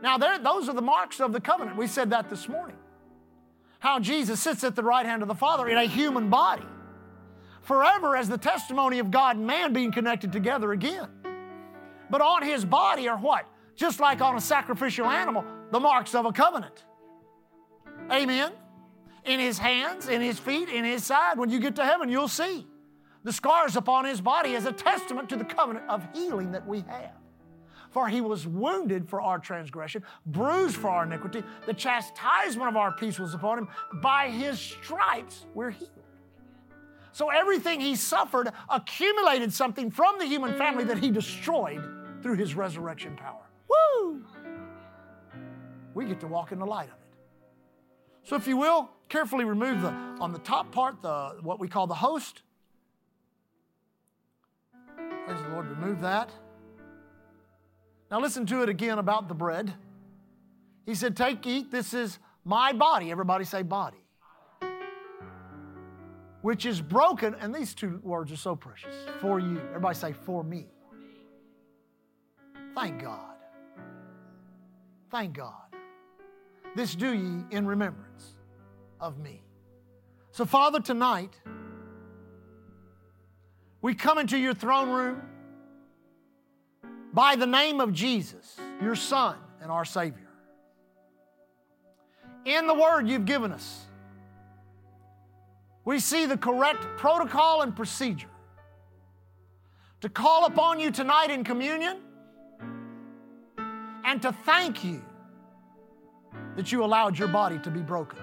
Now, 0.01 0.17
those 0.17 0.69
are 0.69 0.73
the 0.73 0.81
marks 0.81 1.19
of 1.19 1.33
the 1.33 1.41
covenant. 1.41 1.77
We 1.77 1.87
said 1.87 2.09
that 2.11 2.29
this 2.29 2.47
morning. 2.47 2.77
How 3.79 3.99
Jesus 3.99 4.39
sits 4.41 4.63
at 4.63 4.75
the 4.75 4.83
right 4.83 5.05
hand 5.05 5.21
of 5.21 5.27
the 5.27 5.35
Father 5.35 5.67
in 5.67 5.77
a 5.77 5.85
human 5.85 6.29
body, 6.29 6.65
forever 7.61 8.15
as 8.15 8.27
the 8.27 8.37
testimony 8.37 8.99
of 8.99 9.11
God 9.11 9.37
and 9.37 9.47
man 9.47 9.73
being 9.73 9.91
connected 9.91 10.31
together 10.31 10.71
again. 10.71 11.07
But 12.09 12.21
on 12.21 12.43
his 12.43 12.65
body 12.65 13.07
are 13.07 13.17
what? 13.17 13.45
Just 13.75 13.99
like 13.99 14.21
on 14.21 14.35
a 14.35 14.41
sacrificial 14.41 15.05
animal, 15.05 15.45
the 15.71 15.79
marks 15.79 16.15
of 16.15 16.25
a 16.25 16.31
covenant. 16.31 16.83
Amen. 18.11 18.51
In 19.25 19.39
his 19.39 19.57
hands, 19.57 20.09
in 20.09 20.21
his 20.21 20.39
feet, 20.39 20.69
in 20.69 20.83
his 20.83 21.03
side. 21.03 21.37
When 21.37 21.49
you 21.49 21.59
get 21.59 21.75
to 21.75 21.85
heaven, 21.85 22.09
you'll 22.09 22.27
see 22.27 22.65
the 23.23 23.31
scars 23.31 23.75
upon 23.75 24.05
his 24.05 24.19
body 24.21 24.55
as 24.55 24.65
a 24.65 24.71
testament 24.71 25.29
to 25.29 25.35
the 25.35 25.45
covenant 25.45 25.85
of 25.87 26.07
healing 26.13 26.51
that 26.53 26.65
we 26.65 26.79
have. 26.87 27.11
For 27.89 28.07
he 28.07 28.21
was 28.21 28.45
wounded 28.45 29.09
for 29.09 29.21
our 29.21 29.39
transgression, 29.39 30.03
bruised 30.25 30.75
for 30.75 30.89
our 30.89 31.03
iniquity. 31.03 31.43
The 31.65 31.73
chastisement 31.73 32.69
of 32.69 32.77
our 32.77 32.91
peace 32.91 33.19
was 33.19 33.33
upon 33.33 33.57
him. 33.57 33.67
By 34.01 34.29
his 34.29 34.59
stripes, 34.59 35.45
we're 35.55 35.71
healed. 35.71 35.91
So 37.11 37.29
everything 37.29 37.81
he 37.81 37.95
suffered 37.95 38.51
accumulated 38.69 39.51
something 39.51 39.89
from 39.89 40.19
the 40.19 40.25
human 40.25 40.57
family 40.57 40.83
that 40.85 40.99
he 40.99 41.09
destroyed 41.09 41.83
through 42.21 42.35
his 42.35 42.55
resurrection 42.55 43.15
power. 43.15 43.41
Woo! 43.67 44.23
We 45.93 46.05
get 46.05 46.19
to 46.19 46.27
walk 46.27 46.51
in 46.51 46.59
the 46.59 46.65
light 46.65 46.89
of 46.89 46.93
it. 46.93 47.17
So 48.23 48.35
if 48.35 48.47
you 48.47 48.57
will, 48.57 48.91
carefully 49.09 49.43
remove 49.43 49.81
the 49.81 49.89
on 50.19 50.31
the 50.31 50.39
top 50.39 50.71
part, 50.71 51.01
the 51.01 51.37
what 51.41 51.59
we 51.59 51.67
call 51.67 51.87
the 51.87 51.95
host. 51.95 52.43
Praise 54.95 55.41
the 55.41 55.49
Lord, 55.49 55.67
remove 55.67 56.01
that. 56.01 56.31
Now 58.11 58.19
listen 58.19 58.45
to 58.47 58.63
it 58.63 58.69
again 58.69 58.97
about 58.97 59.27
the 59.27 59.33
bread. 59.33 59.73
He 60.85 60.95
said, 60.95 61.15
Take, 61.15 61.45
eat, 61.45 61.71
this 61.71 61.93
is 61.93 62.17
my 62.43 62.73
body. 62.73 63.11
Everybody 63.11 63.45
say 63.45 63.61
body. 63.61 64.03
Which 66.41 66.65
is 66.65 66.81
broken, 66.81 67.35
and 67.39 67.53
these 67.53 67.73
two 67.73 67.99
words 68.01 68.31
are 68.31 68.37
so 68.37 68.55
precious. 68.55 68.95
For 69.19 69.39
you. 69.39 69.59
Everybody 69.69 69.95
say, 69.95 70.13
for 70.13 70.43
me. 70.43 70.67
Thank 72.73 73.01
God. 73.03 73.35
Thank 75.11 75.33
God. 75.33 75.53
This 76.75 76.95
do 76.95 77.13
ye 77.13 77.43
in 77.51 77.67
remembrance 77.67 78.35
of 78.99 79.17
me. 79.19 79.43
So, 80.31 80.45
Father, 80.45 80.79
tonight, 80.79 81.33
we 83.81 83.93
come 83.95 84.17
into 84.17 84.37
your 84.37 84.53
throne 84.53 84.89
room 84.89 85.21
by 87.13 87.35
the 87.35 87.47
name 87.47 87.81
of 87.81 87.93
Jesus, 87.93 88.57
your 88.81 88.95
Son 88.95 89.35
and 89.61 89.71
our 89.71 89.85
Savior. 89.85 90.27
In 92.45 92.67
the 92.67 92.73
Word 92.73 93.07
you've 93.07 93.25
given 93.25 93.51
us, 93.51 93.85
we 95.85 95.99
see 95.99 96.25
the 96.25 96.37
correct 96.37 96.85
protocol 96.97 97.61
and 97.61 97.75
procedure 97.75 98.29
to 100.01 100.09
call 100.09 100.45
upon 100.45 100.79
you 100.79 100.91
tonight 100.91 101.29
in 101.29 101.43
communion 101.43 101.97
and 104.05 104.21
to 104.21 104.31
thank 104.31 104.83
you 104.83 105.01
that 106.55 106.71
you 106.71 106.83
allowed 106.83 107.17
your 107.17 107.27
body 107.27 107.59
to 107.59 107.71
be 107.71 107.81
broken. 107.81 108.19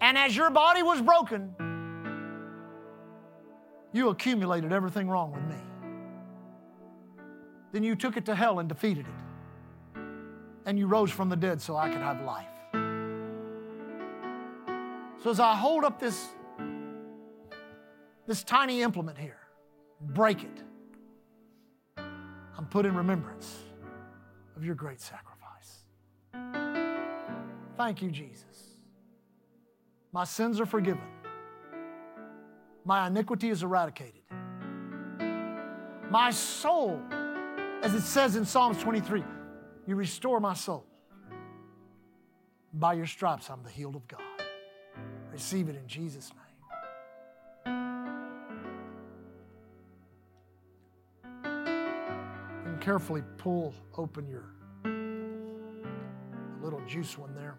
And 0.00 0.16
as 0.16 0.36
your 0.36 0.50
body 0.50 0.82
was 0.82 1.00
broken, 1.00 1.54
you 3.92 4.10
accumulated 4.10 4.72
everything 4.72 5.08
wrong 5.08 5.32
with 5.32 5.42
me. 5.44 5.65
Then 7.76 7.82
you 7.82 7.94
took 7.94 8.16
it 8.16 8.24
to 8.24 8.34
hell 8.34 8.58
and 8.58 8.70
defeated 8.70 9.04
it. 9.04 10.00
And 10.64 10.78
you 10.78 10.86
rose 10.86 11.10
from 11.10 11.28
the 11.28 11.36
dead 11.36 11.60
so 11.60 11.76
I 11.76 11.90
could 11.90 12.00
have 12.00 12.22
life. 12.22 12.48
So 15.22 15.28
as 15.28 15.38
I 15.38 15.54
hold 15.54 15.84
up 15.84 16.00
this, 16.00 16.28
this 18.26 18.42
tiny 18.42 18.80
implement 18.80 19.18
here, 19.18 19.40
break 20.00 20.42
it, 20.42 20.62
I'm 21.98 22.64
put 22.70 22.86
in 22.86 22.94
remembrance 22.96 23.58
of 24.56 24.64
your 24.64 24.74
great 24.74 25.02
sacrifice. 25.02 25.84
Thank 27.76 28.00
you, 28.00 28.10
Jesus. 28.10 28.70
My 30.12 30.24
sins 30.24 30.62
are 30.62 30.66
forgiven. 30.66 31.04
My 32.86 33.06
iniquity 33.06 33.50
is 33.50 33.62
eradicated. 33.62 34.22
My 36.08 36.30
soul, 36.30 37.02
as 37.82 37.94
it 37.94 38.02
says 38.02 38.36
in 38.36 38.44
Psalms 38.44 38.78
23, 38.82 39.22
you 39.86 39.96
restore 39.96 40.40
my 40.40 40.54
soul. 40.54 40.84
By 42.72 42.94
your 42.94 43.06
stripes, 43.06 43.48
I'm 43.48 43.62
the 43.62 43.70
healed 43.70 43.96
of 43.96 44.06
God. 44.08 44.20
Receive 45.32 45.68
it 45.68 45.76
in 45.76 45.86
Jesus' 45.86 46.30
name. 46.30 47.74
And 52.66 52.80
carefully 52.80 53.22
pull 53.38 53.74
open 53.96 54.26
your 54.28 54.44
little 56.62 56.82
juice 56.86 57.16
one 57.16 57.34
there. 57.34 57.56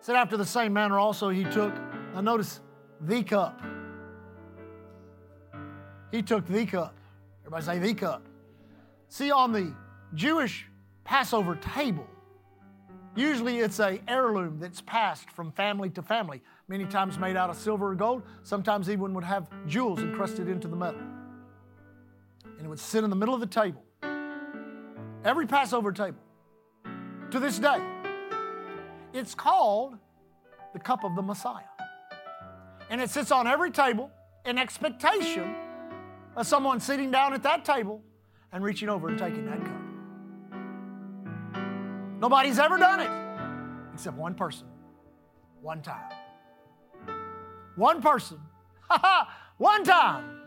Said 0.00 0.16
after 0.16 0.36
the 0.36 0.46
same 0.46 0.72
manner 0.72 0.98
also 0.98 1.28
he 1.28 1.44
took, 1.44 1.74
now 2.14 2.20
notice 2.20 2.60
the 3.00 3.22
cup. 3.22 3.60
He 6.10 6.22
took 6.22 6.46
the 6.46 6.66
cup. 6.66 6.96
Everybody 7.42 7.64
say 7.64 7.78
the 7.78 7.94
cup. 7.94 8.26
See, 9.08 9.30
on 9.30 9.52
the 9.52 9.74
Jewish 10.14 10.66
Passover 11.04 11.56
table, 11.56 12.06
Usually 13.16 13.58
it's 13.58 13.80
a 13.80 14.00
heirloom 14.06 14.60
that's 14.60 14.80
passed 14.80 15.30
from 15.30 15.50
family 15.52 15.90
to 15.90 16.02
family, 16.02 16.42
many 16.68 16.84
times 16.84 17.18
made 17.18 17.36
out 17.36 17.50
of 17.50 17.56
silver 17.56 17.90
or 17.90 17.94
gold, 17.96 18.22
sometimes 18.44 18.88
even 18.88 19.12
would 19.14 19.24
have 19.24 19.48
jewels 19.66 19.98
encrusted 19.98 20.48
into 20.48 20.68
the 20.68 20.76
metal. 20.76 21.00
And 22.44 22.66
it 22.66 22.68
would 22.68 22.78
sit 22.78 23.02
in 23.02 23.10
the 23.10 23.16
middle 23.16 23.34
of 23.34 23.40
the 23.40 23.46
table. 23.46 23.84
Every 25.24 25.46
Passover 25.46 25.92
table. 25.92 26.20
To 27.32 27.40
this 27.40 27.58
day. 27.58 27.80
It's 29.12 29.34
called 29.34 29.96
the 30.72 30.78
cup 30.78 31.02
of 31.02 31.16
the 31.16 31.22
Messiah. 31.22 31.64
And 32.90 33.00
it 33.00 33.10
sits 33.10 33.32
on 33.32 33.48
every 33.48 33.72
table 33.72 34.10
in 34.46 34.56
expectation 34.56 35.54
of 36.36 36.46
someone 36.46 36.80
sitting 36.80 37.10
down 37.10 37.34
at 37.34 37.42
that 37.42 37.64
table 37.64 38.02
and 38.52 38.62
reaching 38.62 38.88
over 38.88 39.08
and 39.08 39.18
taking 39.18 39.46
that 39.46 39.64
cup. 39.64 39.80
Nobody's 42.20 42.58
ever 42.58 42.76
done 42.76 43.00
it 43.00 43.10
except 43.94 44.16
one 44.16 44.34
person, 44.34 44.66
one 45.60 45.82
time. 45.82 46.12
One 47.76 48.02
person, 48.02 48.38
Ha 48.90 48.98
ha! 49.02 49.36
one 49.56 49.84
time, 49.84 50.40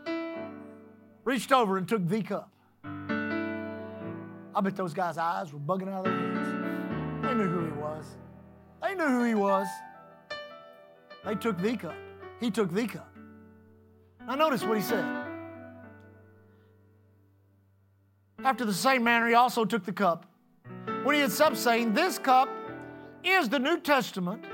reached 1.24 1.50
over 1.52 1.78
and 1.78 1.88
took 1.88 2.06
the 2.06 2.22
cup. 2.22 2.50
I 2.84 4.60
bet 4.62 4.76
those 4.76 4.94
guys' 4.94 5.18
eyes 5.18 5.52
were 5.52 5.58
bugging 5.58 5.92
out 5.92 6.06
of 6.06 6.12
their 6.12 6.32
heads. 6.32 6.48
They 7.22 7.34
knew 7.34 7.48
who 7.48 7.64
he 7.64 7.72
was. 7.72 8.06
They 8.82 8.94
knew 8.94 9.08
who 9.08 9.24
he 9.24 9.34
was. 9.34 9.66
They 11.24 11.34
took 11.34 11.58
the 11.60 11.76
cup. 11.76 11.94
He 12.38 12.50
took 12.50 12.72
the 12.72 12.86
cup. 12.86 13.10
Now, 14.26 14.34
notice 14.36 14.62
what 14.62 14.76
he 14.76 14.82
said. 14.82 15.04
After 18.44 18.66
the 18.66 18.74
same 18.74 19.02
manner, 19.02 19.26
he 19.26 19.34
also 19.34 19.64
took 19.64 19.84
the 19.84 19.92
cup. 19.92 20.26
When 21.02 21.14
he 21.14 21.22
had 21.22 21.32
supped, 21.32 21.56
saying, 21.56 21.94
This 21.94 22.18
cup 22.18 22.50
is 23.24 23.48
the 23.48 23.58
New 23.58 23.80
Testament 23.80 24.44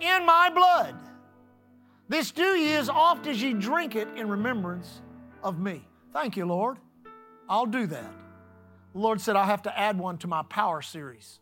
in 0.00 0.26
my 0.26 0.50
blood. 0.54 0.94
This 2.08 2.30
do 2.30 2.44
ye 2.44 2.74
as 2.74 2.88
oft 2.88 3.26
as 3.26 3.42
ye 3.42 3.54
drink 3.54 3.96
it 3.96 4.08
in 4.14 4.28
remembrance 4.28 5.00
of 5.42 5.58
me. 5.58 5.88
Thank 6.12 6.36
you, 6.36 6.44
Lord. 6.44 6.76
I'll 7.48 7.66
do 7.66 7.86
that. 7.86 8.12
The 8.92 8.98
Lord 8.98 9.20
said, 9.20 9.36
I 9.36 9.44
have 9.44 9.62
to 9.62 9.78
add 9.78 9.98
one 9.98 10.18
to 10.18 10.26
my 10.26 10.42
power 10.42 10.82
series 10.82 11.40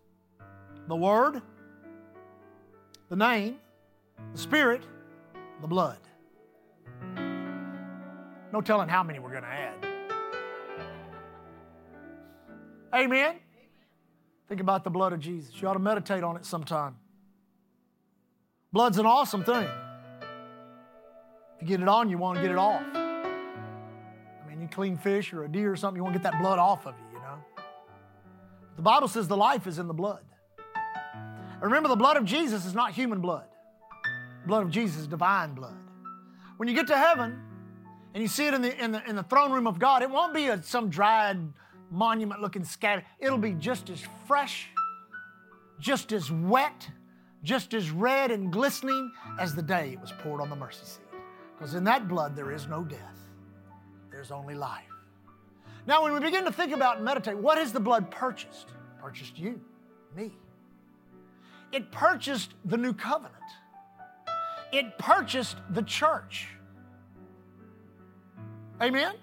the 0.87 0.97
Word, 0.97 1.43
the 3.09 3.17
name, 3.17 3.57
the 4.33 4.39
Spirit, 4.39 4.83
the 5.61 5.67
blood. 5.67 5.99
No 8.53 8.61
telling 8.61 8.89
how 8.89 9.03
many 9.03 9.19
we're 9.19 9.31
going 9.31 9.43
to 9.43 9.49
add. 9.49 9.94
Amen. 12.95 13.35
Think 14.49 14.61
about 14.61 14.85
the 14.85 14.91
blood 14.91 15.13
of 15.13 15.21
Jesus. 15.21 15.61
You 15.61 15.67
ought 15.69 15.73
to 15.73 15.79
meditate 15.79 16.23
on 16.23 16.37
it 16.37 16.45
sometime. 16.47 16.97
Blood's 18.73 18.99
an 18.99 19.07
awesome 19.07 19.43
thing. 19.43 19.69
If 21.57 21.63
you 21.63 21.67
get 21.67 21.81
it 21.81 21.89
on, 21.89 22.09
you 22.09 22.19
want 22.19 22.37
to 22.37 22.43
get 22.43 22.51
it 22.51 22.59
off. 22.59 22.83
I 22.95 24.49
mean, 24.49 24.61
you 24.61 24.69
clean 24.69 24.97
fish 24.97 25.33
or 25.33 25.45
a 25.45 25.49
deer 25.49 25.73
or 25.73 25.77
something, 25.77 25.97
you 25.97 26.05
want 26.05 26.15
to 26.15 26.21
get 26.21 26.31
that 26.31 26.41
blood 26.41 26.59
off 26.59 26.87
of 26.87 26.95
you, 26.99 27.19
you 27.19 27.25
know. 27.25 27.39
The 28.77 28.83
Bible 28.83 29.09
says 29.09 29.27
the 29.29 29.37
life 29.37 29.67
is 29.67 29.79
in 29.79 29.89
the 29.89 29.95
blood. 29.95 30.23
remember, 31.61 31.89
the 31.89 31.97
blood 31.97 32.17
of 32.17 32.25
Jesus 32.25 32.65
is 32.65 32.75
not 32.75 32.93
human 32.93 33.21
blood. 33.21 33.47
The 34.43 34.49
blood 34.49 34.65
of 34.65 34.71
Jesus 34.71 35.03
is 35.03 35.07
divine 35.07 35.55
blood. 35.55 35.77
When 36.59 36.69
you 36.69 36.75
get 36.75 36.87
to 36.89 36.99
heaven 36.99 37.41
and 38.13 38.23
you 38.23 38.29
see 38.29 38.47
it 38.47 38.55
in 38.55 38.63
the, 38.63 38.83
in 38.83 38.93
the, 38.93 39.09
in 39.09 39.17
the 39.17 39.23
throne 39.23 39.53
room 39.53 39.67
of 39.67 39.79
God, 39.79 40.03
it 40.03 40.11
won't 40.11 40.35
be 40.35 40.49
a, 40.49 40.63
some 40.63 40.91
dried 40.91 41.39
monument 41.95 42.41
looking 42.43 42.65
scattered. 42.65 43.05
It'll 43.19 43.39
be 43.39 43.53
just 43.53 43.89
as 43.89 44.03
fresh, 44.27 44.69
just 45.79 46.13
as 46.13 46.31
wet, 46.31 46.89
just 47.43 47.73
as 47.75 47.91
red 47.91 48.31
and 48.31 48.53
glistening 48.53 49.13
as 49.39 49.55
the 49.55 49.63
day 49.63 49.93
it 49.93 50.01
was 50.01 50.13
poured 50.13 50.41
on 50.41 50.51
the 50.51 50.57
mercy 50.57 50.85
seat. 50.85 51.21
Because 51.57 51.75
in 51.75 51.85
that 51.85 52.09
blood 52.09 52.35
there 52.35 52.51
is 52.53 52.67
no 52.67 52.83
death, 52.83 53.19
there's 54.11 54.31
only 54.31 54.55
life. 54.55 54.83
Now, 55.87 56.03
when 56.03 56.13
we 56.15 56.21
begin 56.21 56.45
to 56.45 56.53
think 56.53 56.73
about 56.73 56.97
and 56.97 57.05
meditate, 57.05 57.37
what 57.37 57.59
has 57.59 57.73
the 57.73 57.81
blood 57.81 58.11
purchased? 58.11 58.69
Purchased 59.01 59.39
you, 59.39 59.61
me. 60.17 60.33
It 61.73 61.93
purchased 61.93 62.55
the 62.65 62.79
new 62.79 62.95
covenant. 62.95 63.35
It 64.73 64.97
purchased 64.99 65.57
the 65.71 65.83
church. 65.83 66.49
Amen? 68.81 69.15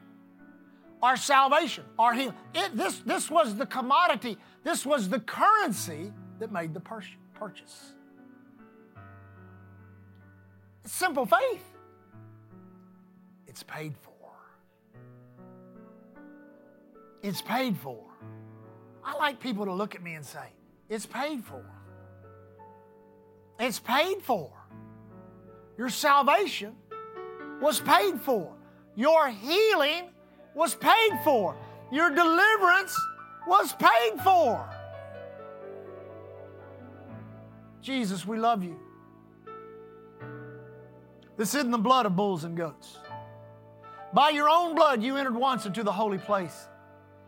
Our 1.02 1.18
salvation, 1.18 1.84
our 1.98 2.14
healing. 2.14 2.36
It, 2.54 2.78
this, 2.78 3.00
this 3.00 3.30
was 3.30 3.56
the 3.56 3.66
commodity, 3.66 4.38
this 4.64 4.86
was 4.86 5.10
the 5.10 5.20
currency 5.20 6.14
that 6.40 6.52
made 6.52 6.74
the 6.74 6.80
purchase. 6.80 7.94
It's 10.84 10.94
simple 10.94 11.26
faith. 11.26 11.64
It's 13.48 13.64
paid 13.64 13.96
for. 13.98 14.12
It's 17.22 17.42
paid 17.42 17.78
for. 17.78 18.06
I 19.04 19.16
like 19.18 19.40
people 19.40 19.66
to 19.66 19.74
look 19.74 19.96
at 19.96 20.02
me 20.02 20.14
and 20.14 20.26
say, 20.26 20.46
It's 20.90 21.06
paid 21.06 21.44
for. 21.44 21.64
It's 23.60 23.80
paid 23.80 24.22
for. 24.22 24.52
Your 25.78 25.90
salvation 25.90 26.76
was 27.62 27.80
paid 27.80 28.20
for. 28.22 28.54
Your 28.96 29.30
healing 29.30 30.10
was 30.56 30.76
paid 30.76 31.20
for. 31.24 31.56
Your 31.92 32.10
deliverance 32.10 32.98
was 33.48 33.74
paid 33.74 34.22
for. 34.24 34.70
Jesus, 37.82 38.26
we 38.26 38.38
love 38.38 38.64
you. 38.64 38.80
This 41.38 41.56
isn't 41.56 41.72
the 41.72 41.78
blood 41.78 42.06
of 42.06 42.16
bulls 42.16 42.44
and 42.44 42.56
goats. 42.56 42.98
By 44.14 44.30
your 44.30 44.50
own 44.50 44.76
blood, 44.76 45.02
you 45.02 45.18
entered 45.18 45.36
once 45.36 45.66
into 45.66 45.84
the 45.84 45.92
holy 45.92 46.18
place, 46.18 46.68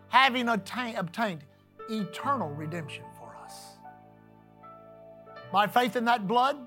having 0.10 0.50
obtained, 0.50 0.98
obtained 0.98 1.44
eternal 1.90 2.50
redemption 2.50 3.06
for 3.18 3.36
us. 3.44 3.78
By 5.52 5.68
faith 5.68 5.96
in 5.96 6.06
that 6.06 6.28
blood 6.28 6.58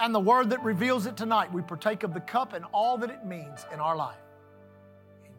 and 0.00 0.14
the 0.14 0.20
word 0.20 0.50
that 0.50 0.62
reveals 0.62 1.06
it 1.06 1.16
tonight, 1.16 1.52
we 1.52 1.62
partake 1.62 2.02
of 2.02 2.14
the 2.14 2.20
cup 2.20 2.54
and 2.54 2.64
all 2.72 2.96
that 2.98 3.10
it 3.10 3.26
means 3.26 3.66
in 3.72 3.80
our 3.80 3.96
life. 3.96 4.21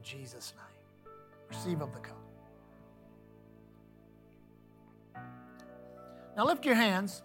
Jesus' 0.03 0.53
name. 0.55 1.13
Receive 1.49 1.81
of 1.81 1.93
the 1.93 1.99
cup. 1.99 2.17
Now 6.35 6.45
lift 6.45 6.65
your 6.65 6.75
hands 6.75 7.21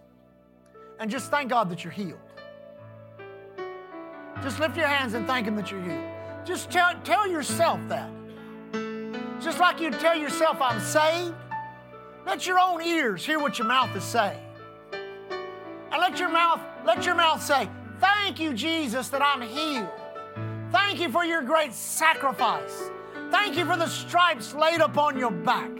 and 0.99 1.09
just 1.09 1.31
thank 1.31 1.49
God 1.49 1.69
that 1.69 1.83
you're 1.83 1.93
healed. 1.93 2.19
Just 4.41 4.59
lift 4.59 4.77
your 4.77 4.87
hands 4.87 5.13
and 5.13 5.27
thank 5.27 5.47
Him 5.47 5.55
that 5.55 5.71
you're 5.71 5.81
healed. 5.81 6.03
Just 6.45 6.69
tell, 6.69 6.93
tell 7.03 7.27
yourself 7.27 7.79
that. 7.89 8.09
Just 9.41 9.59
like 9.59 9.79
you 9.79 9.91
tell 9.91 10.15
yourself, 10.15 10.61
I'm 10.61 10.79
saved. 10.79 11.35
Let 12.25 12.45
your 12.45 12.59
own 12.59 12.81
ears 12.81 13.25
hear 13.25 13.39
what 13.39 13.57
your 13.57 13.67
mouth 13.67 13.95
is 13.95 14.03
saying. 14.03 14.39
And 15.91 15.99
let 15.99 16.19
your 16.19 16.29
mouth, 16.29 16.61
let 16.85 17.05
your 17.05 17.15
mouth 17.15 17.41
say, 17.41 17.69
Thank 17.99 18.39
you, 18.39 18.53
Jesus, 18.53 19.09
that 19.09 19.21
I'm 19.21 19.41
healed. 19.41 19.89
Thank 20.71 20.99
you 20.99 21.09
for 21.09 21.25
your 21.25 21.41
great 21.41 21.73
sacrifice. 21.73 22.89
Thank 23.31 23.57
you 23.57 23.65
for 23.65 23.77
the 23.77 23.87
stripes 23.87 24.53
laid 24.53 24.81
upon 24.81 25.17
your 25.17 25.31
back. 25.31 25.71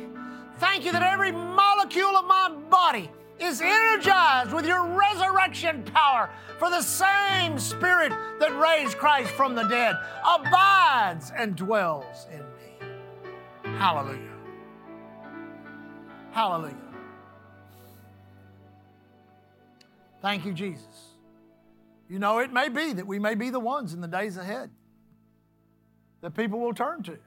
Thank 0.57 0.85
you 0.85 0.91
that 0.91 1.03
every 1.03 1.31
molecule 1.31 2.15
of 2.17 2.25
my 2.25 2.49
body 2.69 3.09
is 3.39 3.61
energized 3.61 4.51
with 4.51 4.65
your 4.65 4.85
resurrection 4.85 5.83
power, 5.83 6.29
for 6.57 6.69
the 6.69 6.81
same 6.81 7.57
Spirit 7.57 8.11
that 8.39 8.59
raised 8.59 8.97
Christ 8.97 9.31
from 9.31 9.55
the 9.55 9.63
dead 9.63 9.95
abides 10.25 11.31
and 11.35 11.55
dwells 11.55 12.27
in 12.31 12.39
me. 12.39 13.77
Hallelujah. 13.77 14.35
Hallelujah. 16.31 16.75
Thank 20.21 20.45
you, 20.45 20.51
Jesus. 20.51 20.85
You 22.09 22.19
know, 22.19 22.39
it 22.39 22.51
may 22.51 22.67
be 22.67 22.91
that 22.93 23.07
we 23.07 23.19
may 23.19 23.35
be 23.35 23.49
the 23.49 23.59
ones 23.59 23.93
in 23.93 24.01
the 24.01 24.07
days 24.07 24.35
ahead 24.35 24.69
that 26.21 26.35
people 26.35 26.59
will 26.59 26.73
turn 26.73 27.03
to 27.03 27.17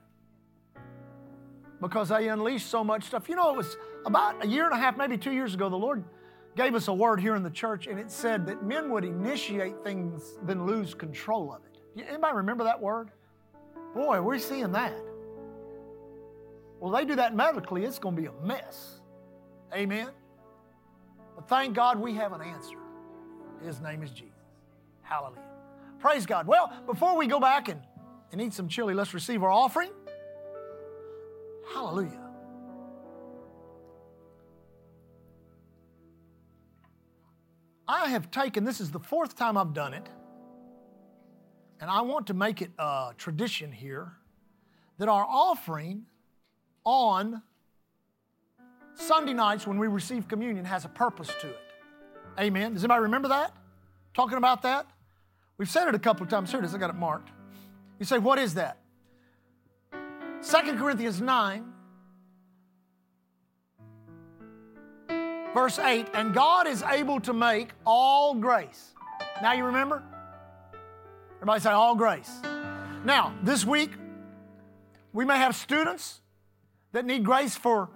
because 1.82 2.10
they 2.10 2.28
unleash 2.28 2.64
so 2.64 2.84
much 2.84 3.04
stuff. 3.04 3.28
You 3.28 3.34
know, 3.34 3.50
it 3.50 3.56
was 3.56 3.76
about 4.06 4.42
a 4.44 4.48
year 4.48 4.64
and 4.64 4.72
a 4.72 4.76
half, 4.76 4.96
maybe 4.96 5.18
two 5.18 5.32
years 5.32 5.52
ago, 5.52 5.68
the 5.68 5.76
Lord 5.76 6.04
gave 6.56 6.74
us 6.74 6.88
a 6.88 6.92
word 6.92 7.20
here 7.20 7.34
in 7.34 7.42
the 7.42 7.50
church, 7.50 7.86
and 7.88 7.98
it 7.98 8.10
said 8.10 8.46
that 8.46 8.62
men 8.64 8.90
would 8.90 9.04
initiate 9.04 9.82
things, 9.82 10.38
then 10.44 10.64
lose 10.64 10.94
control 10.94 11.52
of 11.52 11.62
it. 11.64 12.06
Anybody 12.08 12.36
remember 12.36 12.64
that 12.64 12.80
word? 12.80 13.10
Boy, 13.94 14.22
we're 14.22 14.38
seeing 14.38 14.70
that. 14.72 14.94
Well, 16.78 16.92
they 16.92 17.04
do 17.04 17.16
that 17.16 17.34
medically, 17.34 17.84
it's 17.84 17.98
going 17.98 18.16
to 18.16 18.22
be 18.22 18.28
a 18.28 18.46
mess. 18.46 19.00
Amen? 19.74 20.08
But 21.34 21.48
thank 21.48 21.74
God 21.74 21.98
we 21.98 22.14
have 22.14 22.32
an 22.32 22.42
answer. 22.42 22.76
His 23.64 23.80
name 23.80 24.02
is 24.02 24.10
Jesus. 24.10 24.32
Hallelujah. 25.02 25.40
Praise 26.00 26.26
God. 26.26 26.46
Well, 26.46 26.72
before 26.86 27.16
we 27.16 27.26
go 27.26 27.40
back 27.40 27.68
and 27.68 27.80
and 28.32 28.40
eat 28.40 28.54
some 28.54 28.66
chili. 28.66 28.94
Let's 28.94 29.14
receive 29.14 29.42
our 29.42 29.50
offering. 29.50 29.90
Hallelujah. 31.72 32.18
I 37.86 38.08
have 38.08 38.30
taken, 38.30 38.64
this 38.64 38.80
is 38.80 38.90
the 38.90 38.98
fourth 38.98 39.36
time 39.36 39.58
I've 39.58 39.74
done 39.74 39.92
it, 39.92 40.08
and 41.78 41.90
I 41.90 42.00
want 42.00 42.28
to 42.28 42.34
make 42.34 42.62
it 42.62 42.70
a 42.78 43.12
tradition 43.18 43.70
here 43.70 44.12
that 44.98 45.08
our 45.08 45.26
offering 45.28 46.06
on 46.84 47.42
Sunday 48.94 49.34
nights 49.34 49.66
when 49.66 49.78
we 49.78 49.88
receive 49.88 50.26
communion 50.26 50.64
has 50.64 50.84
a 50.84 50.88
purpose 50.88 51.28
to 51.40 51.48
it. 51.48 51.58
Amen. 52.38 52.72
Does 52.74 52.82
anybody 52.82 53.02
remember 53.02 53.28
that? 53.28 53.52
Talking 54.14 54.38
about 54.38 54.62
that? 54.62 54.86
We've 55.58 55.68
said 55.68 55.88
it 55.88 55.94
a 55.94 55.98
couple 55.98 56.24
of 56.24 56.30
times. 56.30 56.50
Here 56.50 56.60
it 56.60 56.64
is, 56.64 56.74
I 56.74 56.78
got 56.78 56.90
it 56.90 56.96
marked. 56.96 57.30
You 58.02 58.06
say, 58.06 58.18
what 58.18 58.40
is 58.40 58.54
that? 58.54 58.78
2 59.92 60.76
Corinthians 60.76 61.20
9, 61.20 61.64
verse 65.54 65.78
8, 65.78 66.08
and 66.12 66.34
God 66.34 66.66
is 66.66 66.82
able 66.82 67.20
to 67.20 67.32
make 67.32 67.68
all 67.86 68.34
grace. 68.34 68.94
Now 69.40 69.52
you 69.52 69.66
remember? 69.66 70.02
Everybody 71.36 71.60
say 71.60 71.70
all 71.70 71.94
grace. 71.94 72.28
Now, 73.04 73.36
this 73.44 73.64
week, 73.64 73.92
we 75.12 75.24
may 75.24 75.36
have 75.36 75.54
students 75.54 76.22
that 76.90 77.04
need 77.04 77.22
grace 77.22 77.54
for 77.54 77.88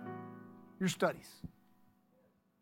your 0.78 0.88
studies. 0.88 1.28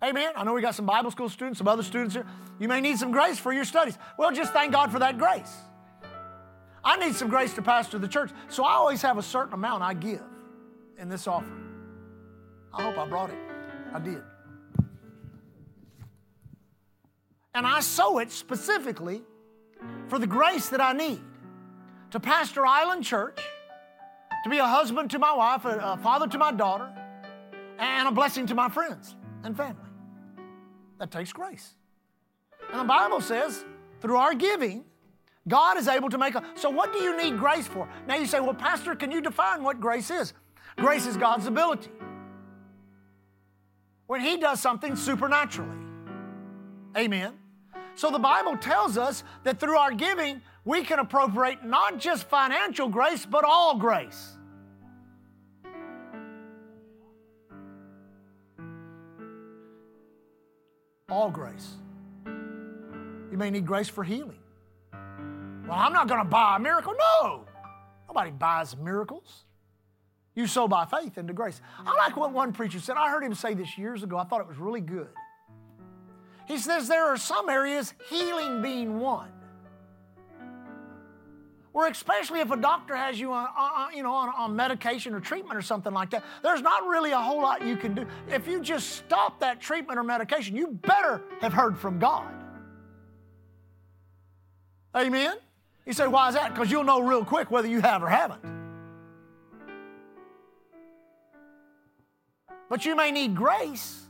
Amen. 0.03 0.33
I 0.35 0.45
know 0.45 0.55
we 0.55 0.63
got 0.63 0.77
some 0.77 0.87
Bible 0.87 1.11
school 1.11 1.29
students, 1.29 1.59
some 1.59 1.69
other 1.69 1.83
students 1.83 2.15
here. 2.15 2.25
You 2.59 2.69
may 2.69 2.81
need 2.81 2.99
some 2.99 3.13
grace 3.13 3.39
for 3.39 3.53
your 3.53 3.67
studies. 3.67 3.99
Well, 4.19 4.33
just 4.33 4.55
thank 4.55 4.73
God 4.73 4.91
for 4.91 5.01
that 5.01 5.19
grace. 5.19 5.55
I 6.85 6.97
need 6.97 7.15
some 7.15 7.29
grace 7.29 7.55
to 7.55 7.63
pastor 7.63 7.99
the 7.99 8.09
church, 8.09 8.31
so 8.49 8.65
I 8.65 8.75
always 8.75 9.01
have 9.03 9.17
a 9.17 9.23
certain 9.23 9.55
amount 9.55 9.83
I 9.83 9.95
give 9.95 10.23
in 10.99 11.09
this 11.09 11.27
offering. 11.27 11.65
I 12.73 12.83
hope 12.83 12.99
I 12.99 13.07
brought 13.07 13.31
it. 13.31 13.39
I 13.93 13.99
did. 14.01 14.23
And 17.55 17.67
I 17.67 17.81
sow 17.81 18.19
it 18.19 18.33
specifically 18.33 19.23
for 20.09 20.19
the 20.19 20.27
grace 20.27 20.69
that 20.71 20.81
I 20.81 20.93
need 20.93 21.21
to 22.11 22.21
pastor 22.21 22.67
Island 22.67 23.05
Church, 23.05 23.41
to 24.45 24.51
be 24.51 24.59
a 24.59 24.67
husband 24.67 25.11
to 25.13 25.19
my 25.19 25.33
wife, 25.35 25.65
a, 25.65 25.99
father 26.03 26.29
to 26.29 26.39
my 26.39 26.53
daughter, 26.53 26.93
and 27.79 28.09
a 28.09 28.13
blessing 28.13 28.47
to 28.47 28.55
my 28.55 28.69
friends 28.69 29.17
and 29.43 29.57
family. 29.57 29.81
That 30.99 31.11
takes 31.11 31.33
grace. 31.33 31.75
And 32.71 32.81
the 32.81 32.85
Bible 32.85 33.21
says, 33.21 33.65
through 34.01 34.17
our 34.17 34.35
giving, 34.35 34.85
God 35.47 35.77
is 35.77 35.89
able 35.89 36.09
to 36.09 36.19
make 36.19 36.35
a. 36.35 36.43
So, 36.55 36.71
what 36.71 36.93
do 36.93 37.01
you 37.01 37.17
need 37.17 37.39
grace 37.39 37.67
for? 37.67 37.89
Now 38.07 38.17
you 38.17 38.27
say, 38.27 38.41
well, 38.41 38.55
Pastor, 38.55 38.95
can 38.95 39.11
you 39.11 39.21
define 39.21 39.63
what 39.63 39.81
grace 39.81 40.11
is? 40.11 40.33
Grace 40.77 41.07
is 41.07 41.17
God's 41.17 41.47
ability. 41.47 41.91
When 44.07 44.21
He 44.21 44.39
does 44.39 44.61
something 44.61 44.97
supernaturally. 44.97 45.77
Amen. 46.97 47.35
So, 47.95 48.11
the 48.11 48.19
Bible 48.19 48.57
tells 48.57 48.97
us 48.97 49.23
that 49.43 49.61
through 49.61 49.77
our 49.77 49.93
giving, 49.93 50.41
we 50.65 50.83
can 50.83 50.99
appropriate 50.99 51.63
not 51.63 51.99
just 51.99 52.27
financial 52.29 52.89
grace, 52.89 53.27
but 53.27 53.45
all 53.45 53.77
grace. 53.77 54.31
All 61.11 61.31
grace. 61.31 61.75
You 62.27 63.37
may 63.37 63.51
need 63.51 63.67
grace 63.67 63.91
for 63.91 64.05
healing. 64.05 64.39
Well, 65.67 65.79
I'm 65.79 65.93
not 65.93 66.09
going 66.09 66.23
to 66.23 66.29
buy 66.29 66.57
a 66.57 66.59
miracle. 66.59 66.95
No, 66.99 67.45
nobody 68.07 68.31
buys 68.31 68.77
miracles. 68.77 69.45
You 70.35 70.47
sow 70.47 70.69
by 70.69 70.85
faith 70.85 71.17
into 71.17 71.33
grace. 71.33 71.61
I 71.87 71.97
like 71.97 72.17
what 72.17 72.33
one 72.33 72.53
preacher 72.53 72.81
said. 72.81 72.97
I 72.97 73.09
heard 73.09 73.23
him 73.23 73.35
say 73.35 73.55
this 73.55 73.79
years 73.79 74.03
ago. 74.03 74.19
I 74.19 74.25
thought 74.25 74.41
it 74.41 74.49
was 74.49 74.59
really 74.59 74.81
good. 74.81 75.09
He 76.47 76.59
says 76.59 76.89
there 76.89 77.07
are 77.07 77.17
some 77.17 77.49
areas, 77.49 77.95
healing 78.11 78.61
being 78.61 78.99
one, 78.99 79.31
where 81.73 81.91
especially 81.91 82.41
if 82.41 82.51
a 82.51 82.57
doctor 82.57 82.95
has 82.95 83.19
you 83.19 83.33
on, 83.33 83.49
on 83.57 83.95
you 83.95 84.03
know, 84.03 84.13
on, 84.13 84.29
on 84.37 84.55
medication 84.55 85.15
or 85.15 85.21
treatment 85.21 85.57
or 85.57 85.63
something 85.63 85.93
like 85.95 86.11
that, 86.11 86.23
there's 86.43 86.61
not 86.61 86.87
really 86.87 87.13
a 87.13 87.19
whole 87.19 87.41
lot 87.41 87.65
you 87.65 87.77
can 87.77 87.95
do. 87.95 88.07
If 88.29 88.47
you 88.47 88.61
just 88.61 88.91
stop 88.91 89.41
that 89.41 89.61
treatment 89.61 89.99
or 89.99 90.03
medication, 90.03 90.55
you 90.55 90.69
better 90.69 91.23
have 91.41 91.55
heard 91.55 91.79
from 91.79 91.99
God. 91.99 92.31
Amen? 94.95 95.37
You 95.87 95.93
say, 95.93 96.07
why 96.07 96.29
is 96.29 96.35
that? 96.35 96.55
Because 96.55 96.71
you'll 96.71 96.85
know 96.85 97.01
real 97.01 97.25
quick 97.25 97.51
whether 97.51 97.69
you 97.69 97.81
have 97.81 98.03
or 98.03 98.09
haven't. 98.09 98.43
But 102.71 102.85
you 102.85 102.97
may 102.97 103.11
need 103.11 103.37
grace. 103.37 104.03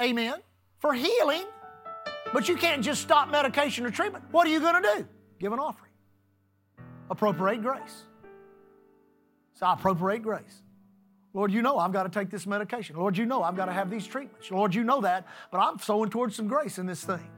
Amen. 0.00 0.34
For 0.78 0.94
healing. 0.94 1.44
But 2.32 2.48
you 2.48 2.56
can't 2.56 2.82
just 2.82 3.02
stop 3.02 3.30
medication 3.30 3.84
or 3.84 3.90
treatment. 3.90 4.24
What 4.30 4.46
are 4.46 4.50
you 4.50 4.60
going 4.60 4.82
to 4.82 4.88
do? 4.96 5.08
Give 5.38 5.52
an 5.52 5.58
offering. 5.58 5.92
Appropriate 7.10 7.60
grace. 7.62 8.04
So 9.54 9.66
I 9.66 9.74
appropriate 9.74 10.22
grace. 10.22 10.62
Lord, 11.34 11.52
you 11.52 11.62
know 11.62 11.78
I've 11.78 11.92
got 11.92 12.04
to 12.04 12.08
take 12.08 12.30
this 12.30 12.46
medication. 12.46 12.96
Lord, 12.96 13.16
you 13.16 13.26
know 13.26 13.42
I've 13.42 13.56
got 13.56 13.66
to 13.66 13.72
have 13.72 13.90
these 13.90 14.06
treatments. 14.06 14.50
Lord, 14.50 14.74
you 14.74 14.84
know 14.84 15.00
that, 15.02 15.26
but 15.52 15.58
I'm 15.58 15.78
sowing 15.78 16.10
towards 16.10 16.34
some 16.34 16.48
grace 16.48 16.78
in 16.78 16.86
this 16.86 17.04
thing. 17.04 17.30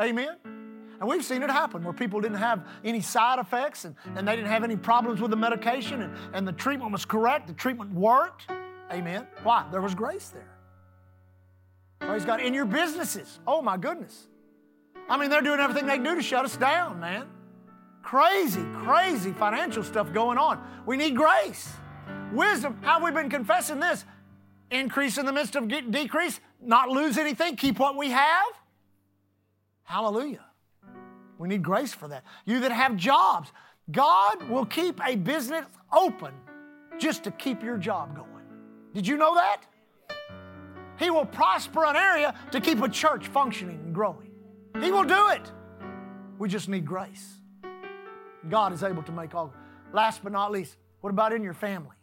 Amen. 0.00 0.61
And 1.02 1.08
we've 1.08 1.24
seen 1.24 1.42
it 1.42 1.50
happen 1.50 1.82
where 1.82 1.92
people 1.92 2.20
didn't 2.20 2.36
have 2.36 2.64
any 2.84 3.00
side 3.00 3.40
effects 3.40 3.86
and, 3.86 3.96
and 4.14 4.26
they 4.26 4.36
didn't 4.36 4.52
have 4.52 4.62
any 4.62 4.76
problems 4.76 5.20
with 5.20 5.32
the 5.32 5.36
medication 5.36 6.00
and, 6.00 6.14
and 6.32 6.46
the 6.46 6.52
treatment 6.52 6.92
was 6.92 7.04
correct, 7.04 7.48
the 7.48 7.54
treatment 7.54 7.92
worked. 7.92 8.48
Amen. 8.92 9.26
Why? 9.42 9.66
There 9.72 9.80
was 9.80 9.96
grace 9.96 10.28
there. 10.28 10.48
Praise 11.98 12.24
God. 12.24 12.40
In 12.40 12.54
your 12.54 12.66
businesses, 12.66 13.40
oh 13.48 13.60
my 13.60 13.76
goodness. 13.76 14.28
I 15.08 15.16
mean, 15.16 15.28
they're 15.28 15.42
doing 15.42 15.58
everything 15.58 15.88
they 15.88 15.96
can 15.96 16.04
do 16.04 16.14
to 16.14 16.22
shut 16.22 16.44
us 16.44 16.56
down, 16.56 17.00
man. 17.00 17.26
Crazy, 18.04 18.64
crazy 18.84 19.32
financial 19.32 19.82
stuff 19.82 20.12
going 20.12 20.38
on. 20.38 20.64
We 20.86 20.96
need 20.96 21.16
grace. 21.16 21.68
Wisdom. 22.32 22.78
How 22.82 23.00
have 23.00 23.02
we 23.02 23.10
been 23.10 23.28
confessing 23.28 23.80
this? 23.80 24.04
Increase 24.70 25.18
in 25.18 25.26
the 25.26 25.32
midst 25.32 25.56
of 25.56 25.66
decrease, 25.66 26.38
not 26.60 26.90
lose 26.90 27.18
anything, 27.18 27.56
keep 27.56 27.80
what 27.80 27.96
we 27.96 28.10
have. 28.10 28.52
Hallelujah. 29.82 30.44
We 31.42 31.48
need 31.48 31.64
grace 31.64 31.92
for 31.92 32.06
that. 32.06 32.22
You 32.44 32.60
that 32.60 32.70
have 32.70 32.96
jobs, 32.96 33.50
God 33.90 34.48
will 34.48 34.64
keep 34.64 35.04
a 35.04 35.16
business 35.16 35.66
open 35.92 36.32
just 37.00 37.24
to 37.24 37.32
keep 37.32 37.64
your 37.64 37.76
job 37.76 38.14
going. 38.14 38.46
Did 38.94 39.08
you 39.08 39.16
know 39.16 39.34
that? 39.34 39.62
He 41.00 41.10
will 41.10 41.24
prosper 41.24 41.84
an 41.84 41.96
area 41.96 42.32
to 42.52 42.60
keep 42.60 42.80
a 42.80 42.88
church 42.88 43.26
functioning 43.26 43.80
and 43.84 43.92
growing. 43.92 44.30
He 44.80 44.92
will 44.92 45.02
do 45.02 45.30
it. 45.30 45.50
We 46.38 46.48
just 46.48 46.68
need 46.68 46.86
grace. 46.86 47.40
God 48.48 48.72
is 48.72 48.84
able 48.84 49.02
to 49.02 49.10
make 49.10 49.34
all. 49.34 49.52
Last 49.92 50.22
but 50.22 50.30
not 50.30 50.52
least, 50.52 50.76
what 51.00 51.10
about 51.10 51.32
in 51.32 51.42
your 51.42 51.54
family? 51.54 51.96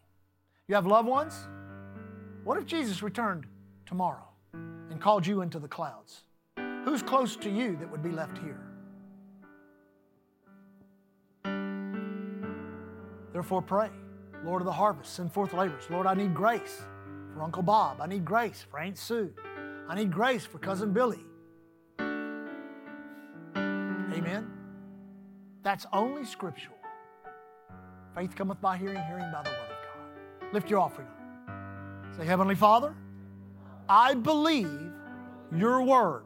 You 0.68 0.76
have 0.76 0.86
loved 0.86 1.08
ones? 1.08 1.48
What 2.44 2.58
if 2.58 2.66
Jesus 2.66 3.02
returned 3.02 3.46
tomorrow 3.86 4.28
and 4.52 5.00
called 5.00 5.26
you 5.26 5.44
into 5.44 5.60
the 5.60 5.70
clouds? 5.70 6.24
Who's 6.84 7.02
close 7.02 7.38
to 7.38 7.50
you 7.50 7.78
that 7.78 7.90
would 7.90 8.04
be 8.04 8.12
left 8.12 8.38
here? 8.40 8.69
Therefore, 13.40 13.62
pray. 13.62 13.90
Lord 14.44 14.62
of 14.62 14.66
the 14.66 14.74
harvest, 14.74 15.14
send 15.14 15.32
forth 15.32 15.54
laborers. 15.54 15.86
Lord, 15.90 16.06
I 16.06 16.14
need 16.14 16.36
grace 16.36 16.82
for 17.34 17.42
Uncle 17.42 17.64
Bob. 17.64 18.02
I 18.02 18.06
need 18.06 18.26
grace 18.26 18.66
for 18.70 18.82
Aunt 18.82 18.98
Sue. 18.98 19.34
I 19.88 19.96
need 19.96 20.12
grace 20.12 20.46
for 20.46 20.58
Cousin 20.58 20.92
Billy. 20.92 21.24
Amen. 23.56 24.52
That's 25.64 25.86
only 25.94 26.26
scriptural. 26.26 26.76
Faith 28.14 28.36
cometh 28.36 28.60
by 28.60 28.76
hearing, 28.76 29.02
hearing 29.08 29.32
by 29.32 29.42
the 29.42 29.52
word 29.52 29.70
of 29.70 29.78
God. 30.42 30.54
Lift 30.54 30.70
your 30.70 30.82
offering 30.82 31.08
up. 31.08 32.18
Say, 32.18 32.26
Heavenly 32.26 32.56
Father, 32.56 32.94
I 33.88 34.16
believe 34.16 34.92
your 35.56 35.82
word. 35.82 36.26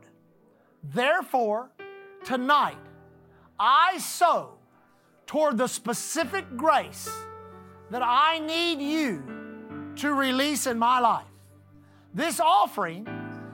Therefore, 0.83 1.69
tonight, 2.25 2.79
I 3.59 3.99
sow 3.99 4.57
toward 5.25 5.57
the 5.57 5.67
specific 5.67 6.45
grace 6.57 7.09
that 7.89 8.01
I 8.03 8.39
need 8.39 8.81
you 8.81 9.23
to 9.97 10.13
release 10.13 10.67
in 10.67 10.79
my 10.79 10.99
life. 10.99 11.25
This 12.13 12.39
offering 12.39 13.07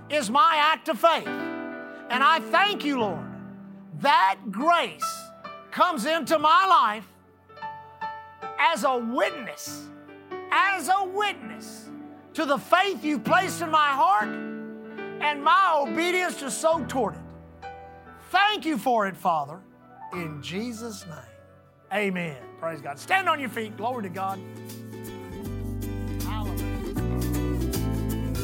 is 0.10 0.30
my 0.30 0.56
act 0.58 0.90
of 0.90 1.00
faith. 1.00 1.28
And 1.28 2.24
I 2.24 2.40
thank 2.40 2.84
you, 2.84 3.00
Lord, 3.00 3.26
that 4.00 4.38
grace 4.52 5.06
comes 5.72 6.06
into 6.06 6.40
my 6.40 6.66
life 6.66 7.08
as 8.60 8.84
a 8.84 8.98
witness, 8.98 9.88
as 10.52 10.90
a 10.90 11.06
witness 11.06 11.90
to 12.34 12.46
the 12.46 12.58
faith 12.58 13.04
you've 13.04 13.24
placed 13.24 13.62
in 13.62 13.70
my 13.70 13.88
heart 13.88 14.30
and 15.22 15.44
my 15.44 15.84
obedience 15.86 16.38
to 16.38 16.50
sow 16.50 16.84
toward 16.86 17.16
it. 17.16 17.22
Thank 18.32 18.66
you 18.66 18.78
for 18.78 19.08
it, 19.08 19.16
Father, 19.18 19.60
in 20.14 20.42
Jesus' 20.42 21.06
name. 21.06 21.29
Amen. 21.94 22.38
Praise 22.60 22.82
God. 22.82 23.00
Stand 23.00 23.30
on 23.30 23.40
your 23.40 23.50
feet. 23.50 23.78
Glory 23.78 24.04
to 24.04 24.10
God. 24.10 24.40